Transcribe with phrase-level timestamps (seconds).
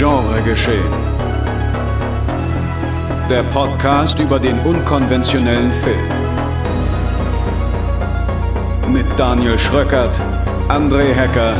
[0.00, 0.94] Genre geschehen.
[3.28, 6.08] Der Podcast über den unkonventionellen Film.
[8.90, 10.18] Mit Daniel Schröckert,
[10.70, 11.52] André Hecker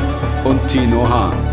[0.45, 1.50] und Tino Hahn.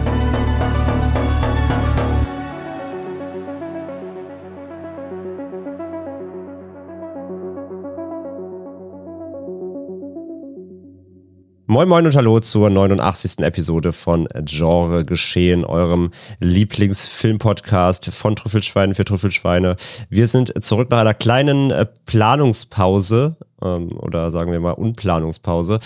[11.77, 13.37] Moin Moin und Hallo zur 89.
[13.41, 16.09] Episode von Genre Geschehen, eurem
[16.39, 19.75] Lieblingsfilmpodcast von Trüffelschweinen für Trüffelschweine.
[20.09, 25.79] Wir sind zurück nach einer kleinen äh, Planungspause ähm, oder sagen wir mal Unplanungspause.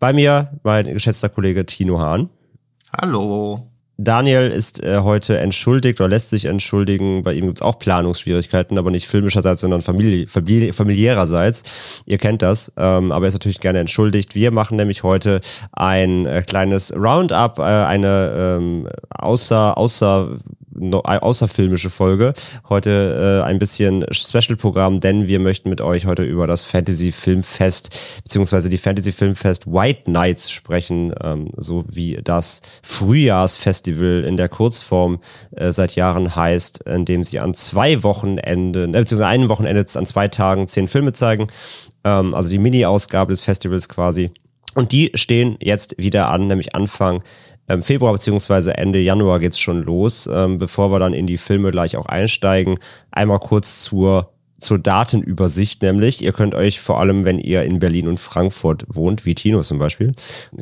[0.00, 2.30] Bei mir mein geschätzter Kollege Tino Hahn.
[3.00, 3.67] Hallo.
[4.00, 7.24] Daniel ist äh, heute entschuldigt oder lässt sich entschuldigen.
[7.24, 11.64] Bei ihm gibt es auch Planungsschwierigkeiten, aber nicht filmischerseits, sondern famili famili familiärerseits.
[12.06, 14.36] Ihr kennt das, ähm, aber er ist natürlich gerne entschuldigt.
[14.36, 15.40] Wir machen nämlich heute
[15.72, 20.38] ein äh, kleines Roundup, äh, eine ähm, außer, außer
[20.80, 22.34] außerfilmische Folge.
[22.68, 27.90] Heute äh, ein bisschen Special-Programm, denn wir möchten mit euch heute über das Fantasy Filmfest
[28.22, 35.20] beziehungsweise die Fantasy Filmfest White Nights sprechen, ähm, so wie das Frühjahrsfestival in der Kurzform
[35.56, 40.06] äh, seit Jahren heißt, in dem sie an zwei Wochenenden, äh, beziehungsweise einem Wochenende an
[40.06, 41.48] zwei Tagen zehn Filme zeigen.
[42.04, 44.30] Ähm, also die Mini-Ausgabe des Festivals quasi.
[44.74, 47.22] Und die stehen jetzt wieder an, nämlich Anfang
[47.68, 50.28] ähm, Februar beziehungsweise Ende Januar geht's schon los.
[50.32, 52.78] Ähm, bevor wir dann in die Filme gleich auch einsteigen,
[53.10, 58.08] einmal kurz zur zur Datenübersicht, nämlich ihr könnt euch vor allem, wenn ihr in Berlin
[58.08, 60.14] und Frankfurt wohnt, wie Tino zum Beispiel,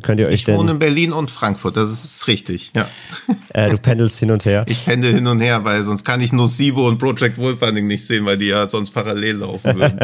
[0.03, 0.55] könnt ihr euch ich denn...
[0.55, 2.87] Ich wohne in Berlin und Frankfurt, das ist richtig, ja.
[3.53, 4.65] Äh, du pendelst hin und her?
[4.67, 8.05] Ich pendel hin und her, weil sonst kann ich nur Sibo und Project Wolfunding nicht
[8.05, 9.99] sehen, weil die ja sonst parallel laufen würden.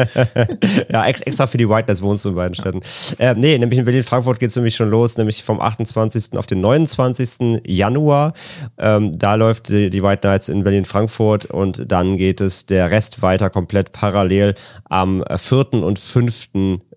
[0.90, 2.80] ja, extra für die Whiteness wohnst du in beiden Städten.
[3.18, 6.36] Äh, nee, nämlich in Berlin-Frankfurt geht's nämlich schon los, nämlich vom 28.
[6.36, 7.62] auf den 29.
[7.66, 8.32] Januar.
[8.78, 13.22] Ähm, da läuft die, die White Nights in Berlin-Frankfurt und dann geht es der Rest
[13.22, 14.54] weiter komplett komplett parallel
[14.88, 15.74] am 4.
[15.74, 16.48] und 5.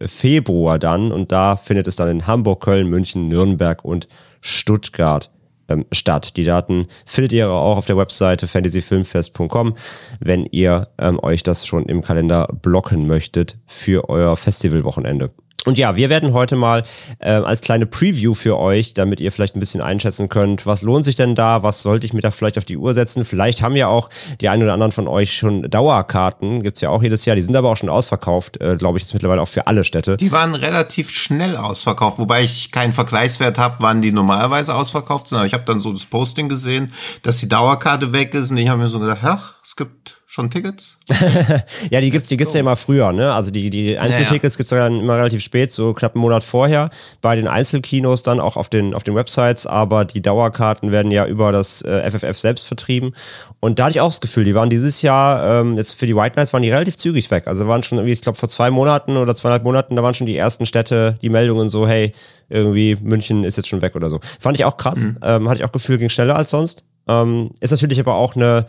[0.01, 1.11] Februar dann.
[1.11, 4.07] Und da findet es dann in Hamburg, Köln, München, Nürnberg und
[4.41, 5.29] Stuttgart
[5.67, 6.37] ähm, statt.
[6.37, 9.75] Die Daten findet ihr auch auf der Webseite fantasyfilmfest.com,
[10.19, 15.31] wenn ihr ähm, euch das schon im Kalender blocken möchtet für euer Festivalwochenende.
[15.67, 16.83] Und ja, wir werden heute mal
[17.19, 21.03] äh, als kleine Preview für euch, damit ihr vielleicht ein bisschen einschätzen könnt, was lohnt
[21.03, 23.25] sich denn da, was sollte ich mir da vielleicht auf die Uhr setzen.
[23.25, 27.03] Vielleicht haben ja auch die einen oder anderen von euch schon Dauerkarten, gibt's ja auch
[27.03, 29.67] jedes Jahr, die sind aber auch schon ausverkauft, äh, glaube ich, jetzt mittlerweile auch für
[29.67, 30.15] alle Städte.
[30.15, 35.37] Die waren relativ schnell ausverkauft, wobei ich keinen Vergleichswert habe, wann die normalerweise ausverkauft sind.
[35.37, 38.69] Aber ich habe dann so das Posting gesehen, dass die Dauerkarte weg ist und ich
[38.69, 40.99] habe mir so gedacht, ach, es gibt schon Tickets?
[41.89, 43.33] ja, die gibt's, die gibt's ja immer früher, ne?
[43.33, 44.57] Also die, die Einzeltickets ja, ja.
[44.57, 46.91] gibt's dann immer relativ spät, so knapp einen Monat vorher.
[47.21, 51.25] Bei den Einzelkinos dann auch auf den, auf den Websites, aber die Dauerkarten werden ja
[51.25, 53.15] über das äh, FFF selbst vertrieben.
[53.59, 56.15] Und da hatte ich auch das Gefühl, die waren dieses Jahr, ähm, jetzt für die
[56.15, 57.47] White Nights waren die relativ zügig weg.
[57.47, 60.27] Also waren schon irgendwie, ich glaube, vor zwei Monaten oder zweieinhalb Monaten, da waren schon
[60.27, 62.13] die ersten Städte, die Meldungen so, hey,
[62.47, 64.19] irgendwie München ist jetzt schon weg oder so.
[64.39, 64.99] Fand ich auch krass.
[64.99, 65.17] Mhm.
[65.23, 66.83] Ähm, hatte ich auch Gefühl, ging schneller als sonst.
[67.07, 68.67] Ähm, ist natürlich aber auch eine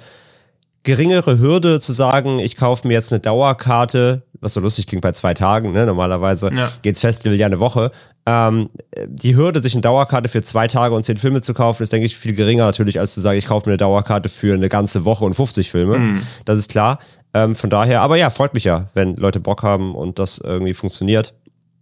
[0.89, 5.13] geringere Hürde zu sagen, ich kaufe mir jetzt eine Dauerkarte, was so lustig klingt bei
[5.13, 5.85] zwei Tagen, ne?
[5.85, 6.71] Normalerweise ja.
[6.81, 7.93] geht's Festival ja eine Woche.
[8.25, 8.71] Ähm,
[9.07, 12.07] die Hürde, sich eine Dauerkarte für zwei Tage und zehn Filme zu kaufen, ist, denke
[12.07, 15.05] ich, viel geringer natürlich, als zu sagen, ich kaufe mir eine Dauerkarte für eine ganze
[15.05, 15.99] Woche und 50 Filme.
[15.99, 16.23] Mhm.
[16.47, 17.01] Das ist klar.
[17.35, 20.73] Ähm, von daher, aber ja, freut mich ja, wenn Leute Bock haben und das irgendwie
[20.73, 21.35] funktioniert.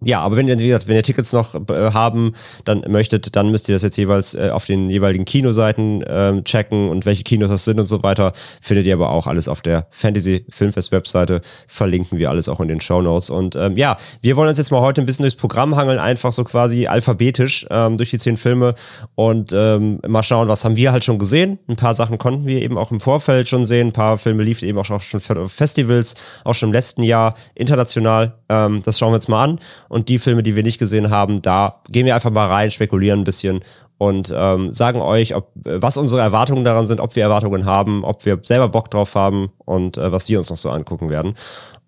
[0.05, 2.35] Ja, aber wenn ihr, wie gesagt, wenn ihr Tickets noch äh, haben,
[2.65, 6.91] dann möchtet, dann müsst ihr das jetzt jeweils äh, auf den jeweiligen Kinoseiten äh, checken
[6.91, 8.35] und welche Kinos das sind und so weiter.
[8.61, 11.41] Findet ihr aber auch alles auf der Fantasy Filmfest Webseite.
[11.67, 13.31] Verlinken wir alles auch in den Show Notes.
[13.31, 16.33] Und ähm, ja, wir wollen uns jetzt mal heute ein bisschen durchs Programm hangeln, einfach
[16.33, 18.75] so quasi alphabetisch ähm, durch die zehn Filme
[19.15, 21.59] und ähm, mal schauen, was haben wir halt schon gesehen.
[21.69, 23.89] Ein paar Sachen konnten wir eben auch im Vorfeld schon sehen.
[23.89, 28.35] Ein paar Filme liefen eben auch schon auf Festivals, auch schon im letzten Jahr international.
[28.51, 29.59] Ähm, das schauen wir uns mal an.
[29.89, 33.21] Und die Filme, die wir nicht gesehen haben, da gehen wir einfach mal rein, spekulieren
[33.21, 33.61] ein bisschen
[33.99, 38.25] und ähm, sagen euch, ob, was unsere Erwartungen daran sind, ob wir Erwartungen haben, ob
[38.27, 41.35] wir selber Bock drauf haben und äh, was wir uns noch so angucken werden.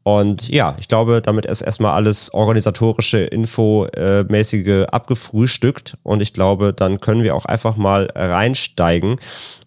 [0.04, 5.98] Und ja, ich glaube, damit ist erstmal alles organisatorische, infomäßige äh, abgefrühstückt.
[6.02, 9.16] Und ich glaube, dann können wir auch einfach mal reinsteigen.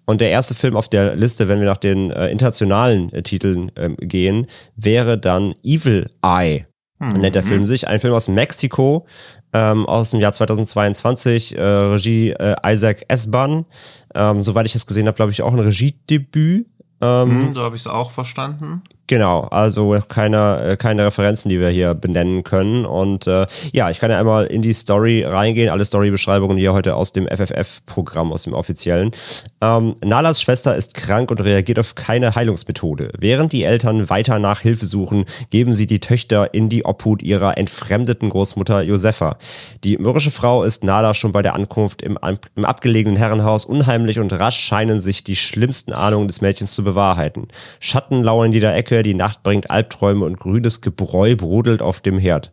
[0.06, 3.72] Und der erste Film auf der Liste, wenn wir nach den äh, internationalen äh, Titeln
[3.76, 6.66] ähm, gehen, wäre dann Evil Eye
[7.02, 7.14] Mhm.
[7.22, 7.88] Nennt der Film sich.
[7.88, 9.08] Ein Film aus Mexiko,
[9.54, 13.66] ähm, aus dem Jahr 2022, äh, Regie äh, Isaac Esban.
[14.14, 16.68] Ähm, soweit ich es gesehen habe, glaube ich, auch ein Regiedebüt.
[17.02, 18.84] Ähm, hm, so habe ich es auch verstanden.
[19.12, 22.86] Genau, also keine, äh, keine Referenzen, die wir hier benennen können.
[22.86, 26.96] Und äh, ja, ich kann ja einmal in die Story reingehen, alle Storybeschreibungen hier heute
[26.96, 29.12] aus dem FFF-Programm, aus dem offiziellen.
[29.60, 33.12] Ähm, Nalas Schwester ist krank und reagiert auf keine Heilungsmethode.
[33.20, 37.58] Während die Eltern weiter nach Hilfe suchen, geben sie die Töchter in die Obhut ihrer
[37.58, 39.38] entfremdeten Großmutter Josefa.
[39.84, 42.18] Die mürrische Frau ist Nala schon bei der Ankunft im,
[42.56, 47.50] im abgelegenen Herrenhaus unheimlich und rasch scheinen sich die schlimmsten Ahnungen des Mädchens zu bewahrheiten.
[47.82, 52.18] Schatten lauern in jeder Ecke, die Nacht bringt Albträume und grünes Gebräu brodelt auf dem
[52.18, 52.52] Herd.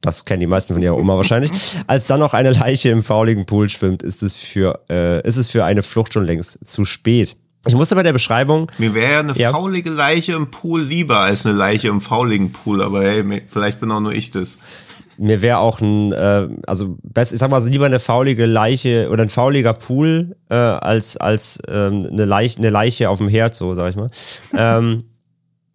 [0.00, 1.50] Das kennen die meisten von ihrer Oma wahrscheinlich.
[1.86, 5.48] Als dann noch eine Leiche im fauligen Pool schwimmt, ist es für, äh, ist es
[5.48, 7.36] für eine Flucht schon längst zu spät.
[7.66, 8.70] Ich musste bei der Beschreibung.
[8.78, 9.50] Mir wäre ja eine ja.
[9.50, 13.90] faulige Leiche im Pool lieber als eine Leiche im fauligen Pool, aber hey, vielleicht bin
[13.90, 14.58] auch nur ich das.
[15.18, 19.24] Mir wäre auch ein, äh, also best, ich sag mal, lieber eine faulige Leiche oder
[19.24, 23.74] ein fauliger Pool äh, als als ähm, eine Leiche, eine Leiche auf dem Herd, so
[23.74, 24.10] sag ich mal.
[24.56, 25.04] ähm,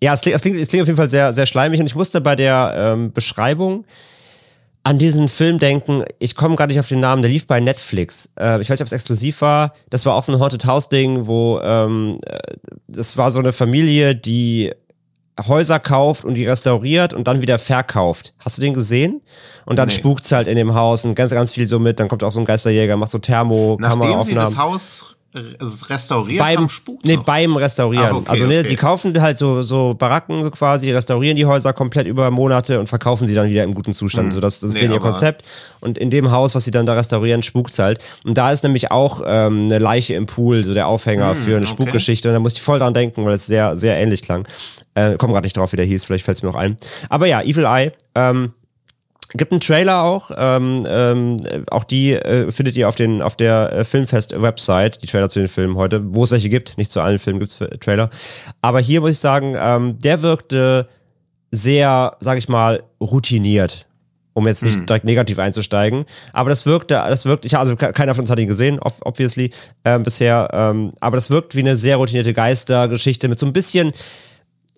[0.03, 1.95] ja, es klingt, es, klingt, es klingt auf jeden Fall sehr, sehr schleimig und ich
[1.95, 3.85] musste bei der ähm, Beschreibung
[4.83, 6.03] an diesen Film denken.
[6.19, 8.29] Ich komme gerade nicht auf den Namen, der lief bei Netflix.
[8.37, 9.73] Äh, ich weiß nicht, ob es exklusiv war.
[9.89, 12.37] Das war auch so ein Haunted House Ding, wo ähm, äh,
[12.89, 14.73] das war so eine Familie, die
[15.47, 18.33] Häuser kauft und die restauriert und dann wieder verkauft.
[18.43, 19.21] Hast du den gesehen?
[19.65, 19.93] Und dann nee.
[19.93, 22.01] spukt's halt in dem Haus und ganz, ganz viel so mit.
[22.01, 25.15] Dann kommt auch so ein Geisterjäger, macht so Thermo, Nachdem sie das Haus
[25.89, 28.05] restauriert beim, spukt Nee, beim Restaurieren.
[28.05, 28.67] Ah, okay, also ne, okay.
[28.67, 32.87] sie kaufen halt so, so Baracken so quasi, restaurieren die Häuser komplett über Monate und
[32.87, 34.27] verkaufen sie dann wieder im guten Zustand.
[34.27, 34.31] Hm.
[34.31, 35.43] So, das, das ist nee, denen ihr Konzept.
[35.79, 37.99] Und in dem Haus, was sie dann da restaurieren, spukt's halt.
[38.23, 41.55] Und da ist nämlich auch ähm, eine Leiche im Pool, so der Aufhänger hm, für
[41.55, 41.67] eine okay.
[41.67, 42.29] Spukgeschichte.
[42.29, 44.47] Und da musste ich voll dran denken, weil es sehr, sehr ähnlich klang.
[44.95, 46.77] Äh, komm gerade nicht drauf, wie der hieß, vielleicht fällt es mir noch ein.
[47.09, 48.53] Aber ja, Evil Eye, ähm,
[49.35, 51.37] Gibt einen Trailer auch, ähm, ähm,
[51.71, 55.47] auch die äh, findet ihr auf den auf der äh, Filmfest-Website, die Trailer zu den
[55.47, 56.77] Filmen heute, wo es welche gibt.
[56.77, 58.09] Nicht zu allen Filmen gibt's Trailer.
[58.61, 60.87] Aber hier muss ich sagen, ähm, der wirkte
[61.51, 63.87] sehr, sag ich mal, routiniert
[64.33, 64.85] um jetzt nicht hm.
[64.85, 66.05] direkt negativ einzusteigen.
[66.33, 69.51] Aber das wirkte, das wirkt, ich, also keiner von uns hat ihn gesehen, obviously,
[69.85, 70.49] ähm, bisher.
[70.51, 73.91] Ähm, aber das wirkt wie eine sehr routinierte Geistergeschichte mit so ein bisschen,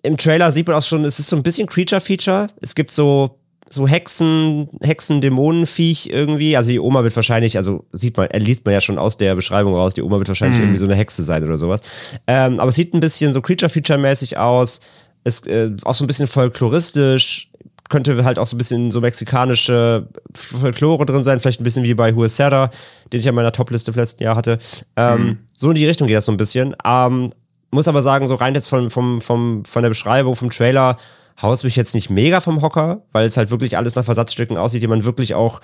[0.02, 2.48] im Trailer sieht man auch schon, es ist so ein bisschen Creature-Feature.
[2.60, 6.56] Es gibt so so Hexen, Hexen-Dämonenviech irgendwie.
[6.56, 9.74] Also die Oma wird wahrscheinlich, also sieht man, liest man ja schon aus der Beschreibung
[9.74, 10.66] raus, die Oma wird wahrscheinlich mhm.
[10.66, 11.80] irgendwie so eine Hexe sein oder sowas.
[12.26, 14.80] Ähm, aber es sieht ein bisschen so Creature-Feature-mäßig aus.
[15.24, 17.50] Ist äh, auch so ein bisschen folkloristisch.
[17.88, 21.94] Könnte halt auch so ein bisschen so mexikanische Folklore drin sein, vielleicht ein bisschen wie
[21.94, 22.70] bei Huesera,
[23.12, 24.58] den ich ja in meiner Topliste im letzten Jahr hatte.
[24.96, 25.38] Ähm, mhm.
[25.56, 26.74] So in die Richtung geht das so ein bisschen.
[26.84, 27.32] Ähm,
[27.70, 30.96] muss aber sagen, so rein jetzt von, vom, vom, von der Beschreibung, vom Trailer,
[31.40, 34.82] haust mich jetzt nicht mega vom Hocker, weil es halt wirklich alles nach Versatzstücken aussieht,
[34.82, 35.60] die man wirklich auch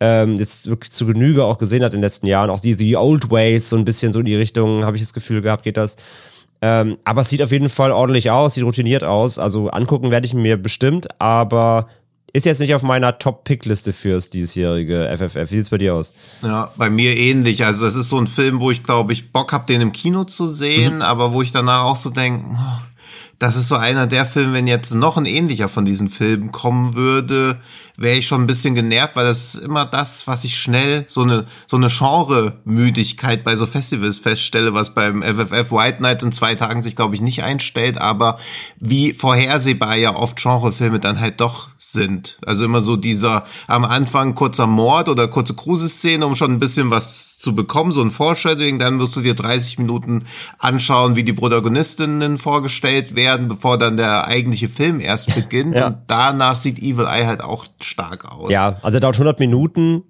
[0.00, 2.50] ähm, jetzt wirklich zu Genüge auch gesehen hat in den letzten Jahren.
[2.50, 5.12] Auch die, die Old Ways, so ein bisschen so in die Richtung, habe ich das
[5.12, 5.96] Gefühl gehabt, geht das.
[6.62, 9.38] Ähm, aber es sieht auf jeden Fall ordentlich aus, sieht routiniert aus.
[9.38, 11.88] Also angucken werde ich mir bestimmt, aber
[12.32, 15.50] ist jetzt nicht auf meiner Top-Pick-Liste fürs diesjährige FFF.
[15.50, 16.12] Wie sieht's bei dir aus?
[16.42, 17.64] Ja, bei mir ähnlich.
[17.64, 20.24] Also das ist so ein Film, wo ich glaube ich Bock habe, den im Kino
[20.24, 21.02] zu sehen, mhm.
[21.02, 22.82] aber wo ich danach auch so denke, oh,
[23.38, 26.94] das ist so einer der Filme, wenn jetzt noch ein ähnlicher von diesen Filmen kommen
[26.94, 27.60] würde,
[27.96, 31.22] wäre ich schon ein bisschen genervt, weil das ist immer das, was ich schnell, so
[31.22, 36.54] eine, so eine Genre-Müdigkeit bei so Festivals feststelle, was beim FFF White Night in zwei
[36.54, 38.38] Tagen sich, glaube ich, nicht einstellt, aber
[38.78, 42.38] wie vorhersehbar ja oft Genrefilme dann halt doch sind.
[42.44, 46.90] Also immer so dieser am Anfang kurzer Mord oder kurze Kruse-Szene, um schon ein bisschen
[46.90, 50.24] was zu bekommen, so ein Foreshadowing, dann wirst du dir 30 Minuten
[50.58, 55.88] anschauen, wie die Protagonistinnen vorgestellt werden, bevor dann der eigentliche Film erst beginnt ja.
[55.88, 58.50] und danach sieht Evil Eye halt auch stark aus.
[58.50, 60.02] Ja, also er dauert 100 Minuten.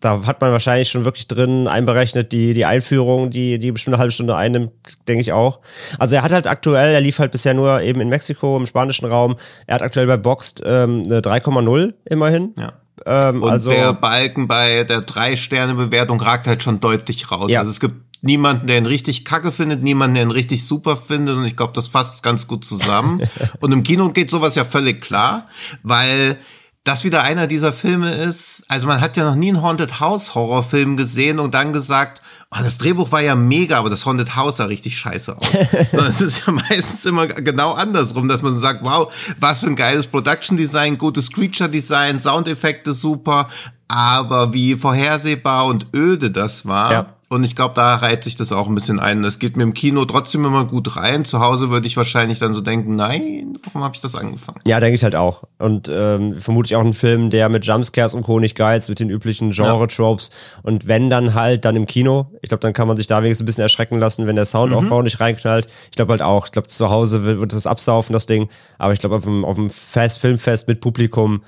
[0.00, 4.00] Da hat man wahrscheinlich schon wirklich drin einberechnet, die, die Einführung, die, die bestimmt eine
[4.00, 4.72] halbe Stunde einnimmt,
[5.08, 5.60] denke ich auch.
[5.98, 9.06] Also er hat halt aktuell, er lief halt bisher nur eben in Mexiko, im spanischen
[9.06, 9.36] Raum.
[9.66, 12.54] Er hat aktuell bei Boxed ähm, eine 3,0 immerhin.
[12.58, 12.74] Ja.
[13.06, 17.50] Ähm, und also, der Balken bei der Drei-Sterne-Bewertung ragt halt schon deutlich raus.
[17.50, 17.60] Ja.
[17.60, 21.36] Also es gibt niemanden, der ihn richtig kacke findet, niemanden, der ihn richtig super findet.
[21.36, 23.22] Und ich glaube, das fasst ganz gut zusammen.
[23.60, 25.48] und im Kino geht sowas ja völlig klar,
[25.82, 26.36] weil
[26.84, 30.34] das wieder einer dieser Filme ist, also man hat ja noch nie einen Haunted House
[30.34, 34.58] Horrorfilm gesehen und dann gesagt, oh, das Drehbuch war ja mega, aber das Haunted House
[34.58, 35.46] sah richtig scheiße aus.
[35.92, 39.10] Sondern es ist ja meistens immer genau andersrum, dass man sagt, wow,
[39.40, 43.48] was für ein geiles Production Design, gutes Creature Design, Soundeffekte super,
[43.88, 46.92] aber wie vorhersehbar und öde das war.
[46.92, 49.22] Ja Und ich glaube, da reiht sich das auch ein bisschen ein.
[49.22, 51.24] Das geht mir im Kino trotzdem immer gut rein.
[51.24, 54.60] Zu Hause würde ich wahrscheinlich dann so denken, nein, warum habe ich das angefangen?
[54.68, 55.42] Ja, denke ich halt auch.
[55.58, 58.38] Und ähm, vermutlich auch ein Film, der mit Jumpscares und Co.
[58.38, 60.30] nicht geizt, mit den üblichen Genre-Tropes.
[60.30, 60.60] Ja.
[60.62, 62.26] Und wenn dann halt, dann im Kino.
[62.40, 64.98] Ich glaube, dann kann man sich da wenigstens ein bisschen erschrecken lassen, wenn der Soundaufbau
[64.98, 65.04] mhm.
[65.04, 65.66] nicht reinknallt.
[65.90, 68.48] Ich glaube halt auch, ich glaube, zu Hause wird, wird das absaufen, das Ding.
[68.78, 71.42] Aber ich glaube, auf dem, auf dem Fest, Filmfest mit Publikum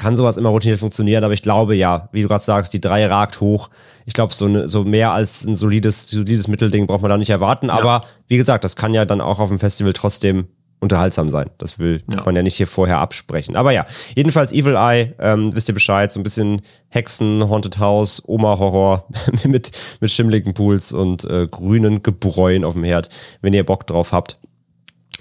[0.00, 3.04] kann sowas immer routiniert funktionieren, aber ich glaube ja, wie du gerade sagst, die drei
[3.06, 3.68] ragt hoch.
[4.06, 7.28] Ich glaube, so, ne, so mehr als ein solides, solides Mittelding braucht man da nicht
[7.28, 7.66] erwarten.
[7.66, 7.74] Ja.
[7.74, 10.46] Aber wie gesagt, das kann ja dann auch auf dem Festival trotzdem
[10.80, 11.50] unterhaltsam sein.
[11.58, 12.22] Das will ja.
[12.24, 13.56] man ja nicht hier vorher absprechen.
[13.56, 13.84] Aber ja,
[14.16, 19.06] jedenfalls Evil Eye, ähm, wisst ihr Bescheid, so ein bisschen Hexen, Haunted House, Oma-Horror
[19.44, 23.10] mit, mit schimmligen Pools und äh, grünen Gebräuen auf dem Herd.
[23.42, 24.38] Wenn ihr Bock drauf habt,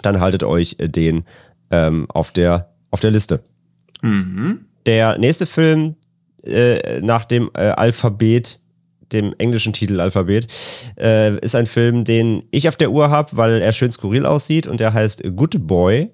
[0.01, 1.25] dann haltet euch äh, den
[1.69, 3.43] ähm, auf, der, auf der Liste.
[4.01, 4.68] Mhm.
[4.85, 5.95] Der nächste Film
[6.43, 8.59] äh, nach dem äh, Alphabet,
[9.11, 10.47] dem englischen Titel Alphabet,
[10.99, 14.67] äh, ist ein Film, den ich auf der Uhr habe, weil er schön skurril aussieht
[14.67, 16.11] und der heißt Good Boy.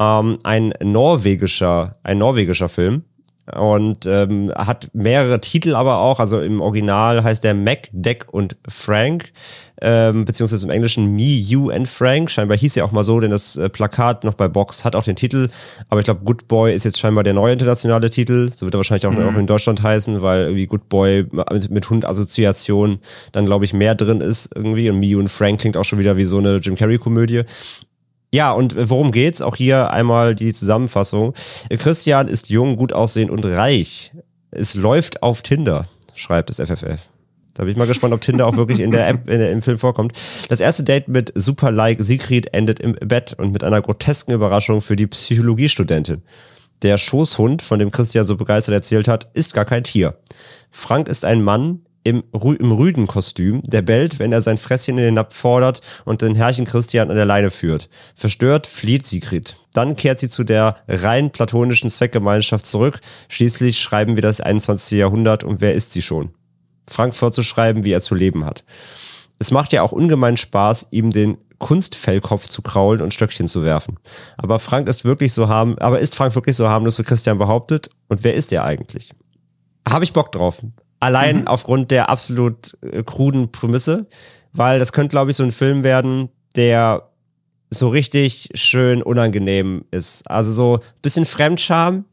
[0.00, 3.04] Ähm, ein norwegischer, ein norwegischer Film
[3.56, 6.20] und ähm, hat mehrere Titel aber auch.
[6.20, 9.32] Also im Original heißt der Mac, Deck und Frank,
[9.80, 12.30] ähm, beziehungsweise im Englischen Me, You and Frank.
[12.30, 15.04] Scheinbar hieß ja auch mal so, denn das äh, Plakat noch bei Box hat auch
[15.04, 15.48] den Titel.
[15.88, 18.50] Aber ich glaube, Good Boy ist jetzt scheinbar der neue internationale Titel.
[18.54, 19.28] So wird er wahrscheinlich auch, mhm.
[19.28, 22.98] auch in Deutschland heißen, weil irgendwie Good Boy mit, mit Hund-Assoziation
[23.32, 24.90] dann, glaube ich, mehr drin ist irgendwie.
[24.90, 27.44] Und Me, You and Frank klingt auch schon wieder wie so eine Jim Carrey-Komödie.
[28.30, 29.40] Ja, und worum geht's?
[29.40, 31.34] Auch hier einmal die Zusammenfassung.
[31.70, 34.12] Christian ist jung, gut aussehend und reich.
[34.50, 37.00] Es läuft auf Tinder, schreibt das FFF.
[37.54, 39.62] Da bin ich mal gespannt, ob Tinder auch wirklich in der App, in der, im
[39.62, 40.12] Film vorkommt.
[40.48, 44.94] Das erste Date mit Super-Like Sigrid endet im Bett und mit einer grotesken Überraschung für
[44.94, 46.22] die Psychologiestudentin.
[46.82, 50.18] Der Schoßhund, von dem Christian so begeistert erzählt hat, ist gar kein Tier.
[50.70, 55.14] Frank ist ein Mann, im, im Rüdenkostüm, der bellt, wenn er sein Fresschen in den
[55.14, 57.88] Napf fordert und den Herrchen Christian an der Leine führt.
[58.14, 59.56] Verstört flieht Sigrid.
[59.72, 63.00] Dann kehrt sie zu der rein platonischen Zweckgemeinschaft zurück.
[63.28, 64.98] Schließlich schreiben wir das 21.
[64.98, 66.30] Jahrhundert und wer ist sie schon?
[66.88, 68.64] Frank vorzuschreiben, wie er zu leben hat.
[69.38, 73.98] Es macht ja auch ungemein Spaß, ihm den Kunstfellkopf zu kraulen und Stöckchen zu werfen.
[74.36, 77.90] Aber Frank ist wirklich so harm, aber ist Frank wirklich so harmlos, wie Christian behauptet?
[78.08, 79.10] Und wer ist er eigentlich?
[79.88, 80.62] Habe ich Bock drauf.
[81.00, 81.46] Allein mhm.
[81.46, 84.06] aufgrund der absolut äh, kruden Prämisse,
[84.52, 87.08] weil das könnte, glaube ich, so ein Film werden, der
[87.70, 90.28] so richtig schön unangenehm ist.
[90.28, 92.04] Also so ein bisschen Fremdscham.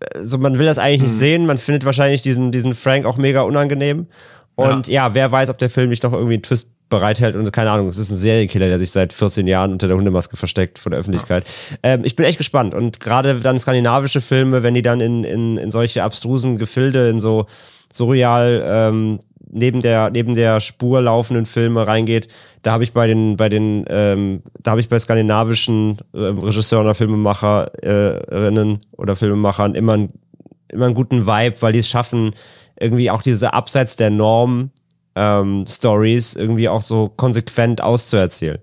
[0.00, 1.06] Äh, so, man will das eigentlich mhm.
[1.06, 1.46] nicht sehen.
[1.46, 4.06] Man findet wahrscheinlich diesen, diesen Frank auch mega unangenehm.
[4.54, 5.08] Und ja.
[5.08, 7.88] ja, wer weiß, ob der Film nicht noch irgendwie einen Twist bereithält und keine Ahnung,
[7.88, 11.00] es ist ein Serienkiller, der sich seit 14 Jahren unter der Hundemaske versteckt vor der
[11.00, 11.44] Öffentlichkeit.
[11.70, 11.94] Ja.
[11.94, 15.56] Ähm, ich bin echt gespannt und gerade dann skandinavische Filme, wenn die dann in, in,
[15.56, 17.46] in solche abstrusen Gefilde, in so
[17.94, 19.20] surreal ähm,
[19.50, 22.28] neben der neben der Spur laufenden Filme reingeht,
[22.62, 26.86] da habe ich bei den bei den ähm, da habe ich bei skandinavischen äh, Regisseuren
[26.86, 30.12] oder Filmemacherinnen äh, oder Filmemachern immer einen,
[30.68, 32.32] immer einen guten Vibe, weil die es schaffen
[32.78, 34.70] irgendwie auch diese abseits der Norm
[35.14, 38.58] ähm, Stories irgendwie auch so konsequent auszuerzählen.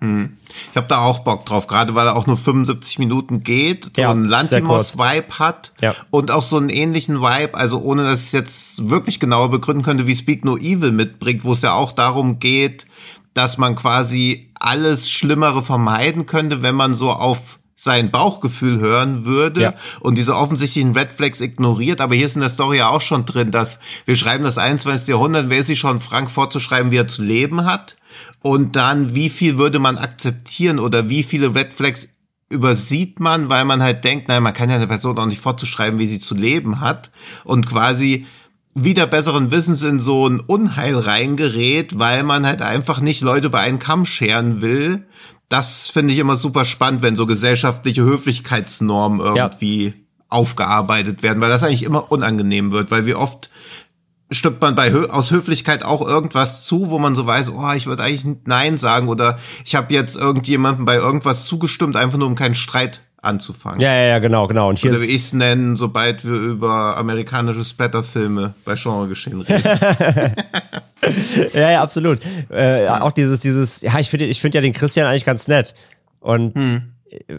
[0.00, 0.38] Hm.
[0.70, 4.02] Ich habe da auch Bock drauf, gerade weil er auch nur 75 Minuten geht, so
[4.02, 5.94] ja, einen Lantimos-Vibe hat ja.
[6.10, 9.82] und auch so einen ähnlichen Vibe, also ohne dass ich es jetzt wirklich genauer begründen
[9.82, 12.86] könnte, wie Speak No Evil mitbringt, wo es ja auch darum geht,
[13.34, 19.60] dass man quasi alles Schlimmere vermeiden könnte, wenn man so auf sein Bauchgefühl hören würde
[19.62, 19.74] ja.
[20.00, 22.02] und diese offensichtlichen Red Flags ignoriert.
[22.02, 25.08] Aber hier ist in der Story ja auch schon drin, dass wir schreiben das 21.
[25.08, 27.96] Jahrhundert, wer ist sie schon, Frank vorzuschreiben, wie er zu leben hat.
[28.42, 32.08] Und dann, wie viel würde man akzeptieren oder wie viele Red Flags
[32.48, 35.98] übersieht man, weil man halt denkt, nein, man kann ja eine Person auch nicht vorzuschreiben,
[35.98, 37.10] wie sie zu leben hat.
[37.44, 38.26] Und quasi
[38.74, 43.60] wieder besseren Wissens in so ein Unheil reingerät, weil man halt einfach nicht Leute bei
[43.60, 45.04] einen Kamm scheren will,
[45.50, 49.92] das finde ich immer super spannend, wenn so gesellschaftliche Höflichkeitsnormen irgendwie ja.
[50.28, 53.50] aufgearbeitet werden, weil das eigentlich immer unangenehm wird, weil wie oft
[54.30, 58.02] stimmt man bei aus Höflichkeit auch irgendwas zu, wo man so weiß, oh, ich würde
[58.02, 62.54] eigentlich Nein sagen oder ich habe jetzt irgendjemandem bei irgendwas zugestimmt, einfach nur um keinen
[62.54, 63.80] Streit anzufangen.
[63.80, 64.68] Ja, ja, ja, genau, genau.
[64.68, 69.62] Und hier Oder wie ich es nennen, sobald wir über amerikanische Splatterfilme bei Genregeschehen reden.
[71.52, 72.20] ja, ja, absolut.
[72.50, 72.88] Äh.
[72.88, 75.74] Auch dieses, dieses, ja, ich finde ich finde ja den Christian eigentlich ganz nett.
[76.20, 76.92] Und hm.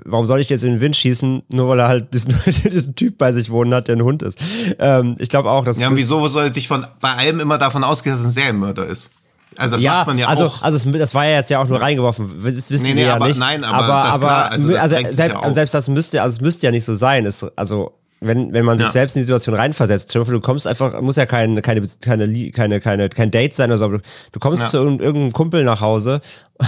[0.06, 3.18] Warum soll ich jetzt in den Wind schießen, nur weil er halt diesen, diesen Typ
[3.18, 4.38] bei sich wohnen hat, der ein Hund ist.
[4.80, 5.80] Ähm, ich glaube auch, dass.
[5.80, 8.86] Ja, und wieso sollte ich von bei allem immer davon ausgehen, dass es ein Serienmörder
[8.86, 9.10] ist?
[9.58, 10.62] Also das ja, macht man ja also, auch.
[10.62, 12.42] Also das war ja jetzt ja auch nur reingeworfen.
[12.44, 13.40] Das wissen nee, nee, wir ja aber, nicht.
[13.40, 16.68] Nein, aber, aber, aber klar, also, also selbst, ja selbst, das müsste, also es müsste
[16.68, 17.26] ja nicht so sein.
[17.26, 17.92] Es, also
[18.24, 18.92] wenn, wenn man sich Ja.
[18.94, 23.10] selbst in die Situation reinversetzt, du kommst einfach, muss ja kein, keine, keine, keine, keine,
[23.10, 24.70] kein Date sein oder so, aber du, du kommst Ja.
[24.70, 26.22] zu irgend- irgendeinem Kumpel nach Hause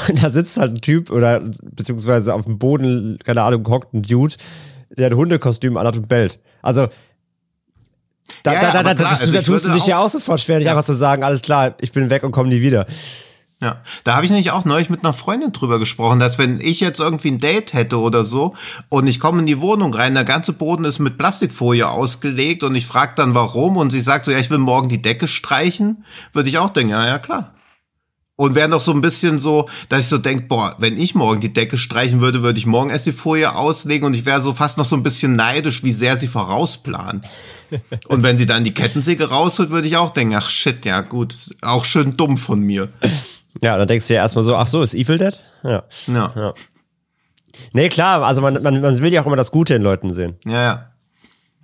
[0.09, 4.01] und da sitzt halt ein Typ oder beziehungsweise auf dem Boden, keine Ahnung, hockt ein
[4.01, 4.35] Dude,
[4.97, 6.39] der ein Hundekostüm anhat und bellt.
[6.63, 6.87] Also,
[8.41, 10.39] da, Ja, da, da, da, klar, das, also da tust du dich ja auch- sofort
[10.39, 12.85] schwer, nicht einfach zu sagen, alles klar, ich bin weg und komme nie wieder.
[13.63, 16.81] Ja, da habe ich nämlich auch neulich mit einer Freundin drüber gesprochen, dass wenn ich
[16.81, 18.55] jetzt irgendwie ein Date hätte oder so
[18.89, 22.75] und ich komme in die Wohnung rein, der ganze Boden ist mit Plastikfolie ausgelegt und
[22.75, 26.03] ich frage dann warum und sie sagt so, ja, ich will morgen die Decke streichen,
[26.33, 27.53] würde ich auch denken, ja, ja, klar.
[28.35, 31.39] Und wäre noch so ein bisschen so, dass ich so denke, boah, wenn ich morgen
[31.39, 34.51] die Decke streichen würde, würde ich morgen erst die Folie auslegen und ich wäre so
[34.51, 37.23] fast noch so ein bisschen neidisch, wie sehr sie vorausplanen.
[38.07, 41.55] Und wenn sie dann die Kettensäge rausholt, würde ich auch denken, ach shit, ja gut,
[41.61, 42.89] auch schön dumm von mir.
[43.61, 45.37] Ja, dann denkst du ja erstmal so, ach so, ist Evil Dead?
[45.63, 45.83] Ja.
[46.07, 46.31] Ja.
[46.35, 46.53] Ja.
[47.71, 50.35] Nee, klar, also man, man, man will ja auch immer das Gute in Leuten sehen.
[50.45, 50.89] Ja, ja.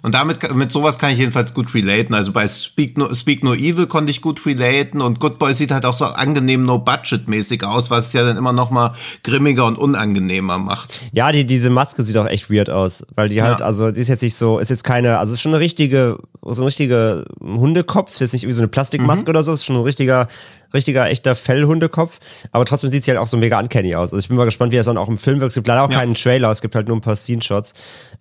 [0.01, 2.13] Und damit, mit sowas kann ich jedenfalls gut relaten.
[2.13, 5.72] Also bei Speak No, Speak no Evil konnte ich gut relaten und Good Boy sieht
[5.72, 8.93] halt auch so angenehm no-budget-mäßig aus, was es ja dann immer noch mal
[9.24, 10.98] grimmiger und unangenehmer macht.
[11.12, 13.65] Ja, die, diese Maske sieht auch echt weird aus, weil die halt, Ja.
[13.65, 16.62] also die ist jetzt nicht so, ist jetzt keine, also ist schon eine richtige, so
[16.62, 19.29] ein richtiger Hundekopf, ist jetzt nicht wie so eine Plastikmaske Mhm.
[19.31, 20.27] oder so, ist schon ein richtiger,
[20.73, 22.19] richtiger, echter Fellhundekopf,
[22.51, 24.11] aber trotzdem sieht sie halt auch so mega uncanny aus.
[24.13, 25.49] Also ich bin mal gespannt, wie das dann auch im Film wirkt.
[25.49, 25.99] Es gibt leider auch Ja.
[25.99, 27.73] keinen Trailer, es gibt halt nur ein paar Scene-Shots.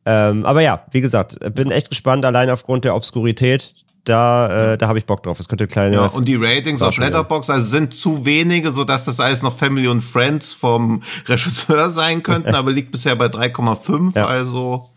[0.06, 3.74] Ähm, aber ja, wie gesagt, bin echt gespannt, allein aufgrund der Obskurität,
[4.04, 5.38] da, äh, da habe ich Bock drauf.
[5.38, 6.96] Es könnte kleine, Ja, und die Ratings auf.
[6.96, 11.90] Letterbox also sind zu wenige, so dass das alles noch Family und Friends vom Regisseur
[11.90, 14.24] sein könnten, aber liegt bisher bei 3,5, Ja.
[14.26, 14.88] also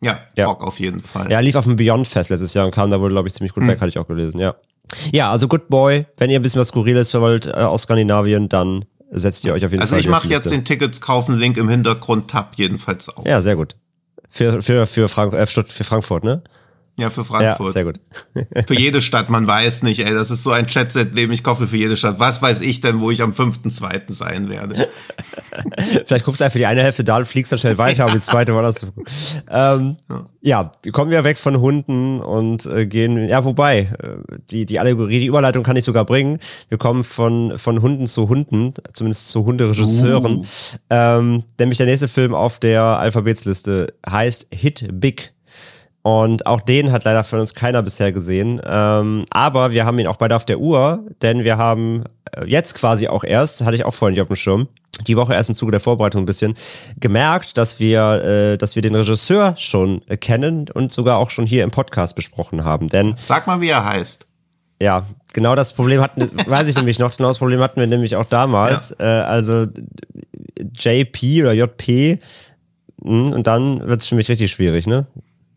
[0.00, 0.46] ja, Ja.
[0.46, 1.30] Bock auf jeden Fall.
[1.30, 3.52] Ja, lief auf dem Beyond Fest letztes Jahr und kam da wohl, glaube ich, ziemlich
[3.52, 3.68] gut Hm.
[3.70, 4.54] weg, hatte ich auch gelesen, ja.
[5.12, 8.84] Ja, also Good Boy, wenn ihr ein bisschen was Skurriles wollt äh, aus Skandinavien, dann
[9.10, 11.34] setzt ihr euch auf jeden Also Fall ich die auf mache jetzt den Tickets kaufen
[11.34, 13.26] Link im Hintergrund Tab jedenfalls auch.
[13.26, 13.76] Ja, sehr gut.
[14.28, 16.42] Für, für, für, Frank äh, für Frankfurt, ne?
[16.98, 17.72] Ja, für Ja, Frankfurt.
[17.72, 18.00] sehr gut.
[18.68, 21.76] Für jede Stadt, man weiß nicht, ey, das ist so ein Chatset-Leben, ich kaufe für
[21.76, 22.20] jede Stadt.
[22.20, 24.12] Was weiß ich denn, wo ich am 5.2.
[24.12, 24.88] sein werde?
[26.06, 28.20] Vielleicht guckst du einfach die eine Hälfte da und fliegst dann schnell weiter, um die
[28.20, 29.04] zweite woanders zu gucken.
[29.50, 29.96] Ähm,
[30.40, 35.18] ja, kommen wir weg von Hunden und äh, gehen, ja, wobei, äh, die, die Allegorie,
[35.18, 36.38] die Überleitung kann ich sogar bringen.
[36.68, 40.38] Wir kommen von, von Hunden zu Hunden, zumindest zu Hunderegisseuren.
[40.38, 40.44] Uh.
[40.90, 45.33] Ähm, nämlich der nächste Film auf der Alphabetsliste heißt Hit Big.
[46.06, 48.60] Und auch den hat leider von uns keiner bisher gesehen.
[48.66, 52.74] Ähm, aber wir haben ihn auch beide auf der Uhr, denn wir haben äh, jetzt
[52.74, 54.68] quasi auch erst, hatte ich auch vorhin nicht auf dem Schirm,
[55.06, 56.56] die Woche erst im Zuge der Vorbereitung ein bisschen
[57.00, 61.46] gemerkt, dass wir, äh, dass wir den Regisseur schon äh, kennen und sogar auch schon
[61.46, 62.88] hier im Podcast besprochen haben.
[62.88, 64.26] Denn Sag mal, wie er heißt.
[64.82, 68.14] ja, genau das Problem hatten, weiß ich nämlich noch, genau das Problem hatten wir nämlich
[68.16, 68.94] auch damals.
[69.00, 69.68] Äh, also
[70.78, 72.18] JP oder JP
[73.02, 75.06] mh, und dann wird es für mich richtig schwierig, ne?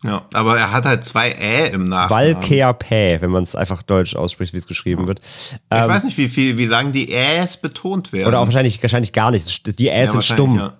[0.03, 2.35] Ja, aber er hat halt zwei Ä im Nachnamen.
[2.35, 5.19] Valkea Pä, wenn man es einfach deutsch ausspricht, wie es geschrieben wird.
[5.19, 8.27] Ich Ähm, weiß nicht, wie viel, wie lang die Äs betont werden.
[8.27, 9.79] oder auch wahrscheinlich, wahrscheinlich gar nicht.
[9.79, 10.57] Die Äs Ja, sind stumm.
[10.59, 10.73] Ja.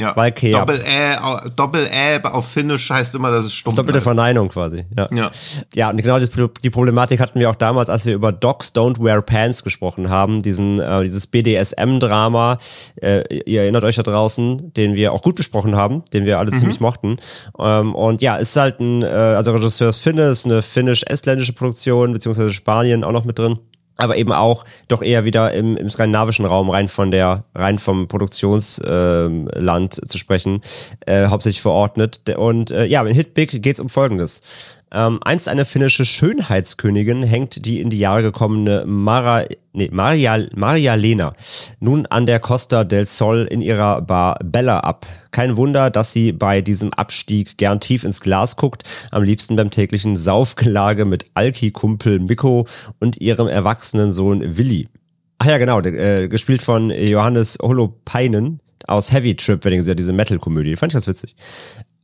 [0.00, 0.16] Ja.
[0.16, 0.58] Valkea.
[0.58, 4.04] Doppel Ä, Doppel Ä auf Finnisch heißt immer, dass es stumm Doppelte bleibt.
[4.04, 4.86] Verneinung quasi.
[4.96, 5.08] Ja.
[5.14, 5.30] Ja.
[5.74, 6.26] Ja, und genau die,
[6.62, 10.40] die Problematik hatten wir auch damals, als wir über Dogs Don't Wear Pants gesprochen haben,
[10.40, 12.56] diesen, äh, dieses BDSM-Drama,
[12.96, 16.50] äh, ihr erinnert euch da draußen, den wir auch gut besprochen haben, den wir alle
[16.50, 17.18] ziemlich mochten.
[17.58, 22.14] Ähm, und ja, ist halt ein, äh, also Regisseur ist Finne, ist eine finnisch-estländische Produktion,
[22.14, 23.58] beziehungsweise Spanien auch noch mit drin.
[24.00, 28.08] Aber eben auch doch eher wieder im, im skandinavischen Raum rein von der, rein vom
[28.08, 30.60] Produktionsland ähm, Land zu sprechen,
[31.06, 32.20] äh, hauptsächlich verordnet.
[32.36, 34.42] Und äh, ja, in Hitbig geht's um Folgendes.
[34.92, 40.94] Ähm, einst eine finnische Schönheitskönigin hängt die in die Jahre gekommene Mara, nee, Maria, Maria
[40.94, 41.34] Lena
[41.78, 45.06] nun an der Costa del Sol in ihrer Bar Bella ab.
[45.30, 49.70] Kein Wunder, dass sie bei diesem Abstieg gern tief ins Glas guckt, am liebsten beim
[49.70, 52.66] täglichen Saufgelage mit Alki-Kumpel Mikko
[52.98, 54.88] und ihrem erwachsenen Sohn Willi.
[55.38, 60.76] Ach ja, genau, äh, gespielt von Johannes Holopainen aus Heavy Trip, wenn ihr diese Metal-Komödie.
[60.76, 61.36] Fand ich ganz witzig.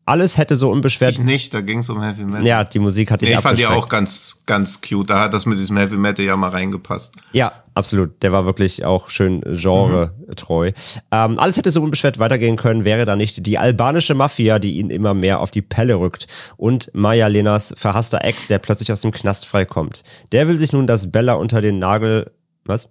[0.08, 1.14] Alles hätte so unbeschwert.
[1.14, 2.46] Ich nicht, da ging es um Heavy Metal.
[2.46, 5.10] Ja, die Musik hat dich Nee, ich fand die auch ganz, ganz cute.
[5.10, 7.12] Da hat das mit diesem Heavy Metal ja mal reingepasst.
[7.32, 8.22] Ja, absolut.
[8.22, 10.70] Der war wirklich auch schön genretreu.
[11.10, 14.90] Ähm, alles hätte so unbeschwert weitergehen können, wäre da nicht die albanische Mafia, die ihn
[14.90, 16.28] immer mehr auf die Pelle rückt.
[16.56, 20.04] Und Maya Lenas verhasster Ex, der plötzlich aus dem Knast freikommt.
[20.30, 22.30] Der will sich nun das Bella unter den Nagel,
[22.64, 22.88] was?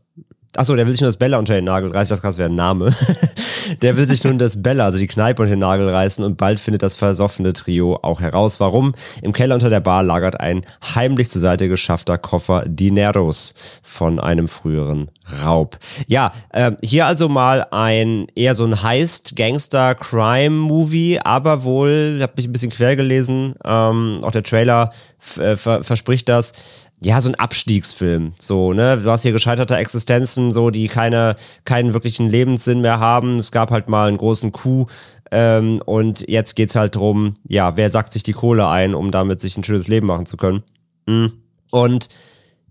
[0.57, 2.93] Achso, der will sich nur das Bella unter den Nagel reißen, das wäre ein Name.
[3.81, 6.59] der will sich nun das Bella, also die Kneipe unter den Nagel reißen und bald
[6.59, 10.61] findet das versoffene Trio auch heraus, warum im Keller unter der Bar lagert ein
[10.95, 15.09] heimlich zur Seite geschaffter Koffer Dineros von einem früheren
[15.43, 15.79] Raub.
[16.07, 22.47] Ja, äh, hier also mal ein eher so ein Heist-Gangster-Crime-Movie, aber wohl, ich habe mich
[22.47, 24.91] ein bisschen quer gelesen, ähm, auch der Trailer
[25.37, 26.53] äh, verspricht das,
[27.01, 28.33] ja, so ein Abstiegsfilm.
[28.39, 28.97] So, ne?
[28.97, 33.37] Du hast hier gescheiterte Existenzen, so, die keine, keinen wirklichen Lebenssinn mehr haben.
[33.37, 34.89] Es gab halt mal einen großen Coup.
[35.31, 39.41] Ähm, und jetzt geht's halt drum, ja, wer sagt sich die Kohle ein, um damit
[39.41, 40.63] sich ein schönes Leben machen zu können.
[41.05, 41.33] Mhm.
[41.71, 42.09] Und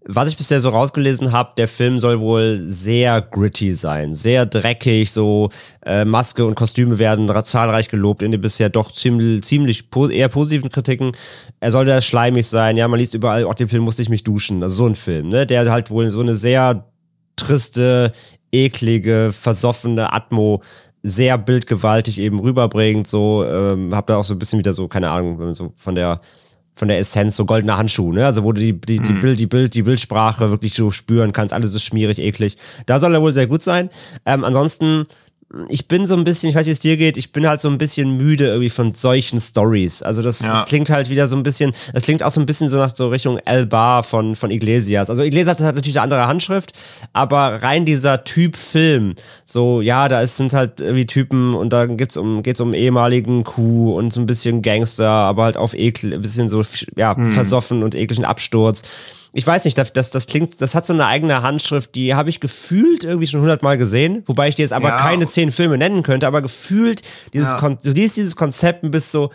[0.07, 5.11] was ich bisher so rausgelesen habe, der Film soll wohl sehr gritty sein, sehr dreckig,
[5.11, 5.49] so
[5.85, 10.29] äh, Maske und Kostüme werden zahlreich gelobt in den bisher doch ziemlich, ziemlich po eher
[10.29, 11.12] positiven Kritiken.
[11.61, 14.25] Er soll sehr schleimig sein, ja, man liest überall, auch den Film musste ich mich
[14.25, 16.85] duschen, also so ein Film, ne, der halt wohl so eine sehr
[17.37, 18.12] triste,
[18.53, 20.62] eklige, versoffene Atmo
[21.03, 25.11] sehr bildgewaltig eben rüberbringt, so, ähm, hab da auch so ein bisschen wieder so, keine
[25.11, 26.21] Ahnung, so von der
[26.74, 28.26] von der Essenz so goldener Handschuh, ne?
[28.26, 29.20] Also wo du die, die, die, mhm.
[29.20, 32.56] Bild, die, Bild, die Bildsprache wirklich so spüren kannst, alles ist schmierig, eklig.
[32.87, 33.90] Da soll er wohl sehr gut sein.
[34.26, 35.04] Ähm, ansonsten
[35.69, 37.69] ich bin so ein bisschen, ich weiß, wie es dir geht, ich bin halt so
[37.69, 40.03] ein bisschen müde irgendwie von solchen Stories.
[40.03, 40.53] Also das, ja.
[40.53, 42.95] das klingt halt wieder so ein bisschen, es klingt auch so ein bisschen so nach
[42.95, 45.11] so Richtung El Bar von, von Iglesias.
[45.11, 46.73] Also Iglesias hat natürlich eine andere Handschrift,
[47.12, 49.14] aber rein dieser Typ Film,
[49.47, 53.45] so, ja, da ist, sind halt irgendwie Typen und da geht's um, geht's um ehemaligen
[53.45, 56.62] Kuh und so ein bisschen Gangster, aber halt auf ekel, ein bisschen so,
[56.97, 57.33] ja, hm.
[57.33, 58.83] versoffen und ekligen Absturz
[59.37, 62.31] ich weiß nicht, das, das, das klingt, das hat so eine eigene Handschrift, die habe
[62.31, 64.99] ich gefühlt irgendwie schon hundertmal gesehen, wobei ich dir jetzt aber ja.
[64.99, 67.59] keine zehn Filme nennen könnte, aber gefühlt dieses, ja.
[67.59, 69.31] Kon du liest dieses Konzept und bist so,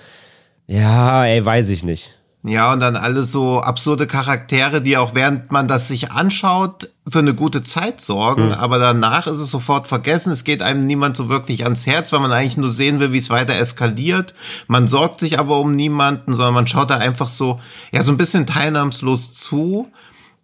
[0.67, 2.17] ja, ey, weiß ich nicht.
[2.41, 7.19] Ja, und dann alle so absurde Charaktere, die auch während man das sich anschaut, für
[7.19, 8.53] eine gute Zeit sorgen, mhm.
[8.53, 10.31] aber danach ist es sofort vergessen.
[10.31, 13.17] Es geht einem niemand so wirklich ans Herz, weil man eigentlich nur sehen will, wie
[13.17, 14.33] es weiter eskaliert.
[14.67, 17.59] Man sorgt sich aber um niemanden, sondern man schaut da einfach so,
[17.91, 19.91] ja, so ein bisschen teilnahmslos zu.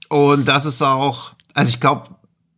[0.10, 2.10] Und das ist auch, also ich glaube,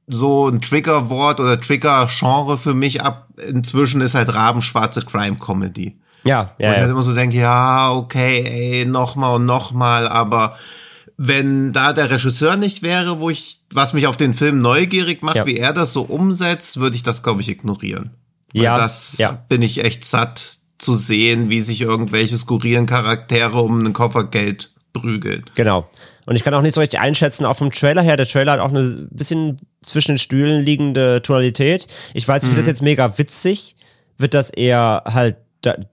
[0.07, 5.97] so ein Triggerwort oder Trigger-Genre für mich ab inzwischen ist halt rabenschwarze Crime-Comedy.
[6.27, 6.69] Ja, ja.
[6.69, 10.55] Wo ich halt immer so denke, ja, okay, ey, nochmal und nochmal, aber
[11.17, 15.35] wenn da der Regisseur nicht wäre, wo ich, was mich auf den Film neugierig macht,
[15.35, 15.45] ja.
[15.47, 18.11] wie er das so umsetzt, würde ich das, glaube ich, ignorieren.
[18.53, 18.77] Weil ja.
[18.77, 19.31] Das ja.
[19.49, 24.71] bin ich echt satt zu sehen, wie sich irgendwelche skurrilen Charaktere um einen Koffer Geld
[24.93, 25.43] prügeln.
[25.55, 25.89] Genau.
[26.27, 28.59] Und ich kann auch nicht so richtig einschätzen, auch vom Trailer her, der Trailer hat
[28.59, 31.87] auch eine bisschen zwischen den Stühlen liegende Tonalität.
[32.13, 32.65] Ich weiß, ich finde mhm.
[32.65, 33.75] das jetzt mega witzig.
[34.17, 35.37] Wird das eher halt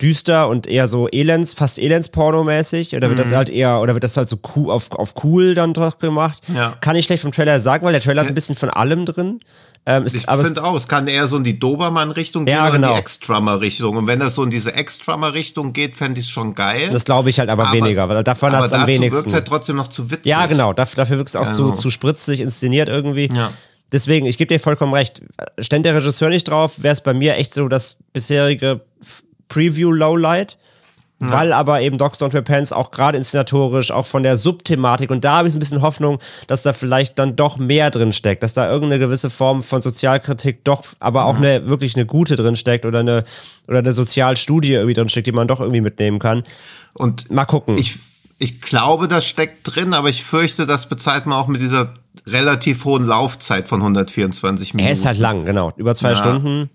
[0.01, 2.97] düster und eher so Elends, fast Elends-Porno-mäßig?
[2.97, 3.23] Oder wird mhm.
[3.23, 6.43] das halt eher, oder wird das halt so cool, auf, auf cool dann doch gemacht?
[6.55, 6.77] Ja.
[6.81, 8.23] Kann ich schlecht vom Trailer sagen, weil der Trailer ja.
[8.23, 9.41] hat ein bisschen von allem drin.
[9.87, 12.89] Ähm, ich finde auch, es kann eher so in die Dobermann-Richtung gehen ja, genau.
[12.89, 13.97] oder in die Ex-Drummer-Richtung.
[13.97, 16.89] Und wenn das so in diese Ex-Drummer-Richtung geht, fände ich es schon geil.
[16.91, 19.13] Das glaube ich halt aber, aber, weniger, weil davon hat es am wenigsten.
[19.13, 20.27] wirkt halt trotzdem noch zu witzig.
[20.27, 20.73] Ja, genau.
[20.73, 21.73] Dafür, dafür wirkt es auch genau.
[21.73, 23.31] zu, zu spritzig inszeniert irgendwie.
[23.35, 23.51] Ja.
[23.93, 25.21] Deswegen, ich gebe dir vollkommen recht.
[25.59, 28.81] Ständ der Regisseur nicht drauf, wäre es bei mir echt so das bisherige
[29.49, 30.59] Preview Lowlight.
[31.21, 31.31] Ja.
[31.31, 35.25] Weil aber eben Dogs Don't Wear Pants auch gerade inszenatorisch, auch von der Subthematik und
[35.25, 38.53] da habe ich ein bisschen Hoffnung, dass da vielleicht dann doch mehr drin steckt, dass
[38.53, 42.85] da irgendeine gewisse Form von Sozialkritik doch, aber auch eine wirklich eine gute drin steckt
[42.85, 43.25] oder eine
[43.69, 46.43] oder eine Sozialstudie irgendwie drin steckt, die man doch irgendwie mitnehmen kann.
[46.95, 47.79] Und mal gucken.
[47.79, 47.97] Ich
[48.39, 51.95] ich glaube, das steckt drin, aber ich fürchte, das bezahlt man auch mit dieser
[52.27, 54.87] relativ hohen Laufzeit von 124 Minuten.
[54.87, 56.17] Er ist halt lang, genau, über zwei ja.
[56.17, 56.71] Stunden.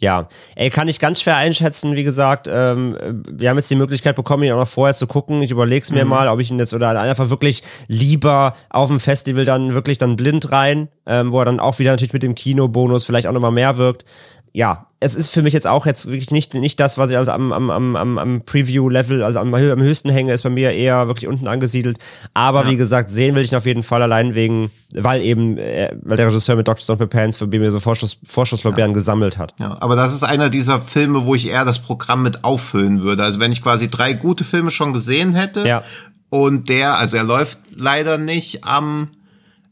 [0.00, 2.48] Ja, ey, kann ich ganz schwer einschätzen, wie gesagt.
[2.50, 2.96] Ähm,
[3.28, 5.42] wir haben jetzt die Möglichkeit bekommen, ihn auch noch vorher zu gucken.
[5.42, 6.10] Ich überlege es mir mhm.
[6.10, 10.16] mal, ob ich ihn jetzt oder einfach wirklich lieber auf dem Festival dann wirklich dann
[10.16, 13.52] blind rein, ähm, wo er dann auch wieder natürlich mit dem Kinobonus vielleicht auch nochmal
[13.52, 14.06] mehr wirkt
[14.52, 17.32] ja, es ist für mich jetzt auch jetzt wirklich nicht, nicht das, was ich also
[17.32, 21.26] am, am, am, am Preview-Level, also am, am höchsten hänge, ist bei mir eher wirklich
[21.26, 21.98] unten angesiedelt.
[22.34, 22.70] Aber ja.
[22.70, 26.18] wie gesagt, sehen will ich ihn auf jeden Fall allein wegen, weil eben, äh, weil
[26.18, 26.82] der Regisseur mit Dr.
[26.82, 28.94] Stone Pants für mir so Vorschuss, Vorschusslorbeeren ja.
[28.98, 29.54] gesammelt hat.
[29.58, 33.22] Ja, aber das ist einer dieser Filme, wo ich eher das Programm mit auffüllen würde.
[33.22, 35.82] Also wenn ich quasi drei gute Filme schon gesehen hätte ja.
[36.28, 39.08] und der, also er läuft leider nicht am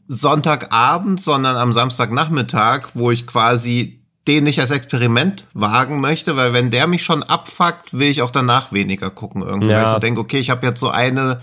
[0.07, 3.98] Sonntagabend, sondern am Samstagnachmittag, wo ich quasi
[4.29, 8.29] den nicht als Experiment wagen möchte, weil wenn der mich schon abfuckt, will ich auch
[8.29, 9.69] danach weniger gucken irgendwie.
[9.69, 9.77] Ja.
[9.77, 11.41] Weil ich so denke, okay, ich habe jetzt so eine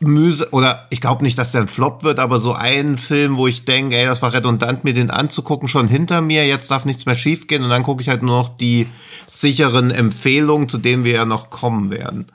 [0.00, 3.46] Müse oder ich glaube nicht, dass der ein Flop wird, aber so einen Film, wo
[3.46, 7.06] ich denke, ey, das war redundant, mir den anzugucken, schon hinter mir, jetzt darf nichts
[7.06, 8.88] mehr schiefgehen und dann gucke ich halt nur noch die
[9.28, 12.26] sicheren Empfehlungen, zu denen wir ja noch kommen werden.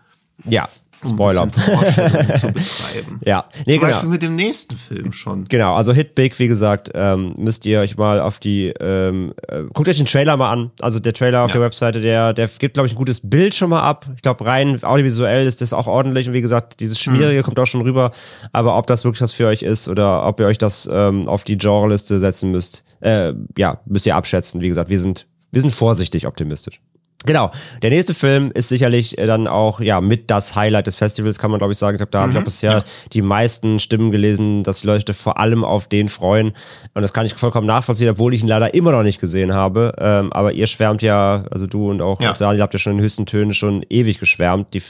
[0.45, 0.69] Ja,
[1.09, 1.49] Spoiler.
[1.53, 3.19] zu betreiben.
[3.25, 3.81] ja, nee, Zum genau.
[3.81, 5.45] Beispiel mit dem nächsten Film schon.
[5.45, 9.63] Genau, also Hit Big, wie gesagt, ähm, müsst ihr euch mal auf die, ähm, äh,
[9.73, 10.71] guckt euch den Trailer mal an.
[10.79, 11.53] Also der Trailer auf ja.
[11.53, 14.05] der Webseite, der, der gibt, glaube ich, ein gutes Bild schon mal ab.
[14.15, 17.43] Ich glaube, rein audiovisuell ist das auch ordentlich und wie gesagt, dieses Schmierige mhm.
[17.43, 18.11] kommt auch schon rüber.
[18.51, 21.43] Aber ob das wirklich was für euch ist oder ob ihr euch das ähm, auf
[21.43, 24.61] die Genreliste setzen müsst, äh, ja, müsst ihr abschätzen.
[24.61, 26.81] Wie gesagt, wir sind, wir sind vorsichtig optimistisch.
[27.25, 27.51] Genau.
[27.81, 31.51] Der nächste Film ist sicherlich äh, dann auch ja mit das Highlight des Festivals, kann
[31.51, 31.95] man glaube ich sagen.
[31.95, 32.45] Ich glaube, da habe ich auch mhm.
[32.45, 32.83] bisher ja.
[33.13, 36.53] die meisten Stimmen gelesen, dass die Leute vor allem auf den freuen.
[36.93, 39.93] Und das kann ich vollkommen nachvollziehen, obwohl ich ihn leider immer noch nicht gesehen habe.
[39.97, 42.33] Ähm, aber ihr schwärmt ja, also du und auch ja.
[42.33, 44.73] Daniel habt ja schon in höchsten Tönen schon ewig geschwärmt.
[44.73, 44.81] Die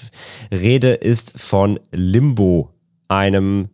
[0.51, 2.69] Rede ist von Limbo,
[3.07, 3.69] einem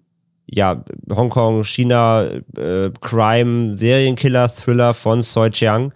[0.53, 2.23] ja, Hongkong, China,
[2.57, 5.93] äh, Crime, Serienkiller, Thriller von Soi Chiang.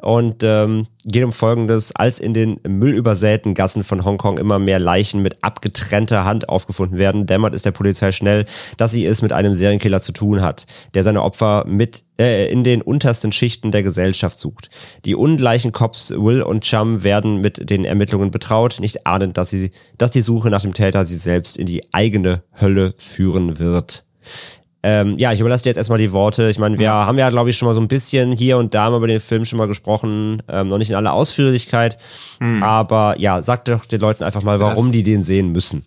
[0.00, 5.22] Und ähm, geht um Folgendes, als in den müllübersäten Gassen von Hongkong immer mehr Leichen
[5.22, 9.54] mit abgetrennter Hand aufgefunden werden, dämmert es der Polizei schnell, dass sie es mit einem
[9.54, 14.38] Serienkiller zu tun hat, der seine Opfer mit äh, in den untersten Schichten der Gesellschaft
[14.38, 14.70] sucht.
[15.04, 19.72] Die ungleichen Cops Will und Chum werden mit den Ermittlungen betraut, nicht ahnend, dass, sie,
[19.96, 24.04] dass die Suche nach dem Täter sie selbst in die eigene Hölle führen wird.
[24.82, 26.48] Ähm, ja, ich überlasse dir jetzt erstmal die Worte.
[26.50, 27.06] Ich meine, wir ja.
[27.06, 29.20] haben ja, glaube ich, schon mal so ein bisschen hier und da mal über den
[29.20, 30.42] Film schon mal gesprochen.
[30.48, 31.98] Ähm, noch nicht in aller Ausführlichkeit.
[32.38, 32.62] Hm.
[32.62, 35.84] Aber ja, sag doch den Leuten einfach mal, warum das, die den sehen müssen.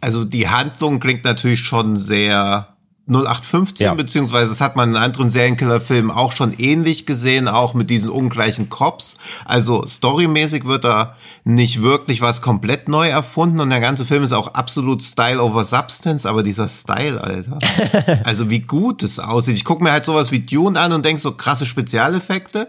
[0.00, 2.66] Also die Handlung klingt natürlich schon sehr
[3.10, 3.94] 0815, ja.
[3.94, 8.68] beziehungsweise das hat man in anderen Serienkiller-Filmen auch schon ähnlich gesehen, auch mit diesen ungleichen
[8.68, 9.16] Cops.
[9.44, 14.32] Also storymäßig wird da nicht wirklich was komplett neu erfunden und der ganze Film ist
[14.32, 17.58] auch absolut Style over Substance, aber dieser Style, Alter.
[18.24, 19.56] also wie gut es aussieht.
[19.56, 22.68] Ich gucke mir halt sowas wie Dune an und denke so krasse Spezialeffekte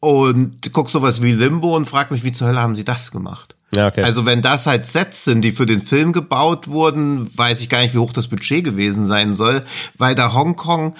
[0.00, 3.54] und guck sowas wie Limbo und frag mich, wie zur Hölle haben sie das gemacht?
[3.74, 4.02] Ja, okay.
[4.02, 7.82] Also wenn das halt Sets sind, die für den Film gebaut wurden, weiß ich gar
[7.82, 9.64] nicht, wie hoch das Budget gewesen sein soll,
[9.96, 10.96] weil da Hongkong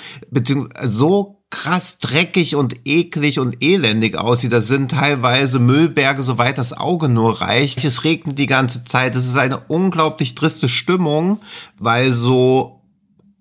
[0.85, 4.53] so krass dreckig und eklig und elendig aussieht.
[4.53, 7.85] Das sind teilweise Müllberge, soweit das Auge nur reicht.
[7.85, 9.17] Es regnet die ganze Zeit.
[9.17, 11.41] Es ist eine unglaublich triste Stimmung,
[11.77, 12.83] weil so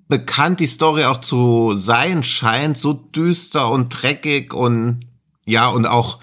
[0.08, 5.06] bekannt die Story auch zu sein scheint, so düster und dreckig und
[5.46, 6.18] ja, und auch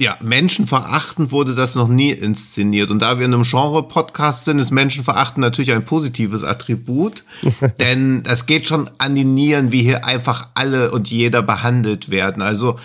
[0.00, 2.90] ja, menschenverachtend wurde das noch nie inszeniert.
[2.90, 7.22] Und da wir in einem Genre-Podcast sind, ist Menschenverachten natürlich ein positives Attribut.
[7.78, 12.40] denn es geht schon an die Nieren, wie hier einfach alle und jeder behandelt werden.
[12.40, 12.78] Also,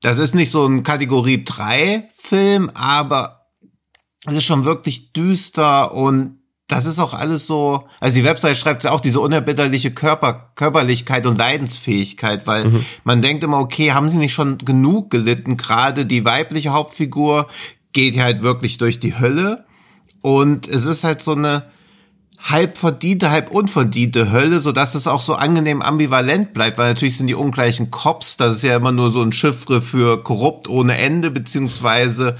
[0.00, 3.46] das ist nicht so ein Kategorie 3 Film, aber
[4.26, 6.37] es ist schon wirklich düster und
[6.68, 11.24] das ist auch alles so, also die Website schreibt ja auch diese unerbitterliche Körper, Körperlichkeit
[11.26, 12.84] und Leidensfähigkeit, weil mhm.
[13.04, 15.56] man denkt immer, okay, haben sie nicht schon genug gelitten?
[15.56, 17.48] Gerade die weibliche Hauptfigur
[17.94, 19.64] geht ja halt wirklich durch die Hölle
[20.20, 21.64] und es ist halt so eine
[22.38, 27.16] halb verdiente, halb unverdiente Hölle, so dass es auch so angenehm ambivalent bleibt, weil natürlich
[27.16, 30.98] sind die ungleichen Cops, das ist ja immer nur so ein Chiffre für korrupt ohne
[30.98, 32.36] Ende, beziehungsweise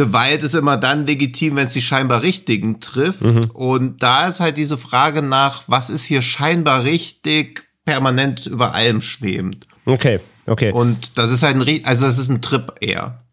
[0.00, 3.20] Gewalt ist immer dann legitim, wenn es die scheinbar Richtigen trifft.
[3.20, 3.50] Mhm.
[3.52, 9.02] Und da ist halt diese Frage nach, was ist hier scheinbar richtig, permanent über allem
[9.02, 9.66] schwebend.
[9.84, 10.72] Okay, okay.
[10.72, 13.24] Und das ist halt ein, also das ist ein Trip eher.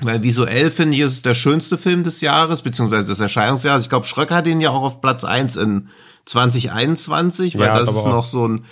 [0.00, 3.84] Weil visuell finde ich, ist es der schönste Film des Jahres, beziehungsweise des Erscheinungsjahres.
[3.84, 5.88] Ich glaube, Schröcker hat ihn ja auch auf Platz eins in
[6.26, 8.64] 2021, weil ja, das ist noch so ein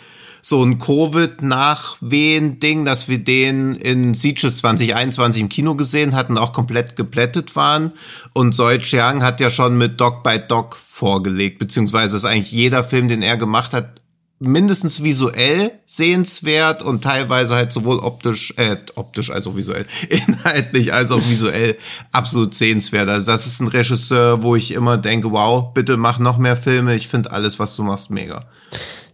[0.46, 6.96] so ein Covid-Nachwehen-Ding, dass wir den in Sieges 2021 im Kino gesehen hatten, auch komplett
[6.96, 7.92] geplättet waren.
[8.34, 12.84] Und Soi Chiang hat ja schon mit Dog by Dog vorgelegt, beziehungsweise ist eigentlich jeder
[12.84, 14.02] Film, den er gemacht hat,
[14.38, 21.10] mindestens visuell sehenswert und teilweise halt sowohl optisch, äh, optisch als auch visuell, inhaltlich als
[21.10, 21.78] auch visuell
[22.12, 23.08] absolut sehenswert.
[23.08, 26.96] Also das ist ein Regisseur, wo ich immer denke, wow, bitte mach noch mehr Filme.
[26.96, 28.44] Ich finde alles, was du machst, mega.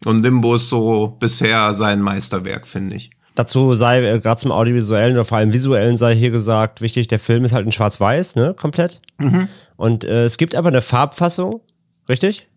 [0.04, 3.10] Und Limbo ist so bisher sein Meisterwerk, finde ich.
[3.34, 7.18] Dazu sei äh, gerade zum Audiovisuellen oder vor allem Visuellen sei hier gesagt, wichtig, der
[7.18, 9.00] Film ist halt in Schwarz-Weiß, ne, komplett.
[9.18, 9.48] Mhm.
[9.76, 11.60] Und äh, es gibt aber eine Farbfassung,
[12.08, 12.48] richtig?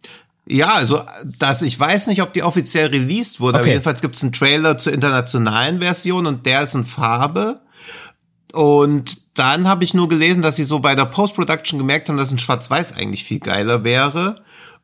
[0.45, 1.01] Ja, also
[1.39, 3.63] das, ich weiß nicht, ob die offiziell released wurde, okay.
[3.63, 7.61] aber jedenfalls gibt es einen Trailer zur internationalen Version und der ist in Farbe.
[8.51, 12.31] Und dann habe ich nur gelesen, dass sie so bei der Post-Production gemerkt haben, dass
[12.31, 14.43] ein Schwarz-Weiß eigentlich viel geiler wäre.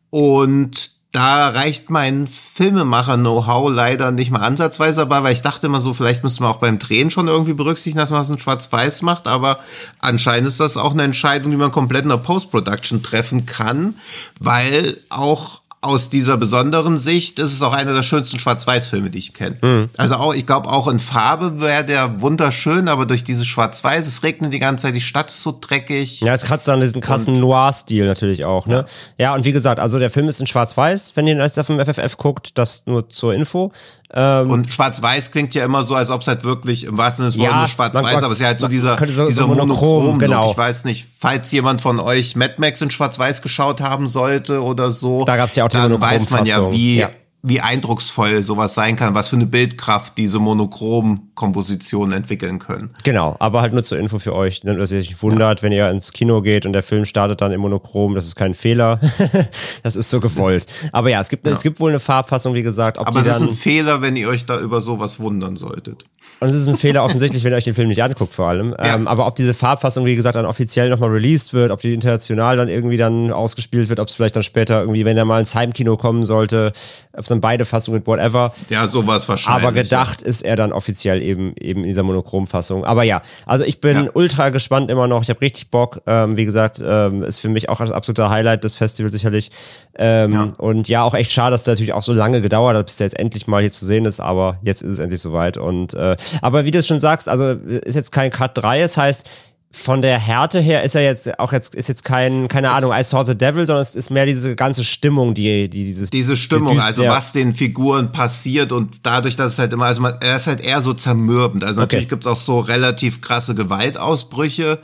[0.10, 5.94] Und da reicht mein Filmemacher-Know-how leider nicht mal ansatzweise dabei, weil ich dachte immer so,
[5.94, 9.28] vielleicht müsste man auch beim Drehen schon irgendwie berücksichtigen, dass man es in Schwarz-Weiß macht,
[9.28, 9.60] aber
[10.00, 13.96] anscheinend ist das auch eine Entscheidung, die man komplett in der Post-Production treffen kann,
[14.40, 19.34] weil auch aus dieser besonderen Sicht ist es auch einer der schönsten Schwarz-Weiß-Filme, die ich
[19.34, 19.58] kenne.
[19.62, 19.90] Mhm.
[19.96, 24.22] Also auch, ich glaube, auch in Farbe wäre der wunderschön, aber durch dieses Schwarz-Weiß, es
[24.22, 26.20] regnet die ganze Zeit, die Stadt ist so dreckig.
[26.20, 28.86] Ja, es hat dann diesen krassen Noir-Stil natürlich auch, ne?
[29.18, 29.30] Ja.
[29.30, 31.80] ja, und wie gesagt, also der Film ist in Schwarz-Weiß, wenn ihr jetzt auf dem
[31.80, 33.72] FFF guckt, das nur zur Info.
[34.12, 37.46] Ähm, und Schwarz-Weiß klingt ja immer so, als ob es halt wirklich im wahrsten Sinne
[37.46, 40.52] des Wortes Schwarz-Weiß, aber es ist ja halt so dieser, so, dieser so monochrom, genau.
[40.52, 44.90] Ich weiß nicht, falls jemand von euch Mad Max in Schwarz-Weiß geschaut haben sollte oder
[44.90, 47.10] so, da gab's ja auch die dann weiß man ja, wie, ja
[47.42, 52.90] wie eindrucksvoll sowas sein kann, was für eine Bildkraft diese Monochrom-Kompositionen entwickeln können.
[53.04, 55.64] Genau, aber halt nur zur Info für euch, ne, dass ihr euch wundert, ja.
[55.64, 58.54] wenn ihr ins Kino geht und der Film startet dann im Monochrom, das ist kein
[58.54, 59.00] Fehler.
[59.84, 60.66] das ist so gewollt.
[60.92, 61.54] Aber ja, es gibt, ja.
[61.54, 62.98] es gibt wohl eine Farbfassung, wie gesagt.
[62.98, 66.06] Ob aber es ist ein Fehler, wenn ihr euch da über sowas wundern solltet.
[66.42, 68.72] Und es ist ein Fehler offensichtlich, wenn ihr euch den Film nicht anguckt, vor allem.
[68.72, 68.96] Ja.
[68.96, 72.56] Ähm, aber ob diese Farbfassung, wie gesagt, dann offiziell nochmal released wird, ob die international
[72.56, 75.54] dann irgendwie dann ausgespielt wird, ob es vielleicht dann später irgendwie, wenn er mal ins
[75.54, 76.72] Heimkino kommen sollte,
[77.14, 78.54] ob es dann beide Fassungen mit whatever.
[78.70, 79.64] Ja, sowas wahrscheinlich.
[79.64, 80.28] Aber gedacht ja.
[80.28, 82.84] ist er dann offiziell eben, eben in dieser Monochrom-Fassung.
[82.86, 84.10] Aber ja, also ich bin ja.
[84.14, 85.22] ultra gespannt immer noch.
[85.22, 86.02] Ich habe richtig Bock.
[86.08, 89.52] Ähm, wie gesagt, ähm, ist für mich auch das absolute Highlight des Festivals sicherlich.
[89.98, 90.44] Ähm, ja.
[90.58, 93.06] Und ja, auch echt schade, dass der natürlich auch so lange gedauert hat, bis der
[93.06, 94.20] jetzt endlich mal hier zu sehen ist.
[94.20, 95.58] Aber jetzt ist es endlich soweit.
[95.58, 98.82] Und äh, aber wie du es schon sagst, also ist jetzt kein Cut 3.
[98.82, 99.26] Es heißt,
[99.72, 103.04] von der Härte her ist er jetzt auch jetzt ist jetzt kein keine Ahnung I
[103.04, 106.74] saw the devil, sondern es ist mehr diese ganze Stimmung, die die dieses diese Stimmung,
[106.74, 110.38] die also was den Figuren passiert und dadurch, dass es halt immer also man, er
[110.38, 111.64] ist halt eher so zermürbend.
[111.64, 112.16] Also natürlich okay.
[112.16, 114.80] gibt's auch so relativ krasse Gewaltausbrüche,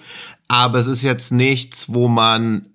[0.47, 2.67] aber es ist jetzt nichts, wo man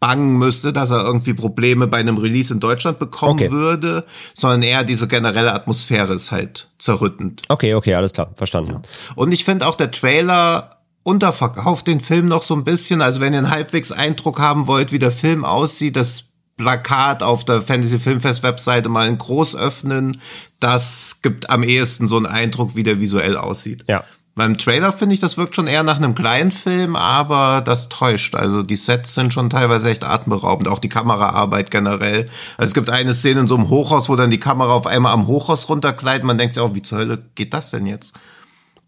[0.00, 3.50] bangen müsste, dass er irgendwie Probleme bei einem Release in Deutschland bekommen okay.
[3.50, 7.40] würde, sondern eher diese generelle Atmosphäre ist halt zerrüttend.
[7.48, 8.70] Okay, okay, alles klar, verstanden.
[8.70, 8.82] Ja.
[9.14, 13.00] Und ich finde auch der Trailer unterverkauft den Film noch so ein bisschen.
[13.00, 16.24] Also wenn ihr einen halbwegs Eindruck haben wollt, wie der Film aussieht, das
[16.56, 20.20] Plakat auf der Fantasy Filmfest Webseite mal in groß öffnen,
[20.60, 23.84] das gibt am ehesten so einen Eindruck, wie der visuell aussieht.
[23.88, 24.04] Ja.
[24.36, 28.34] Beim Trailer finde ich, das wirkt schon eher nach einem kleinen Film, aber das täuscht.
[28.34, 32.28] Also die Sets sind schon teilweise echt atemberaubend, auch die Kameraarbeit generell.
[32.56, 35.12] Also es gibt eine Szene in so einem Hochhaus, wo dann die Kamera auf einmal
[35.12, 36.24] am Hochhaus runterkleidet.
[36.24, 38.14] Man denkt sich auch, wie zur Hölle geht das denn jetzt?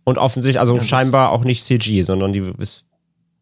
[0.06, 2.84] Und offensichtlich, also ja, scheinbar auch nicht CG, sondern die ist.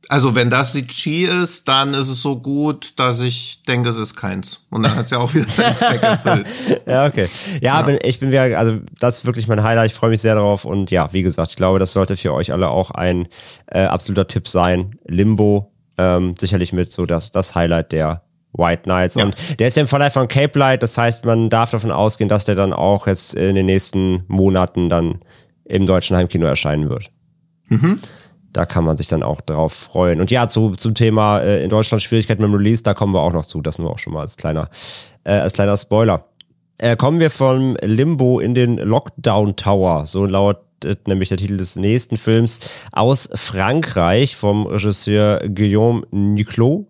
[0.08, 4.16] Also wenn das CG ist, dann ist es so gut, dass ich denke, es ist
[4.16, 4.64] keins.
[4.70, 6.46] Und dann hat es ja auch wieder seinen Zweck erfüllt.
[6.86, 7.28] ja, okay.
[7.60, 7.82] Ja, ja.
[7.82, 9.90] Bin, ich bin wieder, also das ist wirklich mein Highlight.
[9.90, 10.64] Ich freue mich sehr darauf.
[10.64, 13.28] Und ja, wie gesagt, ich glaube, das sollte für euch alle auch ein
[13.66, 14.98] äh, absoluter Tipp sein.
[15.06, 18.22] Limbo, ähm, sicherlich mit so das, das Highlight der
[18.56, 19.16] White Knights.
[19.16, 19.24] Ja.
[19.24, 22.28] Und der ist ja im Verleih von Cape Light, das heißt, man darf davon ausgehen,
[22.28, 25.20] dass der dann auch jetzt in den nächsten Monaten dann
[25.64, 27.10] im deutschen Heimkino erscheinen wird.
[27.68, 28.00] Mhm.
[28.52, 30.20] Da kann man sich dann auch drauf freuen.
[30.20, 33.20] Und ja, zu, zum Thema äh, in Deutschland Schwierigkeiten mit dem Release, da kommen wir
[33.20, 33.60] auch noch zu.
[33.60, 34.68] Das nur auch schon mal als kleiner,
[35.24, 36.28] äh, als kleiner Spoiler.
[36.78, 40.06] Äh, kommen wir vom Limbo in den Lockdown Tower.
[40.06, 40.63] So laut
[41.06, 42.60] nämlich der Titel des nächsten Films
[42.92, 46.86] aus Frankreich vom Regisseur Guillaume Niclot.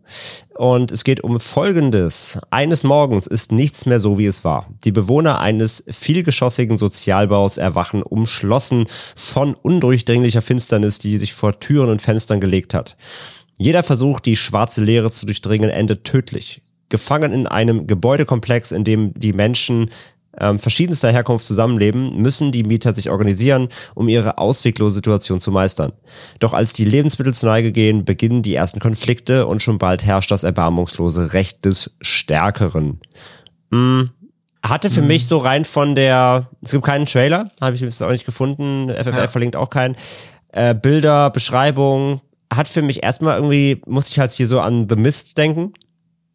[0.57, 2.39] Und es geht um Folgendes.
[2.51, 4.69] Eines Morgens ist nichts mehr so, wie es war.
[4.85, 12.03] Die Bewohner eines vielgeschossigen Sozialbaus erwachen umschlossen von undurchdringlicher Finsternis, die sich vor Türen und
[12.03, 12.97] Fenstern gelegt hat.
[13.59, 16.63] Jeder Versuch, die schwarze Leere zu durchdringen, endet tödlich.
[16.89, 19.91] Gefangen in einem Gebäudekomplex, in dem die Menschen
[20.39, 25.93] ähm, verschiedenster Herkunft zusammenleben, müssen die Mieter sich organisieren, um ihre ausweglose Situation zu meistern.
[26.41, 30.31] Doch als die Lebensmittel zur Neige gehen, beginnen die ersten Konflikte und schon bald herrscht
[30.31, 33.01] das erbarmungslose Recht des Stärkeren.
[33.71, 34.11] Hm.
[34.63, 35.09] Hatte für hm.
[35.09, 38.89] mich so rein von der, es gibt keinen Trailer, habe ich jetzt auch nicht gefunden,
[38.89, 39.29] FFF ja.
[39.29, 39.97] verlinkt auch keinen.
[40.49, 42.21] Äh, Bilder, Beschreibung,
[42.57, 45.75] hat für mich erstmal irgendwie, musste ich halt hier so an The Mist denken.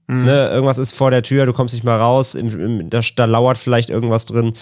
[0.10, 0.26] Mhm.
[0.26, 3.26] Ne, irgendwas ist vor der Tür, du kommst nicht mal raus, im, im, da, da
[3.26, 4.54] lauert vielleicht irgendwas drin.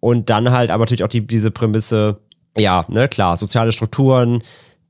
[0.00, 2.18] Und dann halt aber natürlich auch die, diese Prämisse,
[2.58, 4.42] ja, ne, klar, soziale Strukturen,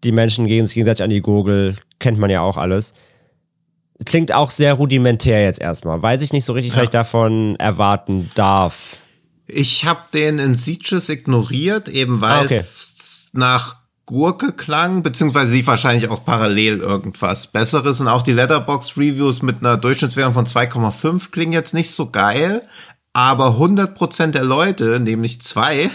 [0.04, 2.94] die Menschen gehen sich gegenseitig an die Gurgel, kennt man ja auch alles.
[4.06, 6.02] Klingt auch sehr rudimentär jetzt erstmal.
[6.02, 6.78] Weiß ich nicht so richtig, ja.
[6.78, 8.96] was ich davon erwarten darf.
[9.46, 12.56] Ich habe den in Sieges ignoriert, eben weil ah, okay.
[12.56, 18.00] es nach Gurke klang, beziehungsweise lief wahrscheinlich auch parallel irgendwas Besseres.
[18.00, 22.62] Und auch die Letterbox-Reviews mit einer Durchschnittswertung von 2,5 klingen jetzt nicht so geil.
[23.12, 25.90] Aber 100% der Leute, nämlich zwei,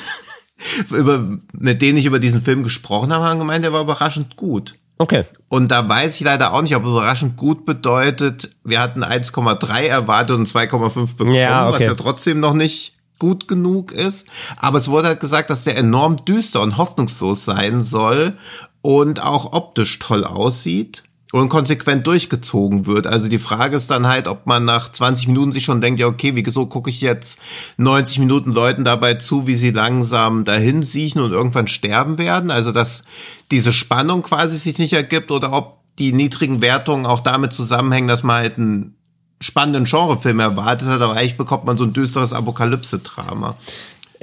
[0.90, 4.76] über, mit denen ich über diesen Film gesprochen habe, haben gemeint, der war überraschend gut.
[4.98, 5.24] Okay.
[5.48, 10.36] Und da weiß ich leider auch nicht, ob überraschend gut bedeutet, wir hatten 1,3 erwartet
[10.36, 11.80] und 2,5 bekommen, ja, okay.
[11.80, 14.28] was ja trotzdem noch nicht gut genug ist.
[14.58, 18.34] Aber es wurde halt gesagt, dass der enorm düster und hoffnungslos sein soll
[18.82, 21.04] und auch optisch toll aussieht.
[21.34, 23.08] und konsequent durchgezogen wird.
[23.08, 26.08] Also die Frage ist dann halt, ob man nach 20 Minuten sich schon denkt, ja,
[26.08, 27.40] okay, wieso gucke ich jetzt
[27.78, 32.52] 90 Minuten Leuten dabei zu, wie sie langsam dahin siechen und irgendwann sterben werden?
[32.52, 33.04] Also dass
[33.50, 38.24] diese Spannung quasi sich nicht ergibt oder ob die niedrigen Wertungen auch damit zusammenhängen, dass
[38.24, 38.96] man halt einen
[39.42, 43.56] spannenden Genrefilm erwartet hat, aber eigentlich bekommt man so ein düsteres Apokalypse-Drama.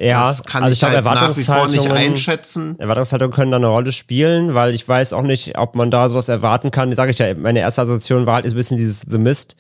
[0.01, 2.79] Ja, das kann also ich, ich halt nach wie vor nicht einschätzen.
[2.79, 6.29] Erwartungshaltungen können da eine Rolle spielen, weil ich weiß auch nicht, ob man da sowas
[6.29, 6.93] erwarten kann.
[6.95, 9.57] Sage ich ja, meine erste Assoziation war halt ein bisschen dieses The Mist.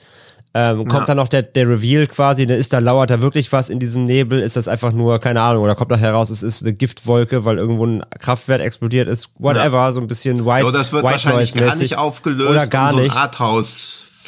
[0.54, 1.04] Ähm, kommt Ja.
[1.06, 4.06] dann noch der, der Reveal quasi, ne, ist da lauert da wirklich was in diesem
[4.06, 4.38] Nebel?
[4.40, 7.58] Ist das einfach nur, keine Ahnung, oder kommt nachher raus, es ist eine Giftwolke, weil
[7.58, 11.54] irgendwo ein Kraftwerk explodiert ist, whatever, so ein bisschen White Ja, das wird White wahrscheinlich
[11.54, 13.12] gar nicht aufgelöst, Oder gar um so nicht.
[13.12, 13.18] ein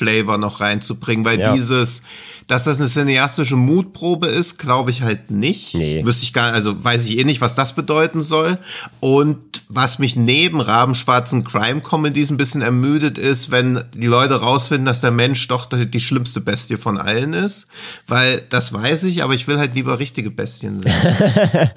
[0.00, 1.52] Arthouse-Flavor noch reinzubringen, weil Ja.
[1.54, 2.02] dieses,
[2.46, 5.74] dass das eine cineastische Mutprobe ist, glaube ich halt nicht.
[5.74, 6.04] Nee.
[6.04, 8.58] Wüsste ich gar also weiß ich eh nicht, was das bedeuten soll.
[8.98, 9.38] Und
[9.68, 15.12] was mich neben rabenschwarzen Crime-Comedies ein bisschen ermüdet ist, wenn die Leute rausfinden, dass der
[15.12, 17.68] Mensch doch die schlimmste Bestie von allen ist.
[18.08, 20.92] Weil das weiß ich, aber ich will halt lieber richtige Bestien sehen.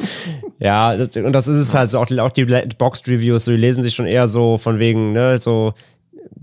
[0.59, 2.45] Ja, und das ist es halt so, auch die, auch die
[2.78, 5.74] Boxed Reviews, so, die lesen sich schon eher so von wegen, ne, so,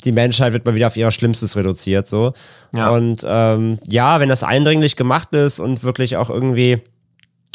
[0.01, 2.33] die Menschheit wird mal wieder auf ihrer Schlimmstes reduziert, so.
[2.75, 2.91] Ja.
[2.91, 6.83] Und ähm, ja, wenn das eindringlich gemacht ist und wirklich auch irgendwie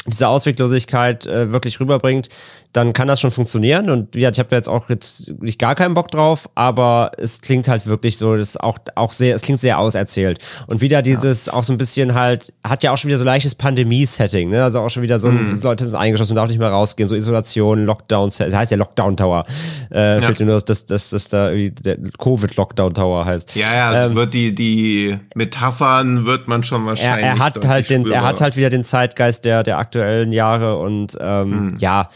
[0.06, 2.28] diese Ausweglosigkeit äh, wirklich rüberbringt,
[2.76, 3.88] dann kann das schon funktionieren.
[3.88, 7.68] Und ja, ich habe jetzt auch jetzt nicht gar keinen Bock drauf, aber es klingt
[7.68, 10.38] halt wirklich so, das auch, auch sehr, es klingt sehr auserzählt.
[10.66, 13.54] Und wieder dieses auch so ein bisschen halt, hat ja auch schon wieder so leichtes
[13.54, 14.62] Pandemie-Setting, ne?
[14.62, 17.14] Also auch schon wieder so, ein, Leute sind eingeschlossen, man darf nicht mehr rausgehen, so
[17.14, 19.44] Isolation, Lockdown, das heißt ja Lockdown Tower.
[19.90, 23.56] Äh, Fehlt mir nur, dass, dass, dass da der Covid-Lockdown Tower heißt.
[23.56, 27.24] Ja, ja, es wird die, die Metaphern wird man schon er, wahrscheinlich.
[27.24, 28.24] er hat deutlich halt den, er spürbar.
[28.24, 32.10] hat halt wieder den Zeitgeist der, der aktuellen Jahre und ähm, ja,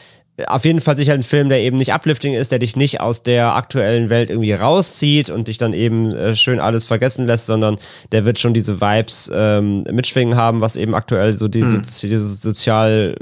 [0.47, 3.22] auf jeden Fall sicher ein Film, der eben nicht uplifting ist, der dich nicht aus
[3.22, 7.78] der aktuellen Welt irgendwie rauszieht und dich dann eben äh, schön alles vergessen lässt, sondern
[8.12, 13.16] der wird schon diese Vibes ähm, mitschwingen haben, was eben aktuell so diese, dieses sozial,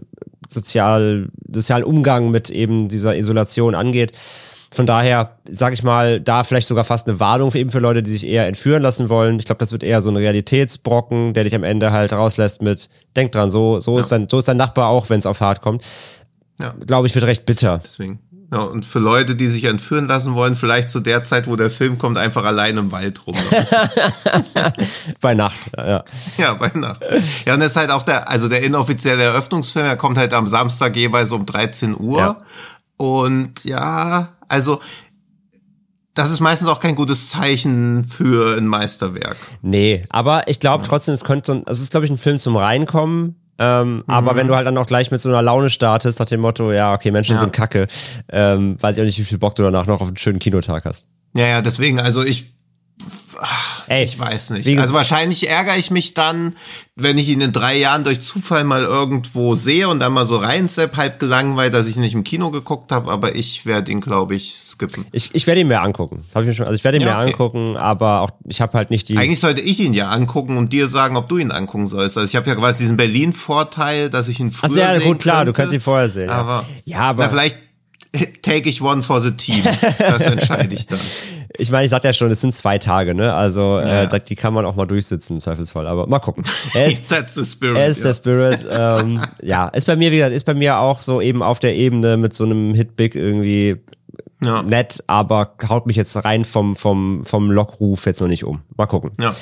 [0.48, 4.12] sozial, sozialen Umgang mit eben dieser Isolation angeht.
[4.70, 8.02] Von daher, sag ich mal, da vielleicht sogar fast eine Warnung für eben für Leute,
[8.02, 9.38] die sich eher entführen lassen wollen.
[9.38, 12.90] Ich glaube, das wird eher so ein Realitätsbrocken, der dich am Ende halt rauslässt mit,
[13.16, 15.62] denk dran, so, so ist dein, so ist dein Nachbar auch, wenn es auf hart
[15.62, 15.82] kommt.
[16.58, 16.74] Ja.
[16.86, 17.80] Glaube ich, wird recht bitter.
[17.82, 18.20] Deswegen.
[18.50, 21.70] Ja, und für Leute, die sich entführen lassen wollen, vielleicht zu der Zeit, wo der
[21.70, 23.36] Film kommt, einfach allein im Wald rum.
[25.20, 26.02] Bei Nacht, ja.
[26.38, 27.02] ja, bei Nacht.
[27.44, 30.46] Ja, und das ist halt auch der, also der inoffizielle Eröffnungsfilm, der kommt halt am
[30.46, 32.18] Samstag jeweils um 13 Uhr.
[32.18, 32.42] Ja.
[32.96, 34.80] Und ja, also
[36.14, 39.36] das ist meistens auch kein gutes Zeichen für ein Meisterwerk.
[39.62, 43.36] Nee, aber ich glaube trotzdem, es könnte es ist, glaube ich, ein Film zum Reinkommen.
[43.60, 46.40] Ähm, Aber wenn du halt dann auch gleich mit so einer Laune startest, nach dem
[46.40, 47.40] Motto, ja, okay, Menschen Ja.
[47.40, 47.88] sind kacke,
[48.28, 50.84] ähm, weiß ich auch nicht, wie viel Bock du danach noch auf einen schönen Kinotag
[50.84, 51.08] hast.
[51.34, 52.54] Ja, ja, deswegen, also ich,
[53.88, 54.78] Ey, ich weiß nicht.
[54.78, 56.56] Also wahrscheinlich ärgere ich mich dann,
[56.94, 60.36] wenn ich ihn in drei Jahren durch Zufall mal irgendwo sehe und dann mal so
[60.36, 64.00] reinsepp, halb gelangweilt, dass ich ihn nicht im Kino geguckt habe, aber ich werde ihn,
[64.00, 65.06] glaube ich, skippen.
[65.12, 66.24] Ich, ich werde ihn mir angucken.
[66.34, 67.32] Hab ich mir schon, also ich werde ihn Ja, mir okay.
[67.32, 69.16] angucken, aber auch ich habe halt nicht die.
[69.16, 72.18] Eigentlich sollte ich ihn ja angucken und dir sagen, ob du ihn angucken sollst.
[72.18, 75.20] Also ich habe ja quasi diesen Berlin-Vorteil, dass ich ihn früher Achso, ja, sehen gut,
[75.20, 75.62] klar, du könnte.
[75.62, 76.30] kannst ihn vorher sehen.
[76.30, 77.56] Aber, ja, ja aber na, vielleicht
[78.42, 79.62] take ich one for the team.
[79.98, 81.00] Das entscheide ich dann.
[81.58, 83.34] ich meine, ich sagte ja schon, es sind zwei Tage, ne?
[83.34, 84.04] Also Ja.
[84.04, 85.86] äh, die kann man auch mal durchsitzen im Zweifelsfall.
[85.86, 86.44] Aber mal gucken.
[86.74, 87.76] Er ist, That's the spirit.
[87.76, 88.04] er ist ja.
[88.06, 88.66] der Spirit.
[88.70, 91.74] ähm, ja, ist bei mir, wie gesagt, ist bei mir auch so eben auf der
[91.76, 93.76] Ebene mit so einem Hit-Big irgendwie
[94.42, 94.62] ja.
[94.62, 98.60] nett, aber haut mich jetzt rein vom, vom, vom Lockruf jetzt noch nicht um.
[98.76, 99.10] Mal gucken.
[99.20, 99.34] Ja.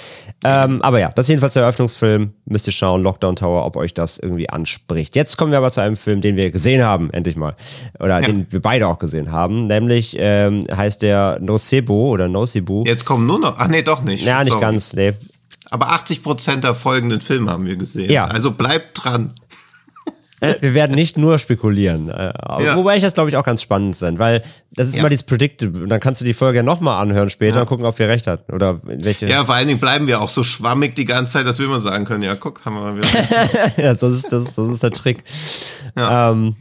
[0.44, 2.32] Ähm, aber ja, das ist jedenfalls der Eröffnungsfilm.
[2.47, 5.14] Müsst ihr schauen, Lockdown Tower, ob euch das irgendwie anspricht.
[5.16, 7.57] Jetzt kommen wir aber zu einem Film, den wir gesehen haben, endlich mal.
[7.99, 8.26] Oder Ja.
[8.26, 9.66] den wir beide auch gesehen haben.
[9.66, 12.84] Nämlich ähm, heißt der Nocebo oder Nocebo.
[12.86, 13.57] Jetzt kommen nur noch.
[13.59, 14.24] Ach nee, doch nicht.
[14.24, 14.61] Ja, nicht Sorry.
[14.62, 15.12] ganz, nee.
[15.68, 18.11] Aber 80 Prozent der folgenden Filme haben wir gesehen.
[18.11, 18.26] Ja.
[18.26, 19.34] Also bleibt dran.
[20.61, 22.09] Wir werden nicht nur spekulieren.
[22.09, 22.32] Äh,
[22.64, 22.76] Ja.
[22.76, 24.42] Wobei ich das, glaube ich, auch ganz spannend finde, weil
[24.72, 25.01] das ist Ja.
[25.01, 25.82] immer dieses Predictable.
[25.82, 27.61] Und dann kannst du die Folge ja nochmal anhören später Ja.
[27.62, 28.51] und gucken, ob wir recht hat.
[28.53, 29.26] Oder in welche.
[29.26, 31.80] Ja, vor allen Dingen bleiben wir auch so schwammig die ganze Zeit, dass wir immer
[31.80, 33.09] sagen können, ja, guck, haben wir mal wieder.
[33.76, 35.24] ja, das ist, das, das ist der Trick.
[35.97, 36.30] Ja.
[36.32, 36.57] Ähm,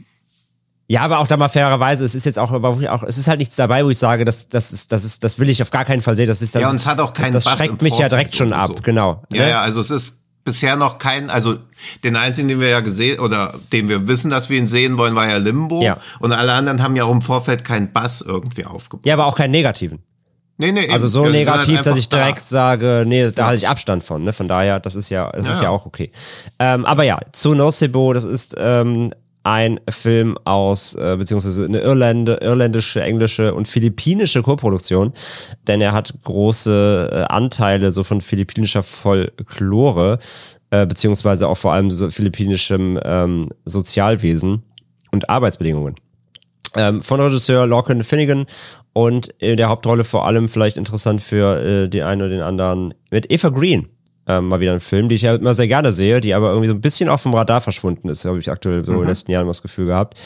[0.88, 3.40] ja, aber auch da mal fairerweise, es ist jetzt auch, aber auch, es ist halt
[3.40, 5.84] nichts dabei, wo ich sage, das, das ist, das ist, das will ich auf gar
[5.84, 6.28] keinen Fall sehen.
[6.28, 8.36] Das ist, das ja, und es hat auch keinen Das Bass schreckt mich ja direkt
[8.36, 8.74] schon ab, so.
[8.82, 9.22] genau.
[9.32, 9.50] Ja, ne?
[9.50, 11.56] ja, also es ist bisher noch kein, also
[12.04, 15.14] den einzigen, den wir ja gesehen oder den wir wissen, dass wir ihn sehen wollen,
[15.14, 15.82] war ja Limbo.
[15.82, 15.98] Ja.
[16.20, 19.04] Und alle anderen haben ja auch im Vorfeld keinen Bass irgendwie aufgebaut.
[19.04, 19.98] ja, aber auch keinen negativen.
[20.58, 22.16] Nee, nee, Also so Ja, sind halt negativ, dass ich da.
[22.16, 24.24] direkt sage, nee, da halte ich Abstand von.
[24.24, 24.32] Ne?
[24.32, 25.64] Von daher, das ist ja, ist Ja.
[25.64, 26.10] ja auch okay.
[26.58, 29.12] Ähm, aber ja, zu Nocebo, das ist ähm,
[29.46, 35.12] ein Film aus, äh, beziehungsweise eine Irlande, irländische, englische und philippinische Koproduktion,
[35.68, 40.18] denn er hat große äh, Anteile so von philippinischer Folklore,
[40.70, 44.64] äh, beziehungsweise auch vor allem so philippinischem ähm, Sozialwesen
[45.12, 45.94] und Arbeitsbedingungen.
[46.74, 48.46] Ähm, von Regisseur Lorcan Finnegan
[48.94, 52.94] und in der Hauptrolle vor allem vielleicht interessant für äh, die einen oder den anderen
[53.12, 53.88] mit Eva Green
[54.28, 56.68] ähm, mal wieder ein Film, die ich ja immer sehr gerne sehe, die aber irgendwie
[56.68, 58.98] so ein bisschen auch vom Radar verschwunden ist, habe ich aktuell so mhm.
[58.98, 60.18] in den letzten Jahren das Gefühl gehabt.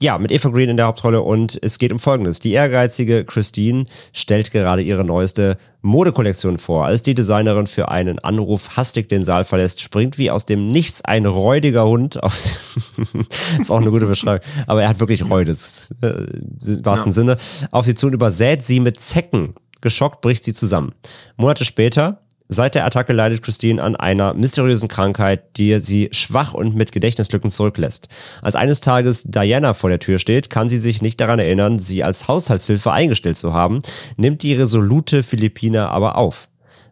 [0.00, 2.40] Ja, mit Eva Green in der Hauptrolle und es geht um Folgendes.
[2.40, 6.86] Die ehrgeizige Christine stellt gerade ihre neueste Modekollektion vor.
[6.86, 11.04] Als die Designerin für einen Anruf hastig den Saal verlässt, springt wie aus dem Nichts
[11.04, 12.34] ein räudiger Hund auf.
[13.60, 14.46] ist auch eine gute Beschreibung.
[14.66, 17.14] Aber er hat wirklich Räudes, äh, im wahrsten ja.
[17.14, 17.36] Sinne,
[17.70, 19.54] auf sie zu und übersät sie mit Zecken.
[19.82, 20.94] Geschockt bricht sie zusammen.
[21.36, 26.74] Monate später Seit der Attacke leidet Christine an einer mysteriösen Krankheit, die sie schwach und
[26.74, 28.08] mit Gedächtnislücken zurücklässt.
[28.42, 32.04] Als eines Tages Diana vor der Tür steht, kann sie sich nicht daran erinnern, sie
[32.04, 33.80] als Haushaltshilfe eingestellt zu haben,
[34.16, 36.48] nimmt die resolute Philippiner aber auf.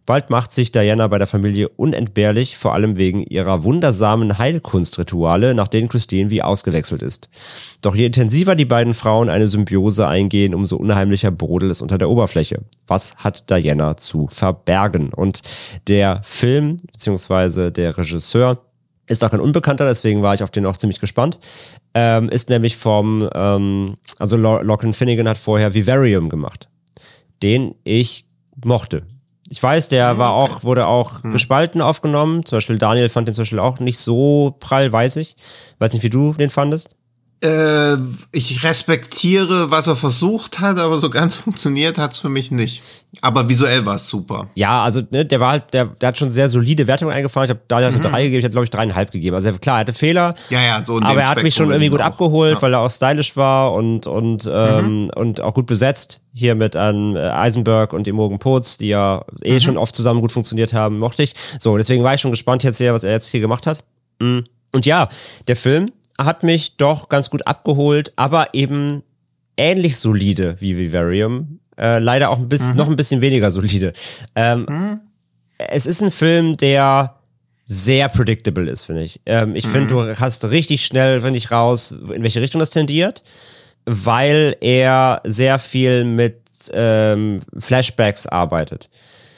[0.07, 5.69] Bald macht sich Diana bei der Familie unentbehrlich, vor allem wegen ihrer wundersamen Heilkunstrituale, nach
[5.69, 7.29] denen Christine wie ausgewechselt ist.
[7.81, 12.11] Doch je intensiver die beiden Frauen eine Symbiose eingehen, umso unheimlicher brodelt es unter der
[12.11, 12.63] Oberfläche.
[12.87, 15.13] Was hat Diana zu verbergen?
[15.13, 15.43] Und
[15.87, 18.65] der Film, beziehungsweise der Regisseur,
[19.07, 21.39] ist auch ein Unbekannter, deswegen war ich auf den auch ziemlich gespannt.
[21.95, 26.69] Ähm, ist nämlich vom, ähm, also Lachlan Finnegan hat vorher Vivarium gemacht,
[27.43, 28.25] den ich
[28.65, 29.03] mochte.
[29.53, 31.33] Ich weiß, der war auch, wurde auch hm.
[31.33, 32.45] gespalten aufgenommen.
[32.45, 35.35] Zum Beispiel Daniel fand den zum Beispiel auch nicht so prall, weiß ich.
[35.81, 36.97] Weiß nicht, wie du den fandest.
[37.43, 37.97] Äh,
[38.33, 42.83] ich respektiere, was er versucht hat, aber so ganz funktioniert hat's für mich nicht.
[43.23, 44.49] Aber visuell war es super.
[44.55, 47.47] Ja, also ne, der war halt, der, der hat schon sehr solide Wertungen eingefahren.
[47.47, 48.03] Ich habe da mhm.
[48.03, 49.35] drei gegeben, ich hatte glaube ich dreieinhalb gegeben.
[49.35, 50.35] Also klar, er hatte Fehler.
[50.51, 50.99] Ja, ja, so.
[50.99, 52.07] In aber er hat mich schon irgendwie gut auch.
[52.07, 52.63] abgeholt, ja.
[52.63, 55.11] weil er auch stylisch war und und ähm, mhm.
[55.17, 56.21] und auch gut besetzt.
[56.35, 59.61] Hier mit ähm, Eisenberg und Imogen Potz, die ja eh mhm.
[59.61, 61.33] schon oft zusammen gut funktioniert haben, mochte ich.
[61.59, 63.83] So, deswegen war ich schon gespannt jetzt hier, was er jetzt hier gemacht hat.
[64.19, 64.45] Mhm.
[64.73, 65.09] Und ja,
[65.49, 65.91] der Film
[66.25, 69.03] hat mich doch ganz gut abgeholt, aber eben
[69.57, 71.61] ähnlich solide wie Vivarium.
[71.77, 72.77] Äh, leider auch ein bisschen, mhm.
[72.77, 73.93] noch ein bisschen weniger solide.
[74.35, 75.01] Ähm, mhm.
[75.59, 77.17] Es ist ein Film, der
[77.65, 79.21] sehr predictable ist, finde ich.
[79.27, 79.71] Ähm, ich mhm.
[79.71, 83.23] finde, du hast richtig schnell, finde ich, raus, in welche Richtung das tendiert,
[83.87, 86.43] weil er sehr viel mit
[86.73, 88.91] ähm, Flashbacks arbeitet.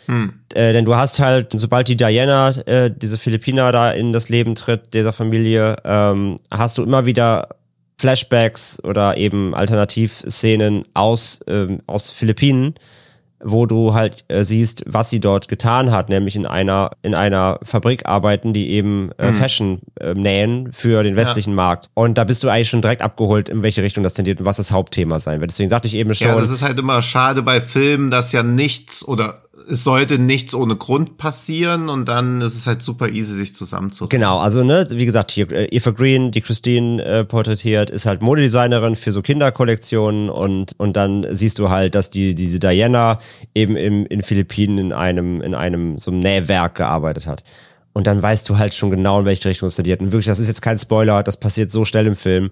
[0.07, 0.35] Hm.
[0.55, 4.55] Äh, denn du hast halt, sobald die Diana, äh, diese Philippiner da in das Leben
[4.55, 7.49] tritt, dieser Familie, ähm, hast du immer wieder
[7.99, 12.75] Flashbacks oder eben Alternativszenen aus, ähm, aus Philippinen,
[13.45, 17.59] wo du halt äh, siehst, was sie dort getan hat, nämlich in einer in einer
[17.63, 19.35] Fabrik arbeiten, die eben äh, hm.
[19.35, 21.57] Fashion äh, nähen für den westlichen ja.
[21.57, 21.91] Markt.
[21.95, 24.57] Und da bist du eigentlich schon direkt abgeholt, in welche Richtung das tendiert und was
[24.57, 25.51] das Hauptthema sein wird.
[25.51, 26.29] Deswegen sagte ich eben schon.
[26.29, 30.55] Ja, das ist halt immer schade bei Filmen, dass ja nichts oder es sollte nichts
[30.55, 34.21] ohne Grund passieren und dann ist es halt super easy, sich zusammenzufinden.
[34.21, 38.23] Genau, also ne, wie gesagt, hier äh, Eva Green, die Christine äh, porträtiert, ist halt
[38.23, 43.19] Modedesignerin für so Kinderkollektionen und und dann siehst du halt, dass die diese Diana
[43.55, 47.43] eben im in Philippinen in einem in einem so einem Nähwerk gearbeitet hat.
[47.93, 50.01] Und dann weißt du halt schon genau, in welche Richtung es tendiert.
[50.01, 52.51] Und wirklich, das ist jetzt kein Spoiler, das passiert so schnell im Film.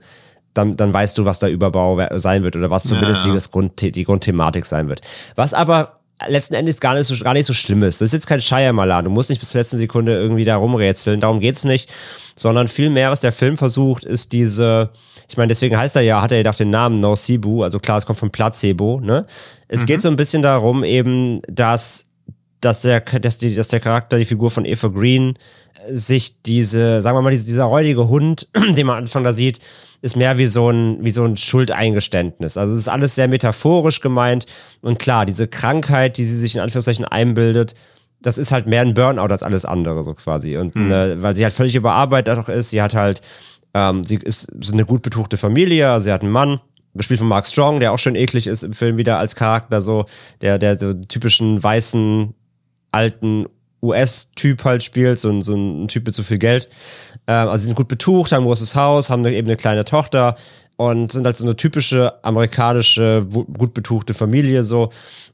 [0.52, 3.32] Dann, dann weißt du, was der Überbau sein wird oder was zumindest ja.
[3.32, 5.00] die, Grund, die Grundthematik sein wird.
[5.36, 8.00] Was aber letzten Endes gar nicht so, gar nicht so schlimm ist.
[8.00, 9.04] Das ist jetzt kein Shyamalan.
[9.04, 11.20] Du musst nicht bis zur letzten Sekunde irgendwie da rumrätseln.
[11.20, 11.90] Darum geht's nicht.
[12.36, 14.90] Sondern viel mehr, was der Film versucht, ist diese,
[15.28, 17.62] ich meine, deswegen heißt er ja, hat er ja auch den Namen Nocebo.
[17.62, 19.26] Also klar, es kommt von Placebo, ne?
[19.68, 19.86] Es mhm.
[19.86, 22.06] geht so ein bisschen darum eben, dass,
[22.60, 25.38] dass der, dass die, dass der Charakter, die Figur von Eva Green,
[25.88, 29.60] sich diese, sagen wir mal, dieser räudige Hund, den man am Anfang da sieht,
[30.02, 32.56] ist mehr wie so ein, wie so ein Schuldeingeständnis.
[32.56, 34.46] Also es ist alles sehr metaphorisch gemeint.
[34.80, 37.74] Und klar, diese Krankheit, die sie sich in Anführungszeichen einbildet,
[38.22, 40.56] das ist halt mehr ein Burnout als alles andere, so quasi.
[40.56, 40.88] Und mhm.
[40.88, 43.20] ne, weil sie halt völlig überarbeitet auch ist, sie hat halt,
[43.74, 46.60] ähm, sie ist, ist eine gut betuchte Familie, also sie hat einen Mann,
[46.94, 50.06] gespielt von Mark Strong, der auch schon eklig ist im Film wieder als Charakter, so,
[50.40, 52.34] der, der so typischen weißen,
[52.92, 53.46] alten
[53.82, 56.68] US-Typ halt spielt, so, so ein Typ mit zu so viel Geld.
[57.26, 60.36] Ähm, also sie sind gut betucht, haben ein großes Haus, haben eben eine kleine Tochter
[60.76, 64.90] und sind halt so eine typische amerikanische, gut betuchte Familie so.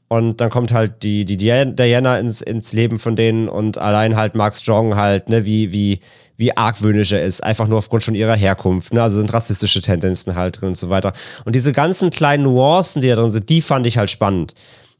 [0.09, 4.35] Und dann kommt halt die, die Diana ins, ins Leben von denen und allein halt
[4.35, 5.99] Mark Strong halt, ne, wie, wie,
[6.37, 10.35] wie argwöhnisch er ist, einfach nur aufgrund schon ihrer Herkunft, ne, also sind rassistische Tendenzen
[10.35, 11.13] halt drin und so weiter.
[11.45, 14.53] Und diese ganzen kleinen Nuancen, die da drin sind, die fand ich halt spannend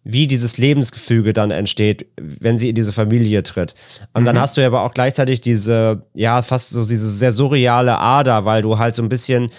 [0.10, 3.76] wie dieses Lebensgefüge dann entsteht, wenn sie in diese Familie tritt.
[4.14, 4.26] Und mhm.
[4.26, 8.62] dann hast du aber auch gleichzeitig diese, ja, fast so diese sehr surreale Ader, weil
[8.62, 9.50] du halt so ein bisschen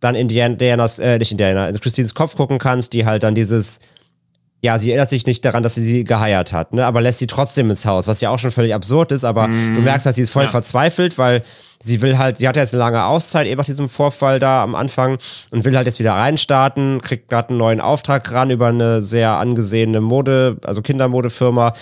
[0.00, 3.34] dann in Dianas, äh, nicht in Diana, in Christines Kopf gucken kannst, die halt dann
[3.34, 3.80] dieses,
[4.60, 7.28] ja, sie erinnert sich nicht daran, dass sie sie geheiert hat, ne, aber lässt sie
[7.28, 10.16] trotzdem ins Haus, was ja auch schon völlig absurd ist, aber mm, du merkst halt,
[10.16, 10.48] sie ist voll ja.
[10.48, 11.44] verzweifelt, weil
[11.80, 14.74] sie will halt, sie hat jetzt eine lange Auszeit eben nach diesem Vorfall da am
[14.74, 15.18] Anfang
[15.52, 19.30] und will halt jetzt wieder reinstarten, kriegt gerade einen neuen Auftrag ran über eine sehr
[19.30, 21.74] angesehene Mode, also Kindermodefirma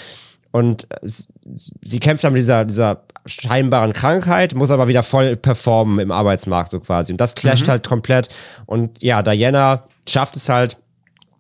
[0.51, 6.13] und sie kämpft dann mit dieser, dieser scheinbaren Krankheit, muss aber wieder voll performen im
[6.13, 7.71] Arbeitsmarkt so quasi und das clasht mhm.
[7.71, 8.29] halt komplett
[8.67, 10.77] und ja, Diana schafft es halt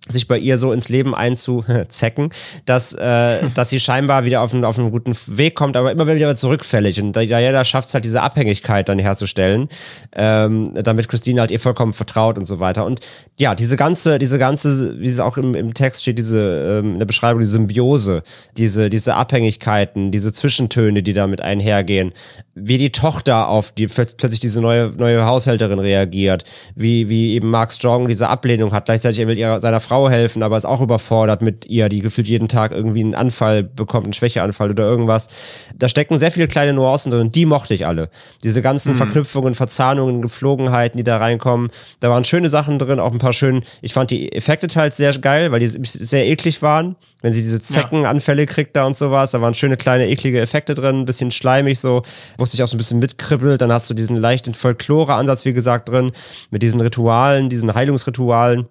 [0.09, 2.31] sich bei ihr so ins Leben einzuzecken,
[2.65, 6.07] dass, äh, dass sie scheinbar wieder auf einen, auf einen guten Weg kommt, aber immer
[6.07, 7.01] wieder zurückfällig.
[7.01, 9.69] Und Diana schafft es halt, diese Abhängigkeit dann herzustellen,
[10.15, 12.85] ähm, damit Christine halt ihr vollkommen vertraut und so weiter.
[12.85, 13.01] Und
[13.39, 16.99] ja, diese ganze, diese ganze, wie es auch im, im Text steht, diese, ähm, in
[16.99, 18.23] der Beschreibung, die Symbiose,
[18.57, 22.13] diese, diese Abhängigkeiten, diese Zwischentöne, die damit einhergehen,
[22.55, 26.45] wie die Tochter auf die plötzlich diese neue, neue Haushälterin reagiert,
[26.75, 30.11] wie, wie eben Mark Strong diese Ablehnung hat, gleichzeitig er will ihrer, seiner Frau Frau
[30.11, 34.05] helfen, aber ist auch überfordert mit ihr, die gefühlt jeden Tag irgendwie einen Anfall bekommt,
[34.05, 35.29] einen Schwächeanfall oder irgendwas.
[35.75, 38.11] Da stecken sehr viele kleine Nuancen drin, die mochte ich alle.
[38.43, 38.97] Diese ganzen mhm.
[38.97, 41.71] Verknüpfungen, Verzahnungen, Geflogenheiten, die da reinkommen.
[42.01, 45.17] Da waren schöne Sachen drin, auch ein paar schöne, ich fand die Effekte teils sehr
[45.17, 46.97] geil, weil die sehr eklig waren.
[47.23, 51.01] Wenn sie diese Zeckenanfälle kriegt da und sowas, da waren schöne kleine eklige Effekte drin,
[51.01, 52.03] ein bisschen schleimig so,
[52.37, 53.63] wusste ich auch so ein bisschen mitkribbelt.
[53.63, 56.13] Dann hast du diesen leichten Folklore-Ansatz, wie gesagt, drin,
[56.51, 58.67] mit diesen Ritualen, diesen Heilungsritualen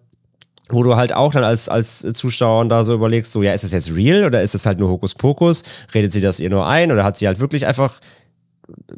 [0.70, 3.72] wo du halt auch dann als, als Zuschauer da so überlegst, so, ja, ist das
[3.72, 5.64] jetzt real oder ist das halt nur Hokuspokus?
[5.94, 8.00] Redet sie das ihr nur ein oder hat sie halt wirklich einfach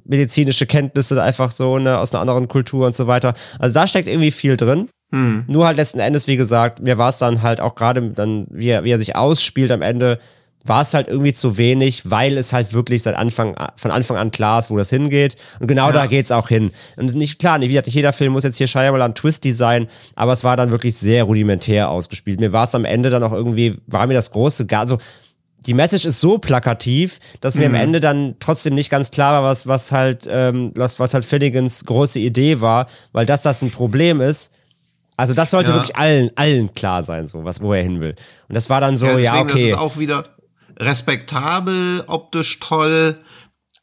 [0.06, 3.34] medizinische Kenntnisse einfach so ne, aus einer anderen Kultur und so weiter?
[3.60, 4.90] Also da steckt irgendwie viel drin.
[5.12, 5.46] Hm.
[5.48, 8.70] Nur halt letzten Endes, wie gesagt, mir war es dann halt auch gerade dann, wie
[8.70, 10.20] er, wie er sich ausspielt am Ende,
[10.66, 14.32] war es halt irgendwie zu wenig, weil es halt wirklich seit Anfang, von Anfang an
[14.32, 15.38] klar ist, wo das hingeht.
[15.60, 15.94] Und genau ja.
[15.94, 16.72] da geht's auch hin.
[16.98, 20.44] Und nicht klar, nicht, nicht jeder Film muss jetzt hier Shyamalan Twisty sein, aber es
[20.44, 22.40] war dann wirklich sehr rudimentär ausgespielt.
[22.40, 24.98] Mir war es am Ende dann auch irgendwie, war mir das große, gar also
[25.66, 27.80] die Message ist so plakativ, dass mir am mhm.
[27.80, 31.84] Ende dann trotzdem nicht ganz klar war, was, was halt, ähm, was, was halt Finnegans
[31.84, 34.52] große Idee war, weil dass das ein Problem ist,
[35.18, 35.76] also das sollte ja.
[35.76, 38.16] wirklich allen, allen klar sein, so was, wo er hin will.
[38.48, 39.54] Und das war dann so, ja, ja okay.
[39.54, 40.24] Das ist auch wieder,
[40.78, 43.20] respektabel, optisch toll,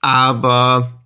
[0.01, 1.05] aber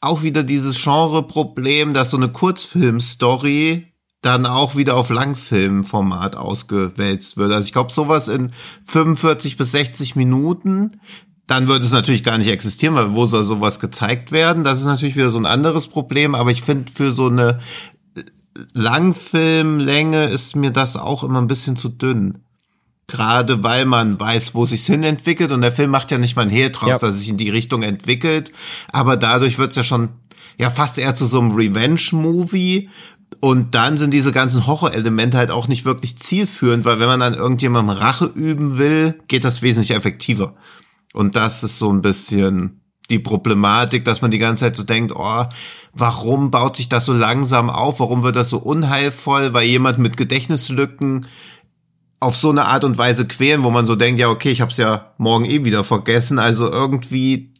[0.00, 3.86] auch wieder dieses Genre-Problem, dass so eine Kurzfilm-Story
[4.20, 7.52] dann auch wieder auf Langfilmformat ausgewälzt wird.
[7.52, 8.52] Also ich glaube, sowas in
[8.86, 11.00] 45 bis 60 Minuten,
[11.46, 14.64] dann würde es natürlich gar nicht existieren, weil wo soll sowas gezeigt werden?
[14.64, 17.60] Das ist natürlich wieder so ein anderes Problem, aber ich finde für so eine
[18.72, 22.44] Langfilmlänge ist mir das auch immer ein bisschen zu dünn.
[23.06, 26.42] Gerade weil man weiß, wo sich's hin entwickelt und der Film macht ja nicht mal
[26.42, 26.98] ein Hehl draus, ja.
[26.98, 28.50] dass es sich in die Richtung entwickelt,
[28.90, 30.10] aber dadurch wird's ja schon
[30.58, 32.88] ja fast eher zu so einem Revenge-Movie
[33.40, 37.34] und dann sind diese ganzen Horror-Elemente halt auch nicht wirklich zielführend, weil wenn man dann
[37.34, 40.54] irgendjemandem Rache üben will, geht das wesentlich effektiver.
[41.12, 42.80] Und das ist so ein bisschen
[43.10, 45.44] die Problematik, dass man die ganze Zeit so denkt, oh,
[45.92, 48.00] warum baut sich das so langsam auf?
[48.00, 49.52] Warum wird das so unheilvoll?
[49.52, 51.26] Weil jemand mit Gedächtnislücken
[52.24, 54.70] auf so eine Art und Weise quälen, wo man so denkt, ja, okay, ich habe
[54.70, 56.38] es ja morgen eh wieder vergessen.
[56.38, 57.52] Also irgendwie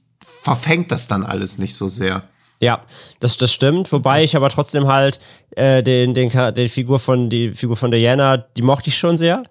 [0.43, 2.23] verfängt das dann alles nicht so sehr.
[2.61, 2.83] Ja,
[3.21, 3.93] das, das stimmt.
[3.93, 8.39] Wobei ich aber trotzdem halt äh, den, den, den Figur von die Figur von Diana,
[8.39, 9.43] die mochte ich schon sehr,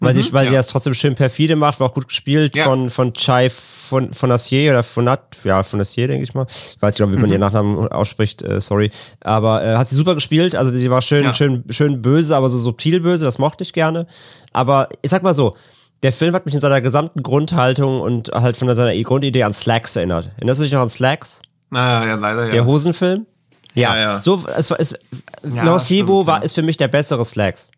[0.00, 0.50] weil mhm, sie weil ja.
[0.50, 2.64] sie das trotzdem schön perfide macht, war auch gut gespielt ja.
[2.64, 3.50] von von Chai
[3.94, 6.46] von von Assier oder von Nat, ja von Assier denke ich mal.
[6.48, 7.32] Ich weiß nicht, wie man mhm.
[7.32, 8.90] ihren Nachnamen ausspricht, äh, sorry,
[9.20, 10.56] aber äh, hat sie super gespielt.
[10.56, 11.32] Also sie war schön ja.
[11.32, 14.06] schön schön böse, aber so subtil böse, das mochte ich gerne.
[14.52, 15.56] Aber ich sag mal so,
[16.02, 19.94] der Film hat mich in seiner gesamten Grundhaltung und halt von seiner Grundidee an Slacks
[19.94, 20.32] erinnert.
[20.36, 21.40] Erinnerst du dich noch an Slacks?
[21.70, 22.50] Naja, ja, leider ja.
[22.50, 23.26] Der Hosenfilm?
[23.74, 24.20] Ja, ja, ja.
[24.20, 24.98] so es, es
[25.42, 27.70] ja, Nocebo war ist für mich der bessere Slacks.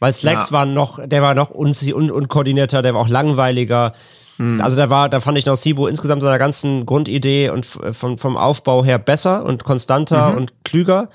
[0.00, 0.52] Weil Slacks ja.
[0.52, 3.92] war noch, der war noch un, un, unkoordinierter, der war auch langweiliger.
[4.42, 4.60] Hm.
[4.60, 8.84] Also da war, da fand ich Nocebo insgesamt seiner ganzen Grundidee und vom, vom Aufbau
[8.84, 10.36] her besser und konstanter mhm.
[10.36, 11.10] und klüger.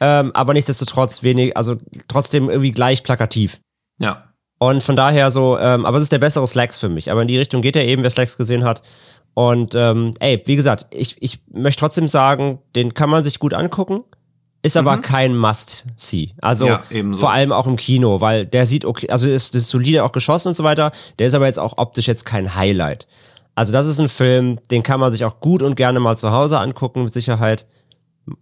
[0.00, 1.76] Ähm, aber nichtsdestotrotz wenig, also
[2.06, 3.58] trotzdem irgendwie gleich plakativ.
[3.98, 4.28] Ja.
[4.60, 7.10] Und von daher so, ähm, aber es ist der bessere Slacks für mich.
[7.10, 8.82] Aber in die Richtung geht er eben, wer Slacks gesehen hat.
[9.34, 13.54] Und ähm, ey, wie gesagt, ich, ich möchte trotzdem sagen, den kann man sich gut
[13.54, 14.04] angucken.
[14.62, 15.00] Ist aber mhm.
[15.02, 16.30] kein Must-See.
[16.40, 16.82] Also ja,
[17.12, 20.48] vor allem auch im Kino, weil der sieht okay, also ist, ist solide auch geschossen
[20.48, 20.90] und so weiter.
[21.18, 23.06] Der ist aber jetzt auch optisch jetzt kein Highlight.
[23.54, 26.32] Also das ist ein Film, den kann man sich auch gut und gerne mal zu
[26.32, 27.66] Hause angucken, mit Sicherheit.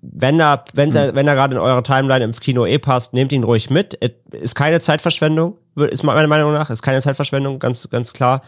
[0.00, 1.16] Wenn er, wenn er, mhm.
[1.16, 3.94] wenn er gerade in eurer Timeline im Kino eh passt, nehmt ihn ruhig mit.
[4.32, 5.58] Ist keine Zeitverschwendung.
[5.76, 6.70] ist meiner Meinung nach.
[6.70, 8.40] Ist keine Zeitverschwendung, ganz, ganz klar.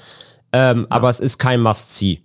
[0.55, 0.97] Ähm, ja.
[0.97, 2.23] Aber es ist kein Must-See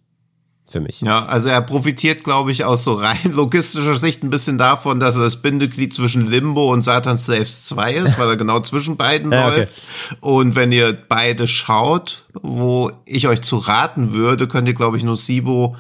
[0.74, 1.00] für mich.
[1.00, 5.16] Ja, also er profitiert, glaube ich, aus so rein logistischer Sicht ein bisschen davon, dass
[5.16, 9.32] er das Bindeglied zwischen Limbo und Satan Slaves 2 ist, weil er genau zwischen beiden
[9.32, 9.74] ja, läuft.
[9.74, 10.18] Okay.
[10.20, 15.04] Und wenn ihr beide schaut, wo ich euch zu raten würde, könnt ihr, glaube ich,
[15.04, 15.78] nur Sibo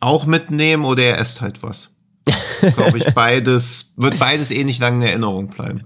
[0.00, 1.90] auch mitnehmen oder er esst halt was
[2.76, 5.84] glaube ich, beides, wird beides eh nicht lange in Erinnerung bleiben.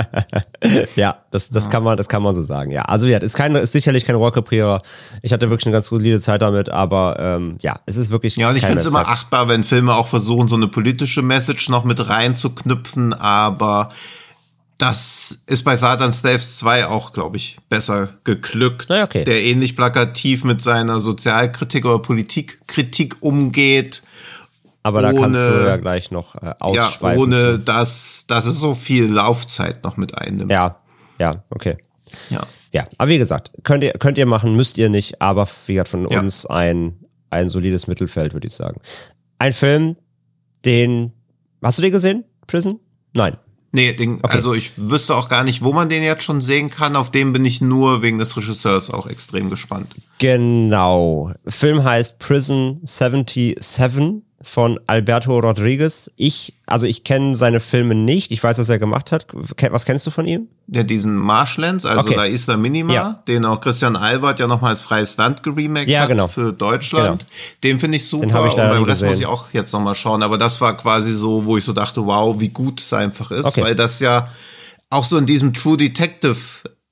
[0.96, 1.70] ja, das, das ja.
[1.70, 2.70] kann man, das kann man so sagen.
[2.70, 4.82] Ja, also ja, ist kein, ist sicherlich kein Rohrkrepierer.
[5.22, 8.36] Ich hatte wirklich eine ganz solide Zeit damit, aber ähm, ja, es ist wirklich.
[8.36, 11.68] Ja, und ich finde es immer achtbar, wenn Filme auch versuchen, so eine politische Message
[11.68, 13.90] noch mit reinzuknüpfen, aber
[14.78, 18.90] das ist bei Satan Slaves 2 auch, glaube ich, besser geglückt.
[18.90, 19.24] Ja, okay.
[19.24, 24.02] Der ähnlich plakativ mit seiner Sozialkritik oder Politikkritik umgeht
[24.88, 27.32] aber da ohne, kannst du ja gleich noch äh, ausschweifen.
[27.32, 30.50] Ja, ohne dass, dass es so viel Laufzeit noch mit einnimmt.
[30.50, 30.80] Ja,
[31.18, 31.76] ja, okay.
[32.30, 32.46] Ja.
[32.72, 35.88] Ja, aber wie gesagt, könnt ihr, könnt ihr machen, müsst ihr nicht, aber wie gesagt,
[35.88, 36.20] von ja.
[36.20, 36.98] uns ein,
[37.30, 38.80] ein solides Mittelfeld, würde ich sagen.
[39.38, 39.96] Ein Film,
[40.64, 41.12] den,
[41.62, 42.78] hast du den gesehen, Prison?
[43.14, 43.36] Nein.
[43.72, 44.34] Nee, den, okay.
[44.36, 46.96] also ich wüsste auch gar nicht, wo man den jetzt schon sehen kann.
[46.96, 49.94] Auf den bin ich nur wegen des Regisseurs auch extrem gespannt.
[50.18, 51.32] Genau.
[51.46, 53.56] Film heißt Prison 77
[54.40, 56.10] von Alberto Rodriguez.
[56.16, 58.30] Ich, also ich kenne seine Filme nicht.
[58.30, 59.26] Ich weiß, was er gemacht hat.
[59.70, 60.46] Was kennst du von ihm?
[60.68, 62.14] Ja, diesen Marshlands, also okay.
[62.14, 63.22] La Isla Minima, ja.
[63.26, 66.24] den auch Christian Albert ja nochmal als freies Land geremaked ja, genau.
[66.24, 67.26] hat für Deutschland.
[67.26, 67.30] Genau.
[67.64, 68.26] Den finde ich super.
[68.26, 69.08] Den ich und beim Rest gesehen.
[69.08, 70.22] muss ich auch jetzt nochmal schauen.
[70.22, 73.46] Aber das war quasi so, wo ich so dachte, wow, wie gut es einfach ist,
[73.46, 73.62] okay.
[73.62, 74.28] weil das ja
[74.90, 76.36] auch so in diesem True Detective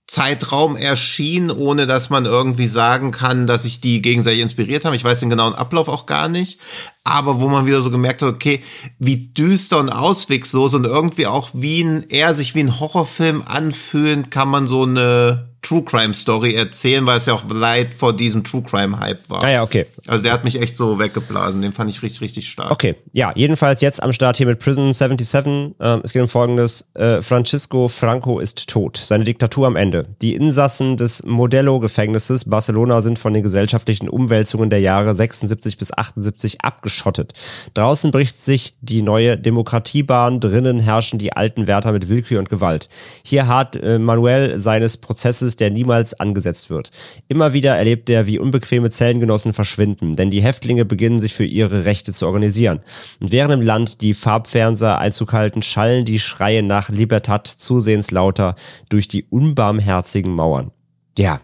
[0.06, 4.94] Zeitraum erschien, ohne dass man irgendwie sagen kann, dass sich die gegenseitig inspiriert haben.
[4.94, 6.60] Ich weiß den genauen Ablauf auch gar nicht.
[7.02, 8.62] Aber wo man wieder so gemerkt hat, okay,
[9.00, 14.30] wie düster und auswegslos und irgendwie auch wie ein, eher sich wie ein Horrorfilm anfühlen,
[14.30, 18.44] kann man so eine True Crime Story erzählen, weil es ja auch weit vor diesem
[18.44, 19.42] True Crime Hype war.
[19.42, 19.86] Ah ja, okay.
[20.06, 21.60] Also der hat mich echt so weggeblasen.
[21.60, 22.70] Den fand ich richtig, richtig stark.
[22.70, 25.74] Okay, ja, jedenfalls jetzt am Start hier mit Prison 77.
[25.80, 26.86] Ähm, es geht um Folgendes.
[26.94, 28.96] Äh, Francisco Franco ist tot.
[28.96, 30.06] Seine Diktatur am Ende.
[30.22, 36.60] Die Insassen des Modelo-Gefängnisses Barcelona sind von den gesellschaftlichen Umwälzungen der Jahre 76 bis 78
[36.60, 37.32] abgeschottet.
[37.74, 40.38] Draußen bricht sich die neue Demokratiebahn.
[40.38, 42.88] Drinnen herrschen die alten Wärter mit Willkür und Gewalt.
[43.24, 46.90] Hier hat äh, Manuel seines Prozesses der niemals angesetzt wird.
[47.28, 51.84] Immer wieder erlebt er, wie unbequeme Zellengenossen verschwinden, denn die Häftlinge beginnen sich für ihre
[51.84, 52.80] Rechte zu organisieren.
[53.20, 58.56] Und während im Land die Farbfernseher Einzug halten, schallen die Schreie nach Libertad zusehends lauter
[58.88, 60.70] durch die unbarmherzigen Mauern.
[61.18, 61.40] Ja.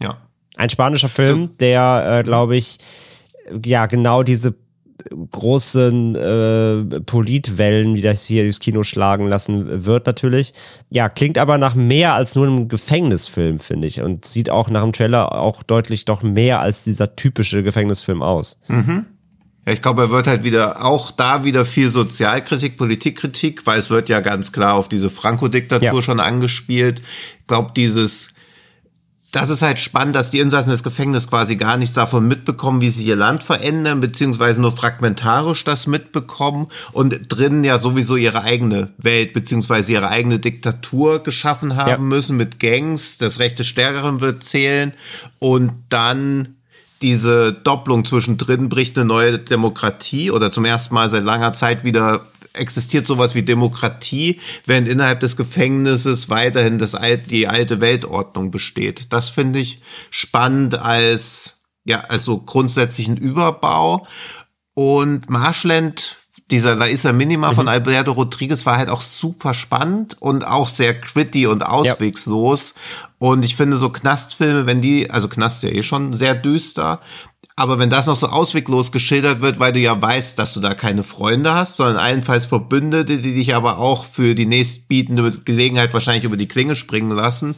[0.00, 0.16] Ja.
[0.56, 2.78] Ein spanischer Film, der, äh, glaube ich,
[3.64, 4.54] ja, genau diese
[5.30, 10.52] großen äh, Politwellen, die das hier durchs Kino schlagen lassen wird natürlich.
[10.90, 14.00] Ja, klingt aber nach mehr als nur einem Gefängnisfilm, finde ich.
[14.00, 18.58] Und sieht auch nach dem Trailer auch deutlich doch mehr als dieser typische Gefängnisfilm aus.
[18.68, 19.06] Mhm.
[19.66, 23.90] Ja, ich glaube, er wird halt wieder, auch da wieder viel Sozialkritik, Politikkritik, weil es
[23.90, 26.02] wird ja ganz klar auf diese Franco-Diktatur ja.
[26.02, 27.02] schon angespielt.
[27.40, 28.30] Ich glaube, dieses
[29.32, 32.90] das ist halt spannend, dass die Insassen des Gefängnisses quasi gar nichts davon mitbekommen, wie
[32.90, 38.90] sie ihr Land verändern, beziehungsweise nur fragmentarisch das mitbekommen und drinnen ja sowieso ihre eigene
[38.98, 41.98] Welt, beziehungsweise ihre eigene Diktatur geschaffen haben ja.
[41.98, 44.92] müssen mit Gangs, das Recht des Stärkeren wird zählen
[45.38, 46.56] und dann
[47.02, 52.26] diese Doppelung zwischendrin bricht eine neue Demokratie oder zum ersten Mal seit langer Zeit wieder
[52.52, 59.12] existiert sowas wie Demokratie, während innerhalb des Gefängnisses weiterhin das alte, die alte Weltordnung besteht.
[59.12, 59.80] Das finde ich
[60.10, 64.06] spannend als, ja, also grundsätzlichen Überbau.
[64.74, 66.16] Und Marshland,
[66.50, 67.54] dieser La Isla Minima mhm.
[67.54, 72.74] von Alberto Rodriguez war halt auch super spannend und auch sehr gritty und auswegslos.
[72.74, 73.10] Ja.
[73.18, 77.00] Und ich finde so Knastfilme, wenn die, also Knast ist ja eh schon sehr düster,
[77.60, 80.72] aber wenn das noch so ausweglos geschildert wird, weil du ja weißt, dass du da
[80.72, 86.24] keine Freunde hast, sondern allenfalls Verbündete, die dich aber auch für die nächstbietende Gelegenheit wahrscheinlich
[86.24, 87.56] über die Klinge springen lassen.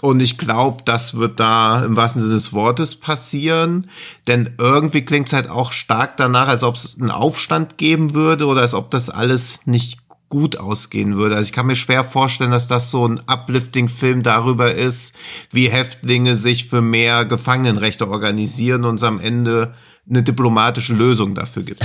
[0.00, 3.90] Und ich glaube, das wird da im wahrsten Sinne des Wortes passieren.
[4.26, 8.46] Denn irgendwie klingt es halt auch stark danach, als ob es einen Aufstand geben würde
[8.46, 10.01] oder als ob das alles nicht
[10.32, 11.36] gut ausgehen würde.
[11.36, 15.14] Also ich kann mir schwer vorstellen, dass das so ein Uplifting-Film darüber ist,
[15.50, 19.74] wie Häftlinge sich für mehr Gefangenenrechte organisieren und es am Ende
[20.08, 21.84] eine diplomatische Lösung dafür gibt.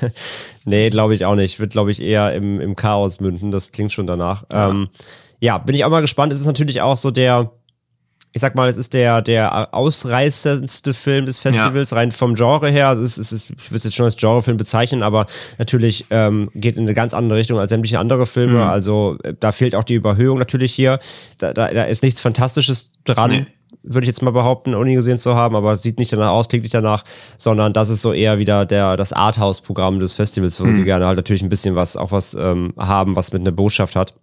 [0.66, 1.60] nee, glaube ich auch nicht.
[1.60, 3.50] Wird, glaube ich, eher im, im Chaos münden.
[3.50, 4.44] Das klingt schon danach.
[4.52, 4.68] Ja.
[4.68, 4.88] Ähm,
[5.40, 6.30] ja, bin ich auch mal gespannt.
[6.30, 7.52] Es ist natürlich auch so der,
[8.38, 11.96] ich sag mal, es ist der, der ausreißendste Film des Festivals, ja.
[11.96, 12.86] rein vom Genre her.
[12.86, 15.26] Also es ist, es ist ich würde es jetzt schon als Genrefilm bezeichnen, aber
[15.58, 18.60] natürlich ähm, geht in eine ganz andere Richtung als sämtliche andere Filme.
[18.60, 18.70] Mhm.
[18.70, 21.00] Also äh, da fehlt auch die Überhöhung natürlich hier.
[21.38, 23.30] Da, da, da ist nichts Fantastisches dran.
[23.32, 23.46] Nee
[23.82, 26.48] würde ich jetzt mal behaupten, ohne ihn gesehen zu haben, aber sieht nicht danach aus,
[26.48, 27.04] klingt nicht danach,
[27.38, 30.76] sondern das ist so eher wieder der, das Arthouse-Programm des Festivals, wo mhm.
[30.76, 33.96] sie gerne halt natürlich ein bisschen was, auch was ähm, haben, was mit einer Botschaft
[33.96, 34.14] hat.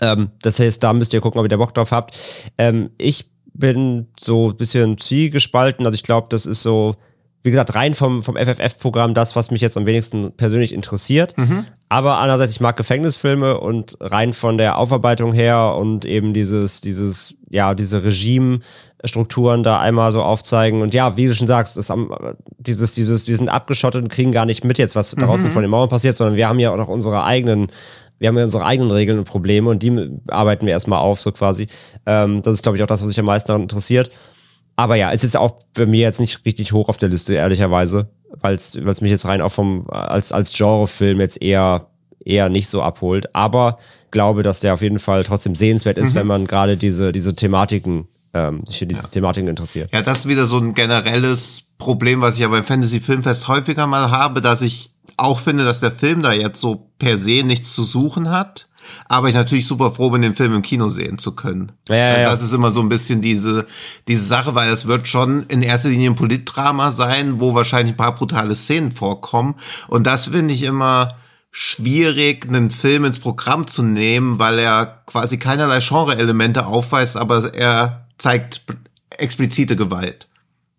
[0.00, 2.16] Ähm, das heißt, da müsst ihr gucken, ob ihr da Bock drauf habt.
[2.58, 3.26] Ähm, ich
[3.58, 6.96] bin so ein bisschen zwiegespalten, also ich glaube, das ist so,
[7.42, 11.36] wie gesagt, rein vom, vom FFF-Programm das, was mich jetzt am wenigsten persönlich interessiert.
[11.38, 11.66] Mhm.
[11.88, 17.36] Aber andererseits, ich mag Gefängnisfilme und rein von der Aufarbeitung her und eben dieses, dieses,
[17.48, 20.82] ja, diese Regime-Strukturen da einmal so aufzeigen.
[20.82, 22.12] Und ja, wie du schon sagst, ist am,
[22.58, 25.52] dieses, dieses, wir sind abgeschottet und kriegen gar nicht mit jetzt, was draußen mhm.
[25.52, 27.68] von den Mauern passiert, sondern wir haben ja auch noch unsere eigenen
[28.18, 31.32] wir haben ja unsere eigenen Regeln und Probleme und die arbeiten wir erstmal auf, so
[31.32, 31.66] quasi.
[32.06, 34.10] Ähm, das ist, glaube ich, auch das, was mich am meisten daran interessiert.
[34.76, 38.10] Aber ja, es ist auch bei mir jetzt nicht richtig hoch auf der Liste, ehrlicherweise,
[38.40, 41.86] weil es mich jetzt rein auch vom als als Genrefilm jetzt eher
[42.24, 43.34] eher nicht so abholt.
[43.34, 43.78] Aber
[44.10, 46.18] glaube, dass der auf jeden Fall trotzdem sehenswert ist, mhm.
[46.18, 49.08] wenn man gerade diese diese Thematiken ähm, sich für diese ja.
[49.08, 49.90] Thematiken interessiert.
[49.92, 53.86] Ja, das ist wieder so ein generelles Problem, was ich ja beim Fantasy Filmfest häufiger
[53.86, 57.74] mal habe, dass ich auch finde, dass der Film da jetzt so per se nichts
[57.74, 58.68] zu suchen hat
[59.08, 61.72] aber ich natürlich super froh bin, den Film im Kino sehen zu können.
[61.88, 63.66] Ja, ja, also das ist immer so ein bisschen diese,
[64.08, 67.96] diese Sache, weil es wird schon in erster Linie ein Politdrama sein, wo wahrscheinlich ein
[67.96, 69.56] paar brutale Szenen vorkommen.
[69.88, 71.16] Und das finde ich immer
[71.50, 78.06] schwierig, einen Film ins Programm zu nehmen, weil er quasi keinerlei Genre-Elemente aufweist, aber er
[78.18, 78.62] zeigt
[79.10, 80.28] explizite Gewalt.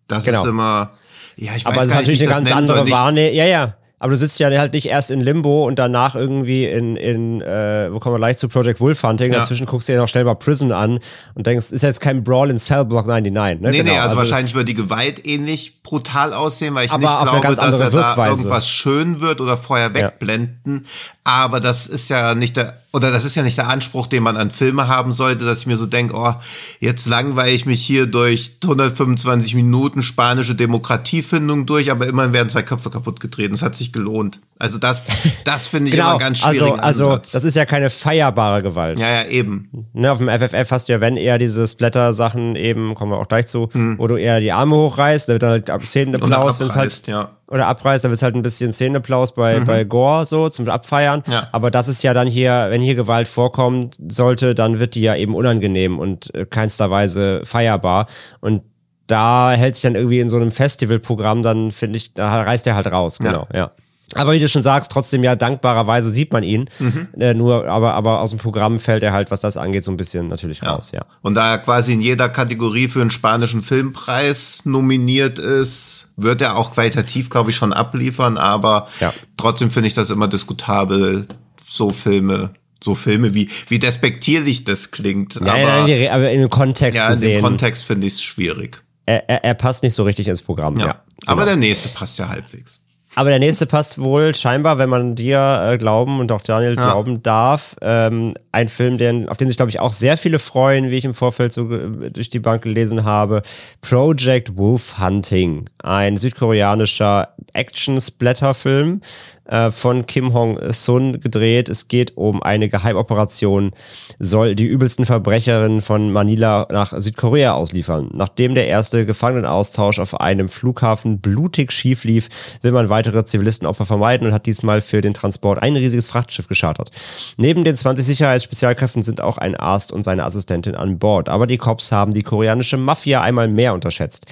[0.06, 0.42] Das genau.
[0.42, 0.92] ist immer,
[1.36, 3.34] ja, ich weiß aber es ist natürlich eine ganz andere Wahrnehmung.
[3.34, 3.77] Ja, ja.
[4.00, 7.92] Aber du sitzt ja halt nicht erst in Limbo und danach irgendwie in, in äh,
[7.92, 9.40] wo kommen wir gleich zu Project Wolf Hunting, ja.
[9.40, 11.00] dazwischen guckst du dir noch schnell mal Prison an
[11.34, 13.70] und denkst, ist jetzt kein Brawl in Cell Block 99, ne?
[13.70, 13.90] Nee, genau.
[13.90, 17.80] nee, also, also, wahrscheinlich wird die Gewalt ähnlich brutal aussehen, weil ich nicht glaube, dass
[17.80, 20.84] er da irgendwas schön wird oder vorher wegblenden.
[20.84, 20.90] Ja.
[21.24, 24.36] Aber das ist ja nicht der, oder das ist ja nicht der Anspruch, den man
[24.36, 26.34] an Filme haben sollte, dass ich mir so denke, oh,
[26.80, 32.62] jetzt langweile ich mich hier durch 125 Minuten spanische Demokratiefindung durch, aber immerhin werden zwei
[32.62, 33.52] Köpfe kaputt getreten.
[33.52, 34.40] Das hat sich gelohnt.
[34.58, 35.10] Also das,
[35.44, 36.72] das finde ich genau, immer ganz schwierig.
[36.72, 38.98] Also, also das ist ja keine feierbare Gewalt.
[38.98, 39.70] Ja, ja, eben.
[39.92, 43.28] Ne, auf dem FFF hast du ja, wenn eher diese Splatter-Sachen eben, kommen wir auch
[43.28, 43.98] gleich zu, hm.
[43.98, 47.37] wo du eher die Arme hochreißt, da wird dann halt Szenenapplaus, wenn es halt, ja.
[47.50, 49.64] Oder abreißt, da wird halt ein bisschen Szenenapplaus bei, mhm.
[49.64, 51.22] bei Gore so zum Abfeiern.
[51.26, 51.48] Ja.
[51.52, 55.16] Aber das ist ja dann hier, wenn hier Gewalt vorkommt sollte, dann wird die ja
[55.16, 58.06] eben unangenehm und äh, keinster Weise feierbar.
[58.40, 58.62] Und
[59.06, 62.74] da hält sich dann irgendwie in so einem Festivalprogramm, dann finde ich, da reißt er
[62.74, 63.58] halt raus, genau, ja.
[63.58, 63.70] ja.
[64.14, 66.70] Aber wie du schon sagst, trotzdem ja dankbarerweise sieht man ihn.
[66.78, 67.08] Mhm.
[67.18, 69.96] Äh, nur, aber, aber aus dem Programm fällt er halt, was das angeht, so ein
[69.96, 70.72] bisschen natürlich ja.
[70.72, 71.04] raus, ja.
[71.20, 76.56] Und da er quasi in jeder Kategorie für einen spanischen Filmpreis nominiert ist, wird er
[76.56, 78.38] auch qualitativ, glaube ich, schon abliefern.
[78.38, 79.12] Aber ja.
[79.36, 81.26] trotzdem finde ich das immer diskutabel,
[81.64, 82.50] so Filme
[82.82, 85.34] so Filme, wie, wie despektierlich das klingt.
[85.34, 88.80] Ja, aber, ja, aber im Kontext Ja, in dem Kontext finde ich es schwierig.
[89.04, 90.86] Er, er, er, passt nicht so richtig ins Programm, ja.
[90.86, 91.32] ja genau.
[91.32, 92.80] Aber der nächste passt ja halbwegs.
[93.18, 96.84] Aber der nächste passt wohl scheinbar, wenn man dir äh, glauben und auch Daniel ja.
[96.84, 97.74] glauben darf.
[97.82, 101.04] Ähm, ein Film, den, auf den sich, glaube ich, auch sehr viele freuen, wie ich
[101.04, 103.42] im Vorfeld so durch die Bank gelesen habe.
[103.80, 105.68] Project Wolf Hunting.
[105.82, 109.00] Ein südkoreanischer Action-Splatter-Film
[109.48, 111.68] äh, von Kim Hong-sun gedreht.
[111.68, 113.72] Es geht um eine Geheimoperation,
[114.18, 118.10] soll die übelsten Verbrecherinnen von Manila nach Südkorea ausliefern.
[118.12, 122.28] Nachdem der erste Gefangenenaustausch auf einem Flughafen blutig schief lief,
[122.62, 126.90] will man weitere Zivilistenopfer vermeiden und hat diesmal für den Transport ein riesiges Frachtschiff geschartert.
[127.36, 131.28] Neben den 20 Sicherheitsspezialkräften sind auch ein Arzt und seine Assistentin an Bord.
[131.28, 134.26] Aber die Cops haben die koreanische Mafia einmal mehr unterschätzt.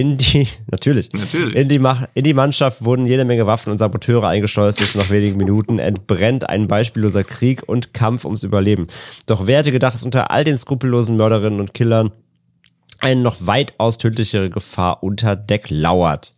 [0.00, 1.54] In die, natürlich, natürlich.
[1.54, 1.78] In, die,
[2.14, 6.48] in die Mannschaft wurden jede Menge Waffen und Saboteure eingeschleust und nach wenigen Minuten entbrennt
[6.48, 8.86] ein beispielloser Krieg und Kampf ums Überleben.
[9.26, 12.12] Doch wer hätte gedacht, dass unter all den skrupellosen Mörderinnen und Killern
[12.98, 16.32] eine noch weitaus tödlichere Gefahr unter Deck lauert?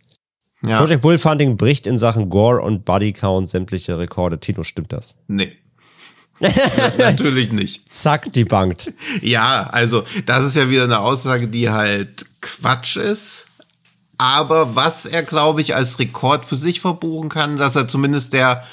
[0.65, 0.79] Ja.
[0.79, 4.41] Project Bullfunding bricht in Sachen Gore und Bodycount sämtliche Rekorde.
[4.41, 5.15] Tino, stimmt das?
[5.29, 5.53] Nee.
[6.97, 7.93] Natürlich nicht.
[7.93, 8.93] Zack, die Bank.
[9.21, 13.47] Ja, also das ist ja wieder eine Aussage, die halt Quatsch ist.
[14.17, 18.63] Aber was er, glaube ich, als Rekord für sich verbuchen kann, dass er zumindest der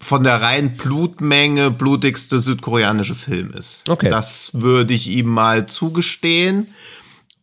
[0.00, 3.88] von der reinen Blutmenge blutigste südkoreanische Film ist.
[3.88, 4.08] Okay.
[4.08, 6.68] Das würde ich ihm mal zugestehen.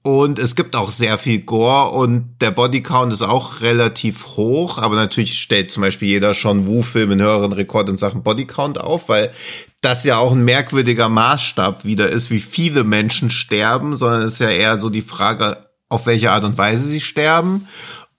[0.04, 4.96] Und es gibt auch sehr viel Gore und der Bodycount ist auch relativ hoch, aber
[4.96, 9.34] natürlich stellt zum Beispiel jeder schon Wu-Film einen höheren Rekord in Sachen Bodycount auf, weil
[9.82, 14.40] das ja auch ein merkwürdiger Maßstab wieder ist, wie viele Menschen sterben, sondern es ist
[14.42, 17.68] ja eher so die Frage, auf welche Art und Weise sie sterben.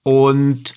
[0.03, 0.75] Und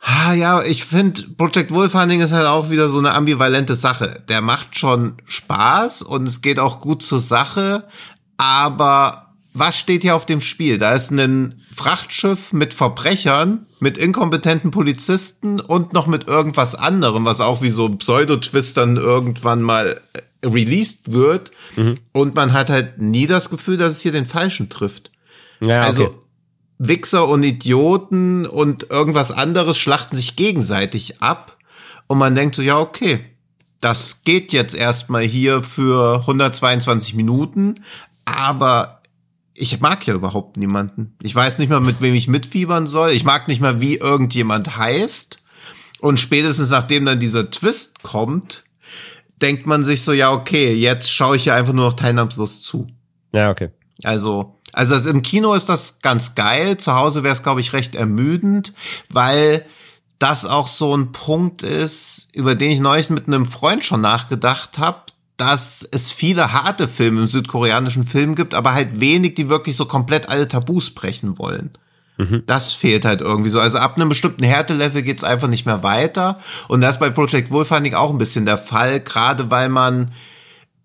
[0.00, 4.22] Ah, ja, ich finde, Project Wolfhunting ist halt auch wieder so eine ambivalente Sache.
[4.28, 7.88] Der macht schon Spaß und es geht auch gut zur Sache,
[8.36, 10.78] aber was steht hier auf dem Spiel?
[10.78, 17.40] Da ist ein Frachtschiff mit Verbrechern, mit inkompetenten Polizisten und noch mit irgendwas anderem, was
[17.40, 21.50] auch wie so Pseudo-Twist dann irgendwann mal äh, released wird.
[21.74, 21.98] Mhm.
[22.12, 25.10] Und man hat halt nie das Gefühl, dass es hier den Falschen trifft.
[25.60, 26.18] Ja, also okay.
[26.78, 31.56] Wichser und Idioten und irgendwas anderes schlachten sich gegenseitig ab.
[32.06, 33.24] Und man denkt so, ja, okay,
[33.80, 37.84] das geht jetzt erstmal hier für 122 Minuten,
[38.24, 39.02] aber
[39.54, 41.16] ich mag ja überhaupt niemanden.
[41.22, 43.10] Ich weiß nicht mal, mit wem ich mitfiebern soll.
[43.10, 45.38] Ich mag nicht mal, wie irgendjemand heißt.
[46.00, 48.64] Und spätestens nachdem dann dieser Twist kommt,
[49.42, 52.86] denkt man sich so, ja, okay, jetzt schaue ich ja einfach nur noch teilnahmslos zu.
[53.32, 53.70] Ja, okay.
[54.04, 56.76] Also, also das, im Kino ist das ganz geil.
[56.76, 58.72] Zu Hause wäre es, glaube ich, recht ermüdend,
[59.08, 59.64] weil
[60.18, 64.78] das auch so ein Punkt ist, über den ich neulich mit einem Freund schon nachgedacht
[64.78, 65.02] habe
[65.38, 69.86] dass es viele harte Filme im südkoreanischen Film gibt, aber halt wenig, die wirklich so
[69.86, 71.70] komplett alle Tabus brechen wollen.
[72.16, 72.42] Mhm.
[72.46, 73.60] Das fehlt halt irgendwie so.
[73.60, 76.40] Also ab einem bestimmten Härtelevel geht's einfach nicht mehr weiter.
[76.66, 80.10] Und das ist bei Project Wolfhunting auch ein bisschen der Fall, gerade weil man,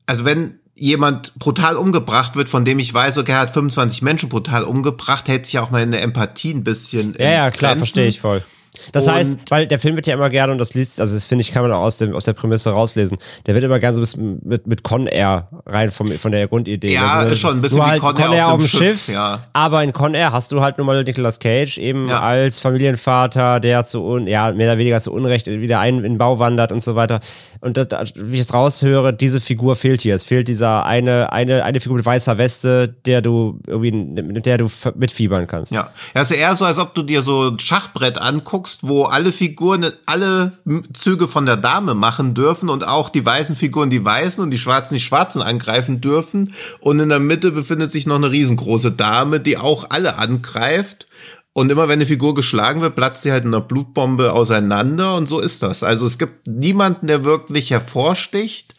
[0.06, 4.28] also wenn jemand brutal umgebracht wird, von dem ich weiß, okay, er hat 25 Menschen
[4.28, 7.16] brutal umgebracht, hält sich auch mal in der Empathie ein bisschen.
[7.18, 8.44] Ja, ja, klar, verstehe ich voll.
[8.92, 11.26] Das und heißt, weil der Film wird ja immer gerne, und das liest, also das
[11.26, 13.96] finde ich, kann man auch aus, dem, aus der Prämisse rauslesen, der wird immer gerne
[13.96, 16.94] so ein bisschen mit, mit Con Air rein vom, von der Grundidee.
[16.94, 19.06] Ja, also, ist schon ein bisschen wie halt Con, Con Air auf dem Schiff.
[19.06, 19.44] Schiff ja.
[19.54, 22.22] Aber in Con Air hast du halt nur mal Nicolas Cage eben ja.
[22.22, 26.18] als Familienvater, der zu un, ja, mehr oder weniger zu Unrecht wieder ein, in den
[26.18, 27.20] Bau wandert und so weiter.
[27.62, 30.16] Und das, wie ich es raushöre, diese Figur fehlt hier.
[30.16, 34.58] Es fehlt dieser eine, eine, eine Figur mit weißer Weste, der du irgendwie, mit der
[34.58, 35.72] du mitfiebern kannst.
[35.72, 35.84] Ja.
[36.14, 39.32] Ja, ist also eher so, als ob du dir so ein Schachbrett anguckst, wo alle
[39.32, 40.58] Figuren Figuren alle
[40.94, 44.58] Züge von der Dame machen dürfen und auch die weißen Figuren die weißen und die
[44.58, 46.54] schwarzen die schwarzen angreifen dürfen.
[46.80, 51.08] Und in der Mitte befindet sich noch eine riesengroße Dame, die auch alle angreift.
[51.56, 55.30] Und immer wenn eine Figur geschlagen wird, platzt sie halt in einer Blutbombe auseinander und
[55.30, 55.84] so ist das.
[55.84, 58.74] Also es gibt niemanden, der wirklich hervorsticht.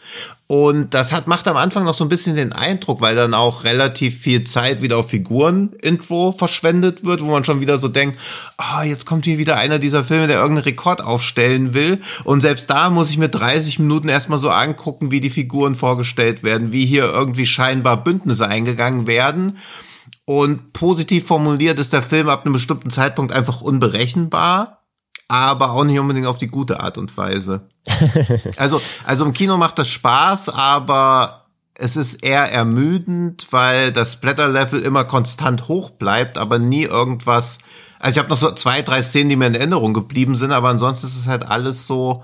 [0.46, 3.64] Und das hat, macht am Anfang noch so ein bisschen den Eindruck, weil dann auch
[3.64, 8.18] relativ viel Zeit wieder auf Figuren-Intro verschwendet wird, wo man schon wieder so denkt,
[8.58, 12.00] ah, oh, jetzt kommt hier wieder einer dieser Filme, der irgendeinen Rekord aufstellen will.
[12.24, 16.42] Und selbst da muss ich mir 30 Minuten erstmal so angucken, wie die Figuren vorgestellt
[16.42, 19.58] werden, wie hier irgendwie scheinbar Bündnisse eingegangen werden.
[20.26, 24.84] Und positiv formuliert ist der Film ab einem bestimmten Zeitpunkt einfach unberechenbar
[25.28, 27.68] aber auch nicht unbedingt auf die gute Art und Weise.
[28.56, 34.82] also, also im Kino macht das Spaß, aber es ist eher ermüdend, weil das Splatter-Level
[34.82, 37.58] immer konstant hoch bleibt, aber nie irgendwas.
[37.98, 40.68] Also ich habe noch so zwei, drei Szenen, die mir in Erinnerung geblieben sind, aber
[40.68, 42.22] ansonsten ist es halt alles so,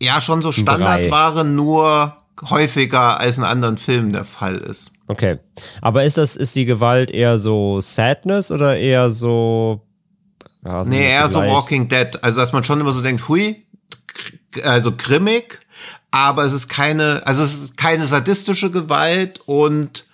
[0.00, 2.16] ja, schon so Standardware, nur
[2.50, 4.92] häufiger als in anderen Filmen der Fall ist.
[5.08, 5.38] Okay.
[5.80, 9.82] Aber ist das, ist die Gewalt eher so Sadness oder eher so
[10.64, 12.22] ja, nee, eher so Walking Dead.
[12.22, 13.64] Also, dass man schon immer so denkt, hui,
[14.62, 15.60] also grimmig,
[16.10, 20.04] aber es ist keine, also es ist keine sadistische Gewalt und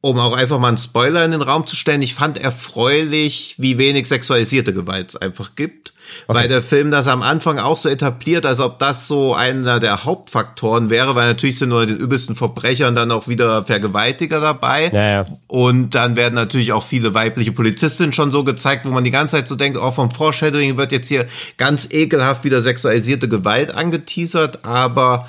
[0.00, 3.78] um auch einfach mal einen Spoiler in den Raum zu stellen, ich fand erfreulich, wie
[3.78, 5.92] wenig sexualisierte Gewalt es einfach gibt.
[6.26, 6.38] Okay.
[6.38, 10.04] Weil der Film das am Anfang auch so etabliert, als ob das so einer der
[10.04, 14.88] Hauptfaktoren wäre, weil natürlich sind nur den übelsten Verbrechern dann auch wieder Vergewaltiger dabei.
[14.88, 15.26] Ja, ja.
[15.48, 19.36] Und dann werden natürlich auch viele weibliche Polizistinnen schon so gezeigt, wo man die ganze
[19.36, 21.26] Zeit so denkt, auch oh, vom Foreshadowing wird jetzt hier
[21.58, 25.28] ganz ekelhaft wieder sexualisierte Gewalt angeteasert, aber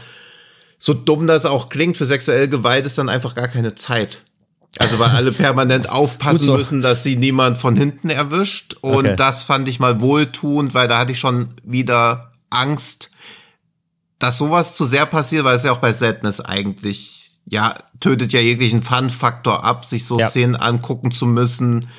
[0.78, 4.20] so dumm das auch klingt, für sexuelle Gewalt ist dann einfach gar keine Zeit.
[4.78, 6.58] Also weil alle permanent aufpassen so.
[6.58, 8.76] müssen, dass sie niemand von hinten erwischt.
[8.82, 9.16] Und okay.
[9.16, 13.12] das fand ich mal wohltuend, weil da hatte ich schon wieder Angst,
[14.20, 18.40] dass sowas zu sehr passiert, weil es ja auch bei Sadness eigentlich, ja, tötet ja
[18.40, 20.30] jeglichen Fun-Faktor ab, sich so ja.
[20.30, 21.90] Szenen angucken zu müssen,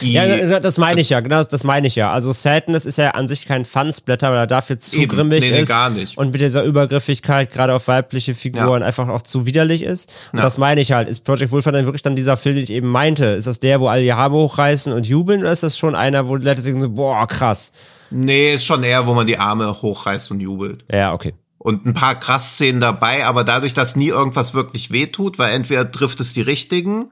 [0.00, 2.12] ja, das meine ich ja, genau, das meine ich ja.
[2.12, 5.08] Also Sadness ist ja an sich kein Fun-Splatter, weil er dafür zu Eben.
[5.08, 5.68] grimmig nee, nee, ist.
[5.68, 6.16] gar nicht.
[6.16, 8.86] Und mit dieser Übergriffigkeit, gerade auf weibliche Figuren, ja.
[8.86, 10.12] einfach auch zu widerlich ist.
[10.32, 10.44] Und ja.
[10.44, 11.08] das meine ich halt.
[11.08, 13.26] Ist Project Wolf dann wirklich dann dieser Film, den ich eben meinte?
[13.26, 16.28] Ist das der, wo alle die Haare hochreißen und jubeln, oder ist das schon einer,
[16.28, 17.72] wo die Leute sagen so, boah, krass?
[18.10, 20.84] Nee, ist schon eher, wo man die Arme hochreißt und jubelt.
[20.90, 21.34] Ja, okay
[21.66, 25.90] und ein paar krass Szenen dabei, aber dadurch, dass nie irgendwas wirklich wehtut, weil entweder
[25.90, 27.10] trifft es die richtigen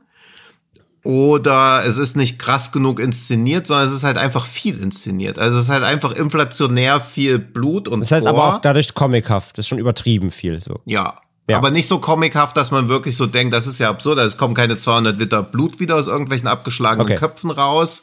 [1.05, 5.39] oder es ist nicht krass genug inszeniert, sondern es ist halt einfach viel inszeniert.
[5.39, 8.43] Also es ist halt einfach inflationär viel Blut und Das heißt Gore.
[8.43, 9.59] aber auch dadurch comichaft.
[9.59, 10.61] Das ist schon übertrieben viel.
[10.63, 10.81] So.
[10.87, 11.21] Ja.
[11.49, 11.59] Ja.
[11.59, 14.19] Aber nicht so comichaft, dass man wirklich so denkt, das ist ja absurd.
[14.19, 17.17] Also Es kommen keine 200 Liter Blut wieder aus irgendwelchen abgeschlagenen Okay.
[17.17, 18.03] Köpfen raus.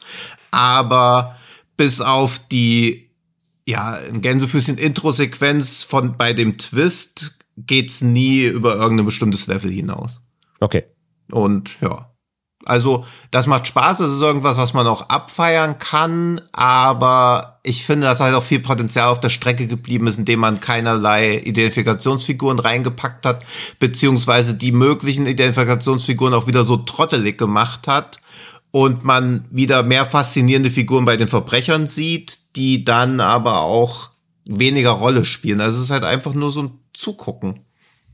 [0.51, 1.35] Aber
[1.75, 3.09] bis auf die,
[3.67, 10.21] ja, Gänsefüßchen Intro-Sequenz von bei dem Twist geht's nie über irgendein bestimmtes Level hinaus.
[10.59, 10.83] Okay.
[11.31, 12.10] Und ja.
[12.65, 18.07] Also, das macht Spaß, das ist irgendwas, was man auch abfeiern kann, aber ich finde,
[18.07, 23.25] dass halt auch viel Potenzial auf der Strecke geblieben ist, indem man keinerlei Identifikationsfiguren reingepackt
[23.25, 23.43] hat,
[23.79, 28.19] beziehungsweise die möglichen Identifikationsfiguren auch wieder so trottelig gemacht hat
[28.71, 34.11] und man wieder mehr faszinierende Figuren bei den Verbrechern sieht, die dann aber auch
[34.45, 35.61] weniger Rolle spielen.
[35.61, 37.61] Also es ist halt einfach nur so ein Zugucken.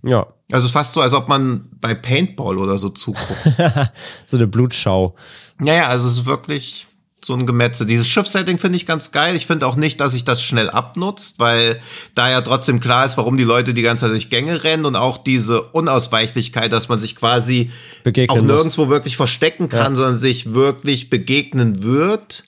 [0.10, 0.28] Ja.
[0.52, 3.42] Also fast so, als ob man bei Paintball oder so zuguckt.
[4.26, 5.16] So eine Blutschau.
[5.60, 6.88] Naja, also es ist wirklich
[7.24, 7.86] so ein Gemetze.
[7.86, 9.36] Dieses Schiffsetting finde ich ganz geil.
[9.36, 11.82] Ich finde auch nicht, dass sich das schnell abnutzt, weil
[12.16, 14.96] da ja trotzdem klar ist, warum die Leute die ganze Zeit durch Gänge rennen und
[14.96, 17.72] auch diese Unausweichlichkeit, dass man sich quasi
[18.04, 18.54] Begegnen auch muss.
[18.54, 22.46] nirgendwo wirklich verstecken kann, sondern sich wirklich begegnen wird.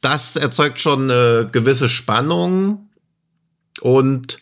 [0.00, 2.90] Das erzeugt schon eine gewisse Spannung
[3.80, 4.38] und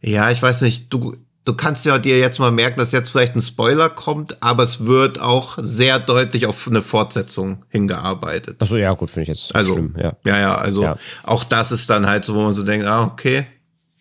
[0.00, 1.14] ja, ich weiß nicht, du,
[1.46, 4.84] du kannst ja dir jetzt mal merken, dass jetzt vielleicht ein Spoiler kommt, aber es
[4.84, 8.60] wird auch sehr deutlich auf eine Fortsetzung hingearbeitet.
[8.60, 9.94] Achso, ja, gut, finde ich jetzt Also, schlimm.
[9.98, 10.12] Ja.
[10.24, 10.96] ja, ja, also Ja.
[11.22, 13.46] auch das ist dann halt so, wo man so denkt, ah, okay.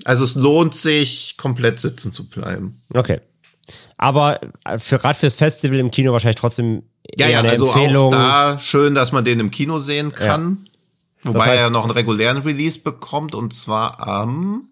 [0.04, 2.82] Also es lohnt sich, komplett sitzen zu bleiben.
[2.94, 3.22] Okay.
[3.98, 6.84] Aber äh, für gerade fürs Festival im Kino wahrscheinlich trotzdem
[7.18, 8.08] Ja, ja, eine also Empfehlung.
[8.08, 10.68] auch da schön, dass man den im Kino sehen kann.
[11.24, 14.68] Wobei Das heißt- er noch einen regulären Release bekommt und zwar am,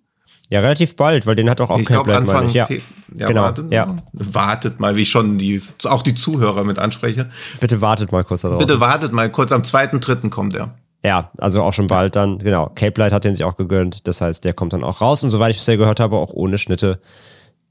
[0.53, 2.53] ja, relativ bald, weil den hat doch auch ich kein meine Anfang ich.
[2.53, 2.67] Ja.
[3.15, 3.87] Ja, genau, wartet ja.
[3.87, 3.95] mal.
[4.13, 7.31] Wartet mal, wie ich schon die, auch die Zuhörer mit anspreche.
[7.59, 8.59] Bitte wartet mal kurz darauf.
[8.59, 10.75] Bitte wartet mal kurz, am zweiten, dritten kommt er.
[11.03, 12.71] Ja, also auch schon bald dann, genau.
[12.75, 14.07] Cape Light hat den sich auch gegönnt.
[14.07, 16.59] Das heißt, der kommt dann auch raus und soweit ich bisher gehört habe, auch ohne
[16.59, 17.01] Schnitte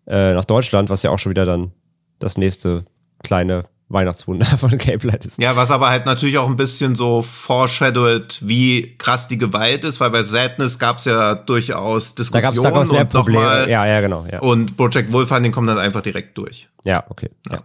[0.09, 1.70] äh, nach Deutschland, was ja auch schon wieder dann
[2.18, 2.85] das nächste
[3.22, 3.62] kleine
[3.93, 5.40] Weihnachtswunder von Cape Light ist.
[5.40, 10.01] Ja, was aber halt natürlich auch ein bisschen so foreshadowed, wie krass die Gewalt ist,
[10.01, 13.38] weil bei Sadness gab es ja durchaus Da Diskussionen da gab's mehr und Probleme.
[13.40, 13.70] nochmal.
[13.70, 14.26] Ja, ja, genau.
[14.30, 16.68] Ja, Und Project Wolfhunting kommt dann einfach direkt durch.
[16.84, 17.30] ja okay.
[17.51, 17.62] Ja.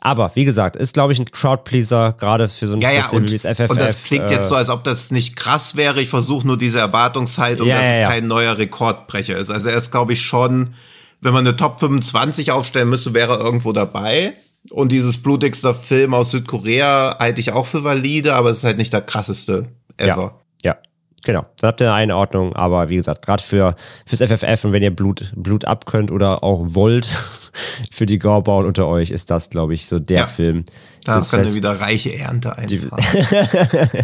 [0.00, 3.30] Aber wie gesagt, ist, glaube ich, ein Crowdpleaser, gerade für so ein Ja, ja, und,
[3.30, 3.70] wie das FFF.
[3.70, 5.98] und das klingt äh, jetzt so, als ob das nicht krass wäre.
[6.02, 8.08] Ich versuche nur diese Erwartungshaltung, Ja, dass ja, es ja.
[8.08, 9.48] kein neuer Rekordbrecher ist.
[9.48, 10.74] Also er ist, glaube ich, schon,
[11.22, 14.34] wenn man eine Top 25 aufstellen müsste, wäre er irgendwo dabei.
[14.70, 18.78] Und dieses blutigster Film aus Südkorea halte ich auch für valide, aber es ist halt
[18.78, 20.40] nicht der krasseste ever.
[20.64, 20.76] Ja, ja,
[21.22, 21.44] genau.
[21.58, 24.94] Dann habt ihr eine Einordnung, aber wie gesagt, gerade für fürs FFF und wenn ihr
[24.94, 27.08] Blut, Blut abkönnt oder auch wollt,
[27.92, 30.26] für die Gorbauern unter euch, ist das, glaube ich, so der Ja.
[30.26, 30.64] Film.
[31.04, 33.04] Da wir Fest- wieder reiche Ernte einfahren.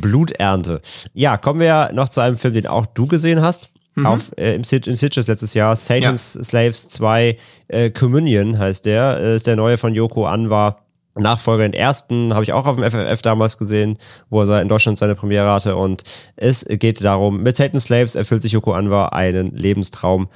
[0.00, 0.80] Bluternte.
[1.14, 3.68] Ja, kommen wir noch zu einem Film, den auch du gesehen hast.
[4.06, 7.36] Auf, äh, im Sid- in Sitges letztes Jahr, Satan's Slaves 2,
[7.68, 10.78] äh, Communion heißt der, äh, ist der neue von Yoko Anwar.
[11.14, 13.98] Nachfolger den ersten habe ich auch auf dem FFF damals gesehen,
[14.30, 15.76] wo er in Deutschland seine Premiere hatte.
[15.76, 16.04] Und
[16.36, 20.28] es geht darum, mit Satan's Slaves erfüllt sich Yoko Anwar einen Lebenstraum.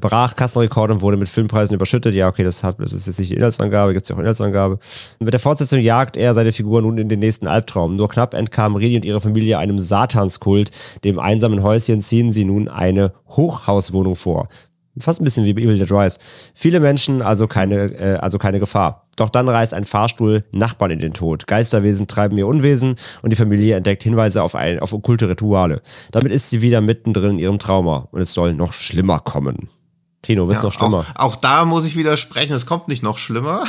[0.00, 2.14] Brach Kassenrekord und wurde mit Filmpreisen überschüttet.
[2.14, 4.78] Ja, okay, das, hat, das ist jetzt nicht die Inhaltsangabe, gibt es ja auch Inhaltsangabe.
[5.18, 7.96] Mit der Fortsetzung jagt er seine Figur nun in den nächsten Albtraum.
[7.96, 10.70] Nur knapp entkamen Redi und ihre Familie einem Satanskult.
[11.04, 14.48] Dem einsamen Häuschen ziehen sie nun eine Hochhauswohnung vor.
[14.98, 16.18] Fast ein bisschen wie Evil Dead Rise.
[16.54, 19.06] Viele Menschen, also keine, äh, also keine Gefahr.
[19.16, 21.46] Doch dann reißt ein Fahrstuhl Nachbarn in den Tod.
[21.46, 25.80] Geisterwesen treiben ihr Unwesen und die Familie entdeckt Hinweise auf, ein, auf okkulte Rituale.
[26.10, 29.68] Damit ist sie wieder mittendrin in ihrem Trauma und es soll noch schlimmer kommen.
[30.22, 31.06] Tino, wird's Ja, noch schlimmer?
[31.14, 33.64] Auch, auch da muss ich widersprechen, es kommt nicht noch schlimmer.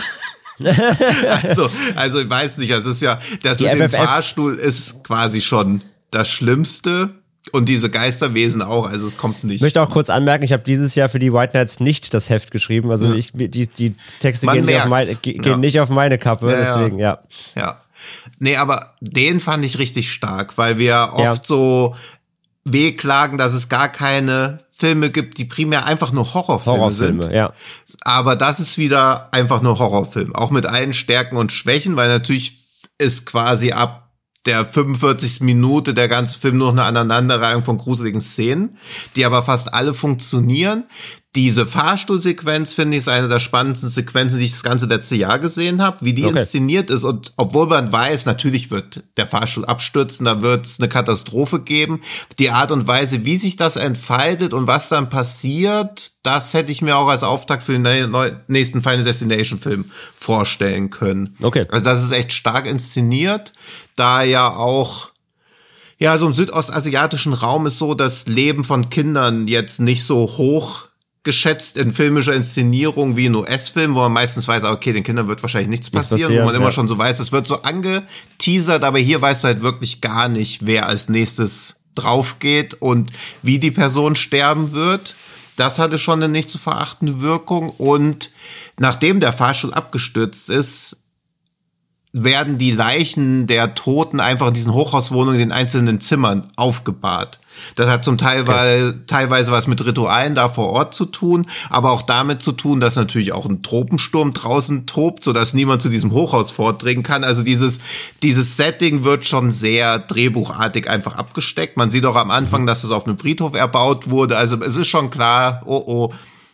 [1.43, 5.03] also, also ich weiß nicht, es ist ja, das Die mit dem FFF Fahrstuhl ist
[5.03, 5.81] quasi schon
[6.11, 7.09] das Schlimmste
[7.51, 9.55] und diese Geisterwesen auch, also es kommt nicht.
[9.57, 12.29] Ich möchte auch kurz anmerken, ich habe dieses Jahr für die White Knights nicht das
[12.29, 12.89] Heft geschrieben.
[12.91, 15.21] Also ich, die, die Texte Man gehen, nicht auf, meine, merkt's.
[15.21, 15.41] ge- Ja.
[15.41, 16.77] gehen nicht auf meine Kappe, Ja, ja.
[16.77, 17.19] deswegen, ja.
[17.55, 17.79] Ja.
[18.39, 21.37] Nee, aber den fand ich richtig stark, weil wir oft Ja.
[21.43, 21.95] so
[22.65, 27.33] wehklagen, dass es gar keine Filme gibt, die primär einfach nur Horrorfilme, Horrorfilme, sind.
[27.33, 27.53] ja.
[28.01, 30.35] Aber das ist wieder einfach nur Horrorfilm.
[30.35, 32.57] Auch mit allen Stärken und Schwächen, weil natürlich
[32.97, 34.11] ist quasi ab
[34.45, 35.41] der 45.
[35.41, 38.77] Minute der ganze Film nur eine Aneinanderreihung von gruseligen Szenen,
[39.15, 40.85] die aber fast alle funktionieren,
[41.35, 45.39] Diese Fahrstuhlsequenz finde ich ist eine der spannendsten Sequenzen, die ich das ganze letzte Jahr
[45.39, 46.39] gesehen habe, wie die okay.
[46.39, 47.03] inszeniert ist.
[47.03, 52.01] Und obwohl man weiß, natürlich wird der Fahrstuhl abstürzen, da wird es eine Katastrophe geben.
[52.37, 56.83] Die Art und Weise, wie sich das entfaltet und was dann passiert, das hätte ich
[56.83, 58.15] mir auch als Auftakt für den
[58.47, 61.35] nächsten Final Destination Film vorstellen können.
[61.41, 61.65] Okay.
[61.69, 63.53] Also das ist echt stark inszeniert,
[63.95, 65.09] da ja auch
[65.99, 70.87] ja, so im südostasiatischen Raum ist so das Leben von Kindern jetzt nicht so hoch
[71.23, 75.41] geschätzt in filmischer Inszenierung wie in US-Filmen, wo man meistens weiß, okay, den Kindern wird
[75.41, 76.59] wahrscheinlich nichts passieren, passieren wo man ja.
[76.59, 80.27] immer schon so weiß, es wird so angeteasert, aber hier weißt du halt wirklich gar
[80.27, 85.15] nicht, wer als nächstes drauf geht und wie die Person sterben wird.
[85.55, 88.31] Das hatte schon eine nicht zu verachtende Wirkung und
[88.77, 90.97] nachdem der Fahrstuhl abgestürzt ist,
[92.11, 97.39] werden die Leichen der Toten einfach in diesen Hochhauswohnungen in den einzelnen Zimmern aufgebahrt.
[97.75, 98.93] Das hat zum Teil okay.
[99.07, 102.95] teilweise was mit Ritualen da vor Ort zu tun, aber auch damit zu tun, dass
[102.95, 107.23] natürlich auch ein Tropensturm draußen tobt, sodass niemand zu diesem Hochhaus vordringen kann.
[107.23, 107.79] Also dieses,
[108.21, 111.77] dieses Setting wird schon sehr drehbuchartig einfach abgesteckt.
[111.77, 112.67] Man sieht auch am Anfang, mhm.
[112.67, 114.37] dass es auf einem Friedhof erbaut wurde.
[114.37, 116.13] Also es ist schon klar, oh oh,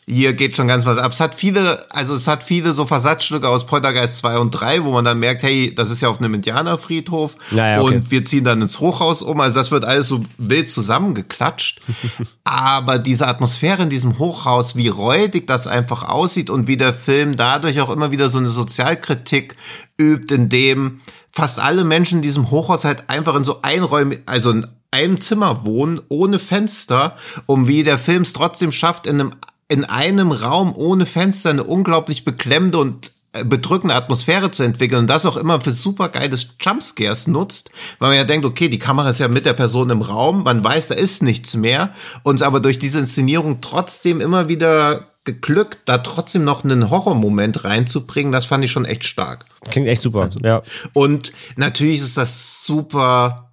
[0.10, 1.12] hier geht schon ganz was ab.
[1.12, 4.92] Es hat viele, also es hat viele so Versatzstücke aus Poltergeist 2 und 3, wo
[4.92, 7.96] man dann merkt, hey, das ist ja auf einem Indianerfriedhof naja, okay.
[7.96, 9.40] und wir ziehen dann ins Hochhaus um.
[9.40, 11.82] Also das wird alles so wild zusammengeklatscht.
[12.44, 17.36] Aber diese Atmosphäre in diesem Hochhaus, wie räudig das einfach aussieht und wie der Film
[17.36, 19.56] dadurch auch immer wieder so eine Sozialkritik
[20.00, 24.50] übt, in dem fast alle Menschen in diesem Hochhaus halt einfach in so Einräumen, also
[24.50, 27.16] in einem Zimmer wohnen, ohne Fenster,
[27.46, 29.32] um wie der Film es trotzdem schafft, in einem
[29.70, 35.08] in einem Raum ohne Fenster eine unglaublich beklemmende und äh, bedrückende Atmosphäre zu entwickeln und
[35.08, 37.70] das auch immer für super geiles Jumpscares nutzt,
[38.00, 40.64] weil man ja denkt, okay, die Kamera ist ja mit der Person im Raum, man
[40.64, 41.94] weiß, da ist nichts mehr,
[42.24, 48.32] uns aber durch diese Inszenierung trotzdem immer wieder geglückt, da trotzdem noch einen Horrormoment reinzubringen,
[48.32, 49.46] das fand ich schon echt stark.
[49.70, 50.64] Klingt echt super, also, ja.
[50.94, 53.49] Und natürlich ist das super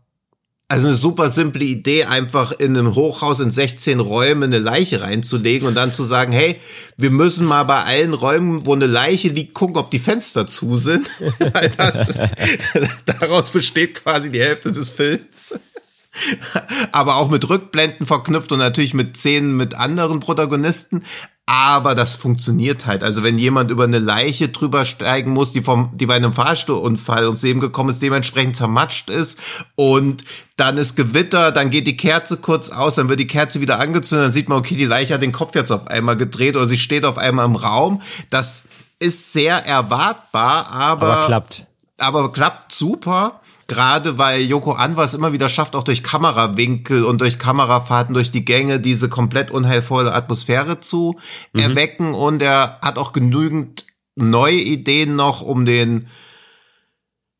[0.68, 5.68] also eine super simple Idee, einfach in einem Hochhaus in 16 Räumen eine Leiche reinzulegen
[5.68, 6.60] und dann zu sagen, hey,
[6.97, 10.76] wir müssen mal bei allen Räumen, wo eine Leiche liegt, gucken, ob die Fenster zu
[10.76, 11.09] sind.
[11.20, 12.24] ist,
[13.06, 15.55] daraus besteht quasi die Hälfte des Films.
[16.93, 21.05] Aber auch mit Rückblenden verknüpft und natürlich mit Szenen mit anderen Protagonisten
[21.47, 23.05] aber das funktioniert halt.
[23.05, 27.24] Also wenn jemand über eine Leiche drüber steigen muss, die vom, die bei einem Fahrstuhlunfall
[27.27, 29.39] ums Leben gekommen ist, dementsprechend zermatscht ist
[29.77, 30.24] und
[30.56, 34.27] dann ist Gewitter, dann geht die Kerze kurz aus, dann wird die Kerze wieder angezündet,
[34.27, 36.78] dann sieht man, okay, die Leiche hat den Kopf jetzt auf einmal gedreht oder sie
[36.78, 38.02] steht auf einmal im Raum.
[38.31, 38.64] Das
[38.98, 41.66] ist sehr erwartbar, aber, aber klappt.
[41.98, 47.20] Aber klappt super gerade weil Joko Anwar es immer wieder schafft, auch durch Kamerawinkel und
[47.20, 51.16] durch Kamerafahrten durch die Gänge diese komplett unheilvolle Atmosphäre zu
[51.52, 51.60] mhm.
[51.60, 56.06] erwecken und er hat auch genügend neue Ideen noch, um den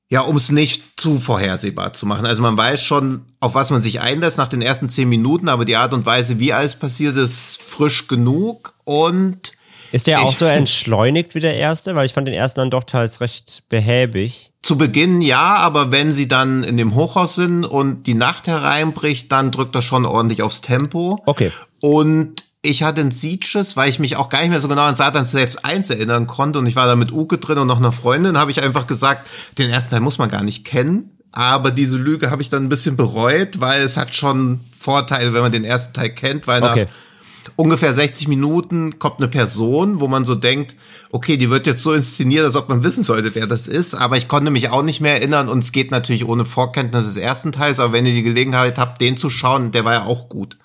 [0.09, 2.27] ja, um es nicht zu vorhersehbar zu machen.
[2.27, 5.65] Also man weiß schon, auf was man sich einlässt nach den ersten zehn Minuten, aber
[5.65, 9.53] die Art und Weise, wie alles passiert, ist frisch genug und
[9.93, 11.95] ist der auch so entschleunigt wie der erste?
[11.95, 14.53] Weil ich fand den ersten dann doch teils recht behäbig.
[14.67, 19.31] Zu Beginn ja, aber wenn sie dann in dem Hochhaus sind und die Nacht hereinbricht,
[19.31, 21.23] dann drückt er schon ordentlich aufs Tempo.
[21.25, 21.53] Okay.
[21.81, 24.97] Und ich hatte ein Sieges, weil ich mich auch gar nicht mehr so genau an
[24.97, 27.93] Satan Slaves 1 erinnern konnte und ich war da mit Uke drin und noch einer
[27.93, 31.17] Freundin, habe ich einfach gesagt, den ersten Teil muss man gar nicht kennen.
[31.31, 35.43] Aber diese Lüge habe ich dann ein bisschen bereut, weil es hat schon Vorteile, wenn
[35.43, 36.87] man den ersten Teil kennt, weil okay.
[36.87, 36.91] nach
[37.57, 40.75] ungefähr 60 Minuten kommt eine Person, wo man so denkt,
[41.11, 43.95] okay, die wird jetzt so inszeniert, als ob man wissen sollte, wer das ist.
[43.95, 47.17] Aber ich konnte mich auch nicht mehr erinnern und es geht natürlich ohne Vorkenntnis des
[47.17, 47.81] ersten Teils.
[47.81, 50.57] Aber wenn ihr die Gelegenheit habt, den zu schauen, der war ja auch gut.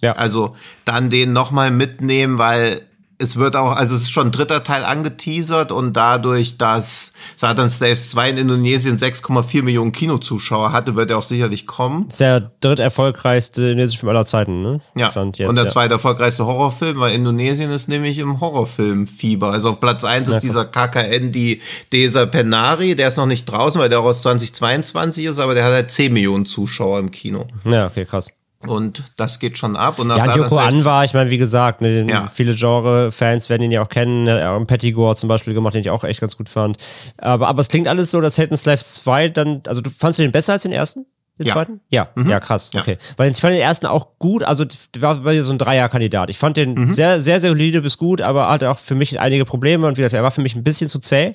[0.00, 0.12] Ja.
[0.12, 2.82] Also dann den nochmal mitnehmen, weil
[3.20, 7.68] es wird auch, also es ist schon ein dritter Teil angeteasert und dadurch, dass Satan
[7.68, 12.06] Slaves 2 in Indonesien 6,4 Millionen Kinozuschauer hatte, wird er auch sicherlich kommen.
[12.06, 14.80] Das ist der dritt erfolgreichste indonesische Film aller Zeiten, ne?
[14.96, 15.08] Ja.
[15.08, 15.68] Jetzt, und der ja.
[15.68, 19.50] zweite erfolgreichste Horrorfilm, weil Indonesien ist nämlich im Horrorfilmfieber.
[19.50, 21.60] Also auf Platz 1 ist ja, dieser KKN, die
[21.92, 25.64] Desa Penari, der ist noch nicht draußen, weil der auch aus 2022 ist, aber der
[25.64, 27.46] hat halt 10 Millionen Zuschauer im Kino.
[27.64, 28.28] Ja, okay, krass.
[28.66, 29.98] Und das geht schon ab.
[29.98, 32.26] Und ja, Joko Anwar, ich meine, wie gesagt, ne, ja.
[32.26, 34.26] viele Genre-Fans werden ihn ja auch kennen.
[34.26, 36.76] Er hat Pettigore zum Beispiel gemacht, den ich auch echt ganz gut fand.
[37.16, 40.22] Aber, aber es klingt alles so, dass Helden Slaves 2 dann, also du fandst du
[40.22, 41.06] den besser als den ersten?
[41.40, 41.54] Den Ja.
[41.54, 41.80] zweiten?
[41.88, 42.28] Ja, Mhm.
[42.28, 42.70] ja, krass.
[42.74, 42.82] Ja.
[42.82, 42.98] Okay.
[43.16, 44.64] Weil ich fand den ersten auch gut, also
[44.98, 46.28] war bei so ein Dreier-Kandidat.
[46.28, 46.92] Ich fand den Mhm.
[46.92, 50.02] sehr, sehr, sehr solide bis gut, aber hatte auch für mich einige Probleme und wie
[50.02, 51.34] gesagt, er war für mich ein bisschen zu zäh.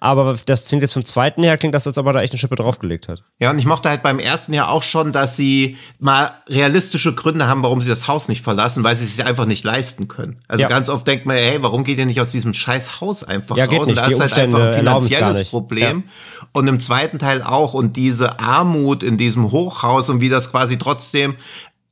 [0.00, 2.38] Aber das klingt jetzt vom zweiten her, klingt das, als ob er da echt eine
[2.38, 3.22] Schippe draufgelegt hat.
[3.38, 7.46] Ja, und ich mochte halt beim ersten ja auch schon, dass sie mal realistische Gründe
[7.46, 10.40] haben, warum sie das Haus nicht verlassen, weil sie es sich einfach nicht leisten können.
[10.48, 10.68] Also Ja.
[10.68, 13.66] ganz oft denkt man, hey, warum geht ihr nicht aus diesem scheiß Haus einfach Ja,
[13.66, 13.86] geht raus?
[13.86, 13.96] nicht.
[13.98, 15.48] Und da Die ist halt Umstände einfach ein finanzielles.
[15.48, 16.04] Problem.
[16.52, 17.72] Und im zweiten Teil auch.
[17.74, 21.36] Und diese Armut in diesem Hochhaus und wie das quasi trotzdem,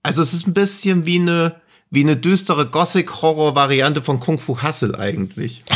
[0.03, 1.57] also es ist ein bisschen wie eine,
[1.91, 5.63] wie eine düstere Gothic-Horror-Variante von Kung Fu Hustle eigentlich.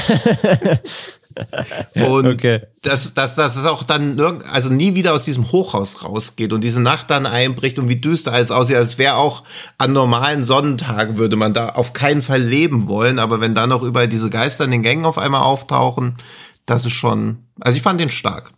[1.94, 2.62] Und Okay.
[2.82, 4.18] dass, dass, dass es auch dann
[4.50, 8.32] also nie wieder aus diesem Hochhaus rausgeht und diese Nacht dann einbricht und wie düster
[8.32, 8.76] alles aussieht.
[8.76, 9.42] Es wäre auch
[9.78, 13.82] an normalen Sonnentagen würde man da auf keinen Fall leben wollen, aber wenn dann noch
[13.82, 16.16] überall diese Geister in den Gängen auf einmal auftauchen,
[16.64, 18.52] das ist schon, also ich fand den stark.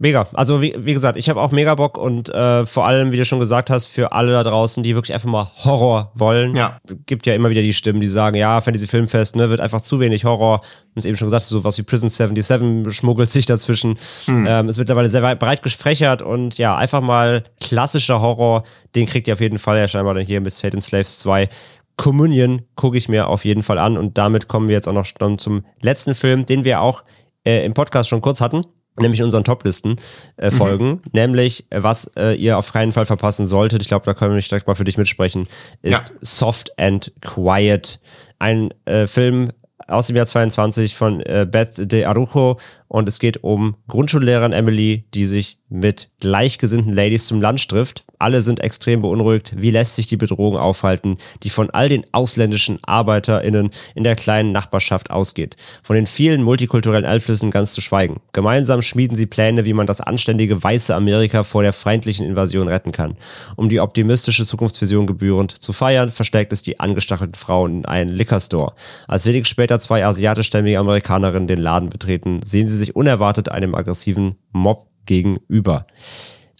[0.00, 0.28] Mega.
[0.32, 3.24] Also wie, wie gesagt, ich habe auch mega Bock und äh, vor allem, wie du
[3.24, 6.54] schon gesagt hast, für alle da draußen, die wirklich einfach mal Horror wollen.
[6.54, 6.78] Ja.
[7.06, 9.98] Gibt ja immer wieder die Stimmen, die sagen, ja, Fantasy Filmfest, ne, wird einfach zu
[9.98, 10.60] wenig Horror.
[10.60, 13.98] Wir haben es eben schon gesagt, so was wie Prison 77 schmuggelt sich dazwischen.
[14.46, 18.62] Ähm, es wird mittlerweile sehr breit gefächert und ja, einfach mal klassischer Horror,
[18.94, 21.48] den kriegt ihr auf jeden Fall ja scheinbar dann hier mit Fate and Slaves 2.
[21.96, 25.06] Communion gucke ich mir auf jeden Fall an und damit kommen wir jetzt auch noch
[25.38, 27.02] zum letzten Film, den wir auch
[27.44, 28.62] äh, im Podcast schon kurz hatten,
[29.00, 29.96] nämlich unseren Toplisten
[30.36, 33.82] äh, folgen, nämlich äh, was äh, ihr auf keinen Fall verpassen solltet.
[33.82, 35.46] Ich glaube, da können wir nicht direkt mal für dich mitsprechen,
[35.82, 36.04] ist Ja.
[36.20, 38.00] Soft and Quiet,
[38.38, 39.50] ein äh, Film
[39.86, 42.58] aus dem Jahr 22 von äh, Beth de Arujo
[42.88, 48.04] und es geht um Grundschullehrerin Emily, die sich mit gleichgesinnten Ladies zum Lunch trifft.
[48.18, 49.52] Alle sind extrem beunruhigt.
[49.56, 54.52] Wie lässt sich die Bedrohung aufhalten, die von all den ausländischen ArbeiterInnen in der kleinen
[54.52, 55.56] Nachbarschaft ausgeht?
[55.82, 58.20] Von den vielen multikulturellen Einflüssen ganz zu schweigen.
[58.32, 62.92] Gemeinsam schmieden sie Pläne, wie man das anständige weiße Amerika vor der feindlichen Invasion retten
[62.92, 63.16] kann.
[63.56, 68.74] Um die optimistische Zukunftsvision gebührend zu feiern, versteckt es die angestachelten Frauen in einen Liquor-Store.
[69.06, 74.36] Als wenig später zwei asiatischstämmige Amerikanerinnen den Laden betreten, sehen sie sich unerwartet einem aggressiven
[74.52, 75.86] Mob gegenüber.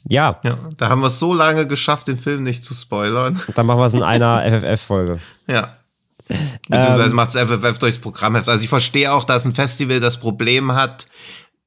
[0.09, 3.40] Ja, Ja, da haben wir es so lange geschafft, den Film nicht zu spoilern.
[3.55, 5.18] dann machen wir es in einer FFF-Folge.
[5.48, 5.74] Ja.
[6.68, 8.48] Beziehungsweise macht es FFF durchs Programmheft.
[8.48, 11.06] Also ich verstehe auch, dass ein Festival das Problem hat,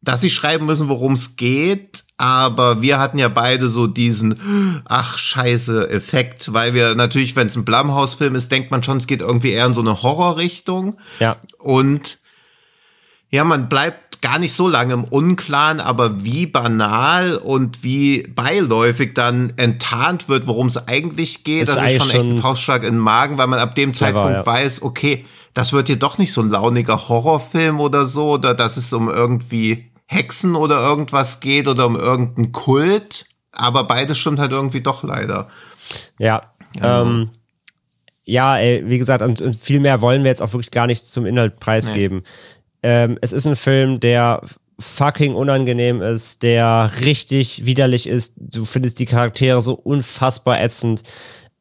[0.02, 5.18] dass sie schreiben müssen, worum es geht, aber wir hatten ja beide so diesen ach
[5.18, 9.22] scheiße Effekt, weil wir natürlich, wenn es ein Blumhouse-Film ist, denkt man schon, es geht
[9.22, 10.98] irgendwie eher in so eine Horrorrichtung.
[11.20, 12.20] Ja, Und
[13.32, 19.14] ja, man bleibt gar nicht so lange im Unklaren, aber wie banal und wie beiläufig
[19.16, 22.96] dann enttarnt wird, worum es eigentlich geht, Ist das ist schon echt ein Faustschlag in
[22.96, 24.46] den Magen, weil man ab dem Zeitpunkt ja.
[24.46, 28.78] weiß, okay, das wird hier doch nicht so ein launiger Horrorfilm oder so, oder dass
[28.78, 33.26] es um irgendwie Hexen oder irgendwas geht oder um irgendeinen Kult.
[33.54, 35.48] Aber beides stimmt halt irgendwie doch leider.
[36.80, 37.02] ja.
[37.02, 37.30] Ähm,
[38.24, 41.08] ja, ey, wie gesagt, und, und viel mehr wollen wir jetzt auch wirklich gar nicht
[41.08, 42.24] zum Inhalt preisgeben.
[42.84, 44.42] Ähm, es ist ein Film, der
[44.80, 48.34] fucking unangenehm ist, der richtig widerlich ist.
[48.38, 51.04] Du findest die Charaktere so unfassbar ätzend.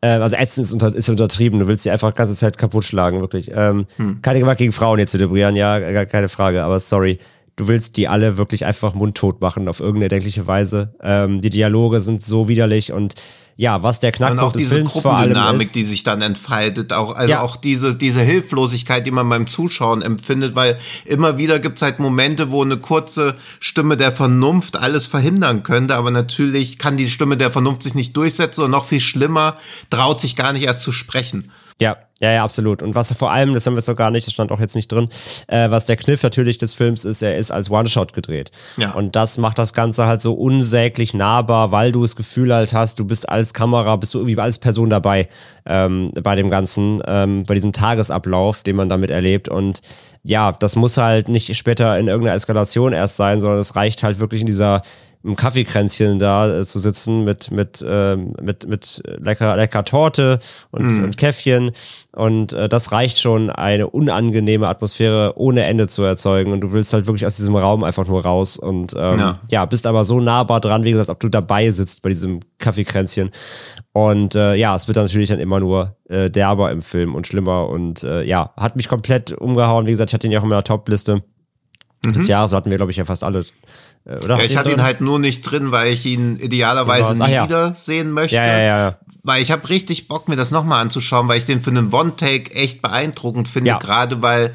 [0.00, 1.60] Äh, also ätzend ist, unter, ist untertrieben.
[1.60, 3.50] Du willst sie einfach die ganze Zeit kaputt schlagen, wirklich.
[3.54, 3.86] Ähm,
[4.22, 7.18] Keine Gewalt gegen Frauen jetzt zelebrieren, ja, gar keine Frage, aber sorry.
[7.56, 10.94] Du willst die alle wirklich einfach mundtot machen auf irgendeine erdenkliche Weise.
[11.02, 13.16] Ähm, die Dialoge sind so widerlich und
[13.60, 15.74] ja, was der Und Knackpunkt auch des diese Films vor allem Gruppendynamik, ist.
[15.74, 17.42] die sich dann entfaltet, auch, also Ja.
[17.42, 22.50] auch diese, diese Hilflosigkeit, die man beim Zuschauen empfindet, weil immer wieder gibt's halt Momente,
[22.50, 27.50] wo eine kurze Stimme der Vernunft alles verhindern könnte, aber natürlich kann die Stimme der
[27.52, 29.56] Vernunft sich nicht durchsetzen und noch viel schlimmer,
[29.90, 31.50] traut sich gar nicht erst zu sprechen.
[31.80, 32.82] Ja, ja, ja, absolut.
[32.82, 34.76] Und was er vor allem, das haben wir so gar nicht, das stand auch jetzt
[34.76, 35.08] nicht drin,
[35.46, 38.50] äh, was der Kniff natürlich des Films ist, er ist als One-Shot gedreht.
[38.76, 38.92] Ja.
[38.92, 42.98] Und das macht das Ganze halt so unsäglich nahbar, weil du das Gefühl halt hast,
[42.98, 45.28] du bist als Kamera, bist du irgendwie als Person dabei
[45.64, 49.48] ähm, bei dem Ganzen, ähm, bei diesem Tagesablauf, den man damit erlebt.
[49.48, 49.80] Und
[50.22, 54.18] ja, das muss halt nicht später in irgendeiner Eskalation erst sein, sondern es reicht halt
[54.18, 54.82] wirklich in dieser
[55.22, 60.38] im Kaffeekränzchen da äh, zu sitzen mit mit ähm, mit mit lecker lecker Torte
[60.70, 61.72] und, und Käffchen.
[62.12, 66.52] Und äh, das reicht schon eine unangenehme Atmosphäre ohne Ende zu erzeugen.
[66.52, 68.56] Und du willst halt wirklich aus diesem Raum einfach nur raus.
[68.56, 69.40] Und ähm, ja.
[69.50, 69.64] Ja.
[69.66, 73.30] bist aber so nahbar dran wie gesagt ob du dabei sitzt bei diesem Kaffeekränzchen.
[73.92, 77.26] Und äh, ja es wird dann natürlich dann immer nur äh, derber im Film und
[77.26, 77.68] schlimmer.
[77.68, 79.86] Und äh, ja hat mich komplett umgehauen.
[79.86, 81.22] Wie gesagt ich hatte ihn ja auch in meiner Top-Liste.
[82.02, 83.44] Des Jahres so hatten wir glaube ich ja fast alle äh,
[84.06, 87.34] oder Ja, ich hatte ihn halt nur nicht drin, weil ich ihn idealerweise Ach nie
[87.34, 87.44] ja.
[87.44, 88.36] wieder sehen möchte.
[88.36, 91.62] ja ja ja weil ich habe richtig Bock, mir das nochmal anzuschauen, weil ich den
[91.62, 94.54] für einen One-Take echt beeindruckend finde, gerade weil,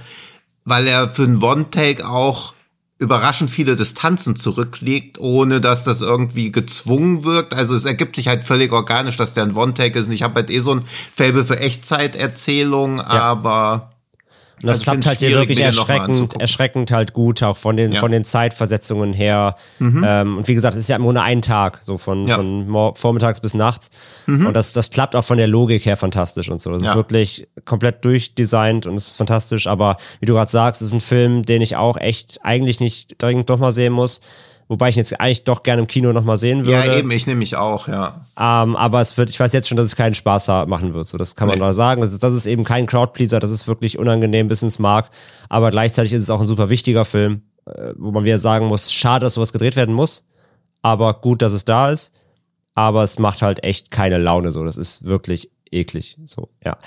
[0.64, 2.54] weil er für einen One-Take auch
[2.98, 7.54] überraschend viele Distanzen zurücklegt, ohne dass das irgendwie gezwungen wirkt.
[7.54, 10.08] Also es ergibt sich halt völlig organisch, dass der ein One-Take ist.
[10.08, 13.92] Und ich habe halt eh so ein Fable für Echtzeiterzählung, aber
[14.62, 18.00] und das also klappt halt hier wirklich erschreckend, erschreckend halt gut, auch von den, ja.
[18.00, 19.58] von den Zeitversetzungen her.
[19.80, 20.04] Mhm.
[20.08, 22.36] Ähm, und wie gesagt, es ist ja im Grunde ein Tag, so von, ja.
[22.36, 23.90] von vormittags bis nachts.
[24.28, 24.48] Mhm.
[24.48, 26.72] Und das, das klappt auch von der Logik her fantastisch und so.
[26.72, 26.92] Das ja.
[26.92, 29.68] ist wirklich komplett durchdesignt und es ist fantastisch.
[29.68, 33.22] Aber wie du gerade sagst, es ist ein Film, den ich auch echt eigentlich nicht
[33.22, 34.22] dringend doch mal sehen muss.
[34.68, 36.88] Wobei ich ihn jetzt eigentlich doch gerne im Kino nochmal sehen würde.
[36.88, 38.22] Ja, eben, ich nehme mich auch, ja.
[38.40, 41.06] Ähm, aber es wird, ich weiß jetzt schon, dass es keinen Spaß machen wird.
[41.06, 41.74] So, das kann man nee.
[41.74, 42.02] sagen.
[42.02, 45.12] Das ist, das ist eben kein Crowdpleaser, das ist wirklich unangenehm bis ins Mark.
[45.50, 48.92] Aber gleichzeitig ist es auch ein super wichtiger Film, äh, wo man wieder sagen muss,
[48.92, 50.26] schade, dass sowas gedreht werden muss.
[50.82, 52.12] Aber gut, dass es da ist.
[52.74, 54.64] Aber es macht halt echt keine Laune so.
[54.64, 56.18] Das ist wirklich eklig.
[56.26, 56.78] So, ja.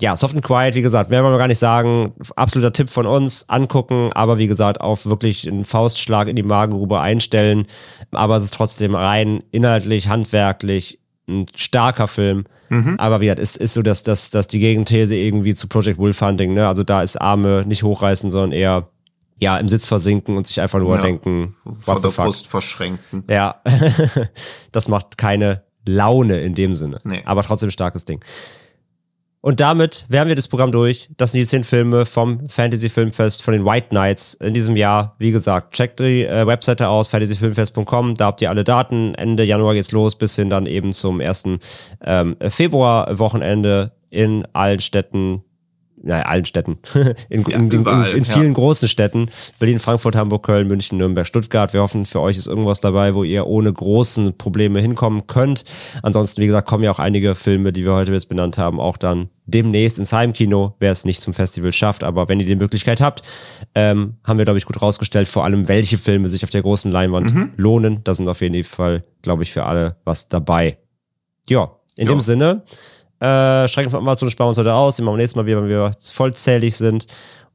[0.00, 2.14] Ja, Soft and Quiet, wie gesagt, werden wir gar nicht sagen.
[2.36, 7.00] Absoluter Tipp von uns, angucken, aber wie gesagt, auf wirklich einen Faustschlag in die Magengrube
[7.00, 7.66] einstellen.
[8.10, 12.44] Aber es ist trotzdem rein inhaltlich, handwerklich ein starker Film.
[12.70, 12.96] Mhm.
[12.98, 16.54] Aber wie gesagt, ist, ist so, dass, dass, dass die Gegenthese irgendwie zu Project Wolfhunting,
[16.54, 16.66] ne?
[16.66, 18.88] Also da ist Arme nicht hochreißen, sondern eher
[19.38, 23.24] ja, im Sitz versinken und sich einfach nur ja, denken, vor der Brust verschränken.
[23.30, 23.62] Ja,
[24.72, 26.98] das macht keine Laune in dem Sinne.
[27.04, 27.22] Nee.
[27.24, 28.20] Aber trotzdem starkes Ding.
[29.40, 31.08] Und damit wären wir das Programm durch.
[31.16, 35.14] Das sind die zehn Filme vom Fantasy Filmfest von den White Knights in diesem Jahr.
[35.18, 38.14] Wie gesagt, checkt die äh, Webseite aus, fantasyfilmfest.com.
[38.14, 39.14] Da habt ihr alle Daten.
[39.14, 41.60] Ende Januar geht's los, bis hin dann eben zum ersten
[42.04, 45.44] ähm, Februar-Wochenende in allen Städten
[46.04, 46.78] ja, allen Städten,
[47.28, 48.52] in, ja, in, überall, in, in vielen ja.
[48.52, 51.72] großen Städten, Berlin, Frankfurt, Hamburg, Köln, München, Nürnberg, Stuttgart.
[51.72, 55.64] Wir hoffen, für euch ist irgendwas dabei, wo ihr ohne großen Probleme hinkommen könnt.
[56.02, 58.96] Ansonsten, wie gesagt, kommen ja auch einige Filme, die wir heute jetzt benannt haben, auch
[58.96, 62.04] dann demnächst ins Heimkino, wer es nicht zum Festival schafft.
[62.04, 63.22] Aber wenn ihr die Möglichkeit habt,
[63.74, 66.92] ähm, haben wir, glaube ich, gut rausgestellt, vor allem, welche Filme sich auf der großen
[66.92, 67.52] Leinwand mhm.
[67.56, 68.00] lohnen.
[68.04, 70.78] Da sind auf jeden Fall, glaube ich, für alle was dabei.
[71.48, 72.14] Ja, in jo.
[72.14, 72.62] dem Sinne,
[73.20, 74.98] äh, Schrecken von Amazon sparen wir uns heute aus.
[74.98, 77.06] Immer beim nächsten Mal wieder, wenn wir vollzählig sind.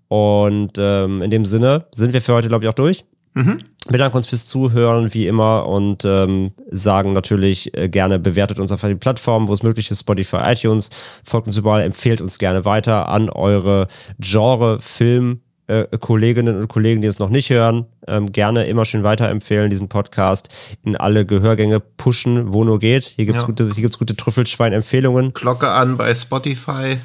[0.07, 3.05] Und ähm, in dem Sinne sind wir für heute, glaube ich, auch durch.
[3.35, 3.57] Mhm.
[3.87, 8.81] Bedanken uns fürs Zuhören, wie immer, und ähm, sagen natürlich äh, gerne, bewertet uns auf
[8.81, 10.89] den Plattformen, wo es möglich ist, Spotify, iTunes,
[11.23, 13.87] folgt uns überall, empfehlt uns gerne weiter an eure
[14.19, 19.03] Genre, Film, äh, Kolleginnen und Kollegen, die es noch nicht hören, ähm, gerne immer schön
[19.03, 20.49] weiterempfehlen, diesen Podcast
[20.83, 23.05] in alle Gehörgänge pushen, wo nur geht.
[23.15, 23.47] Hier gibt's ja.
[23.47, 25.33] gute, hier gibt's gute Trüffelschwein-Empfehlungen.
[25.33, 26.97] Glocke an bei Spotify.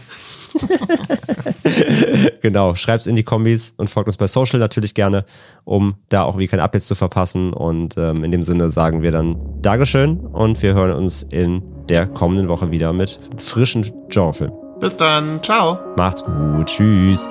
[2.42, 5.24] genau, schreibt's in die Kombis und folgt uns bei Social natürlich gerne,
[5.64, 7.52] um da auch wie keine Updates zu verpassen.
[7.52, 12.06] Und ähm, in dem Sinne sagen wir dann Dankeschön und wir hören uns in der
[12.06, 14.56] kommenden Woche wieder mit frischen Genrefilmen.
[14.80, 15.78] Bis dann, ciao.
[15.96, 17.28] Macht's gut, tschüss.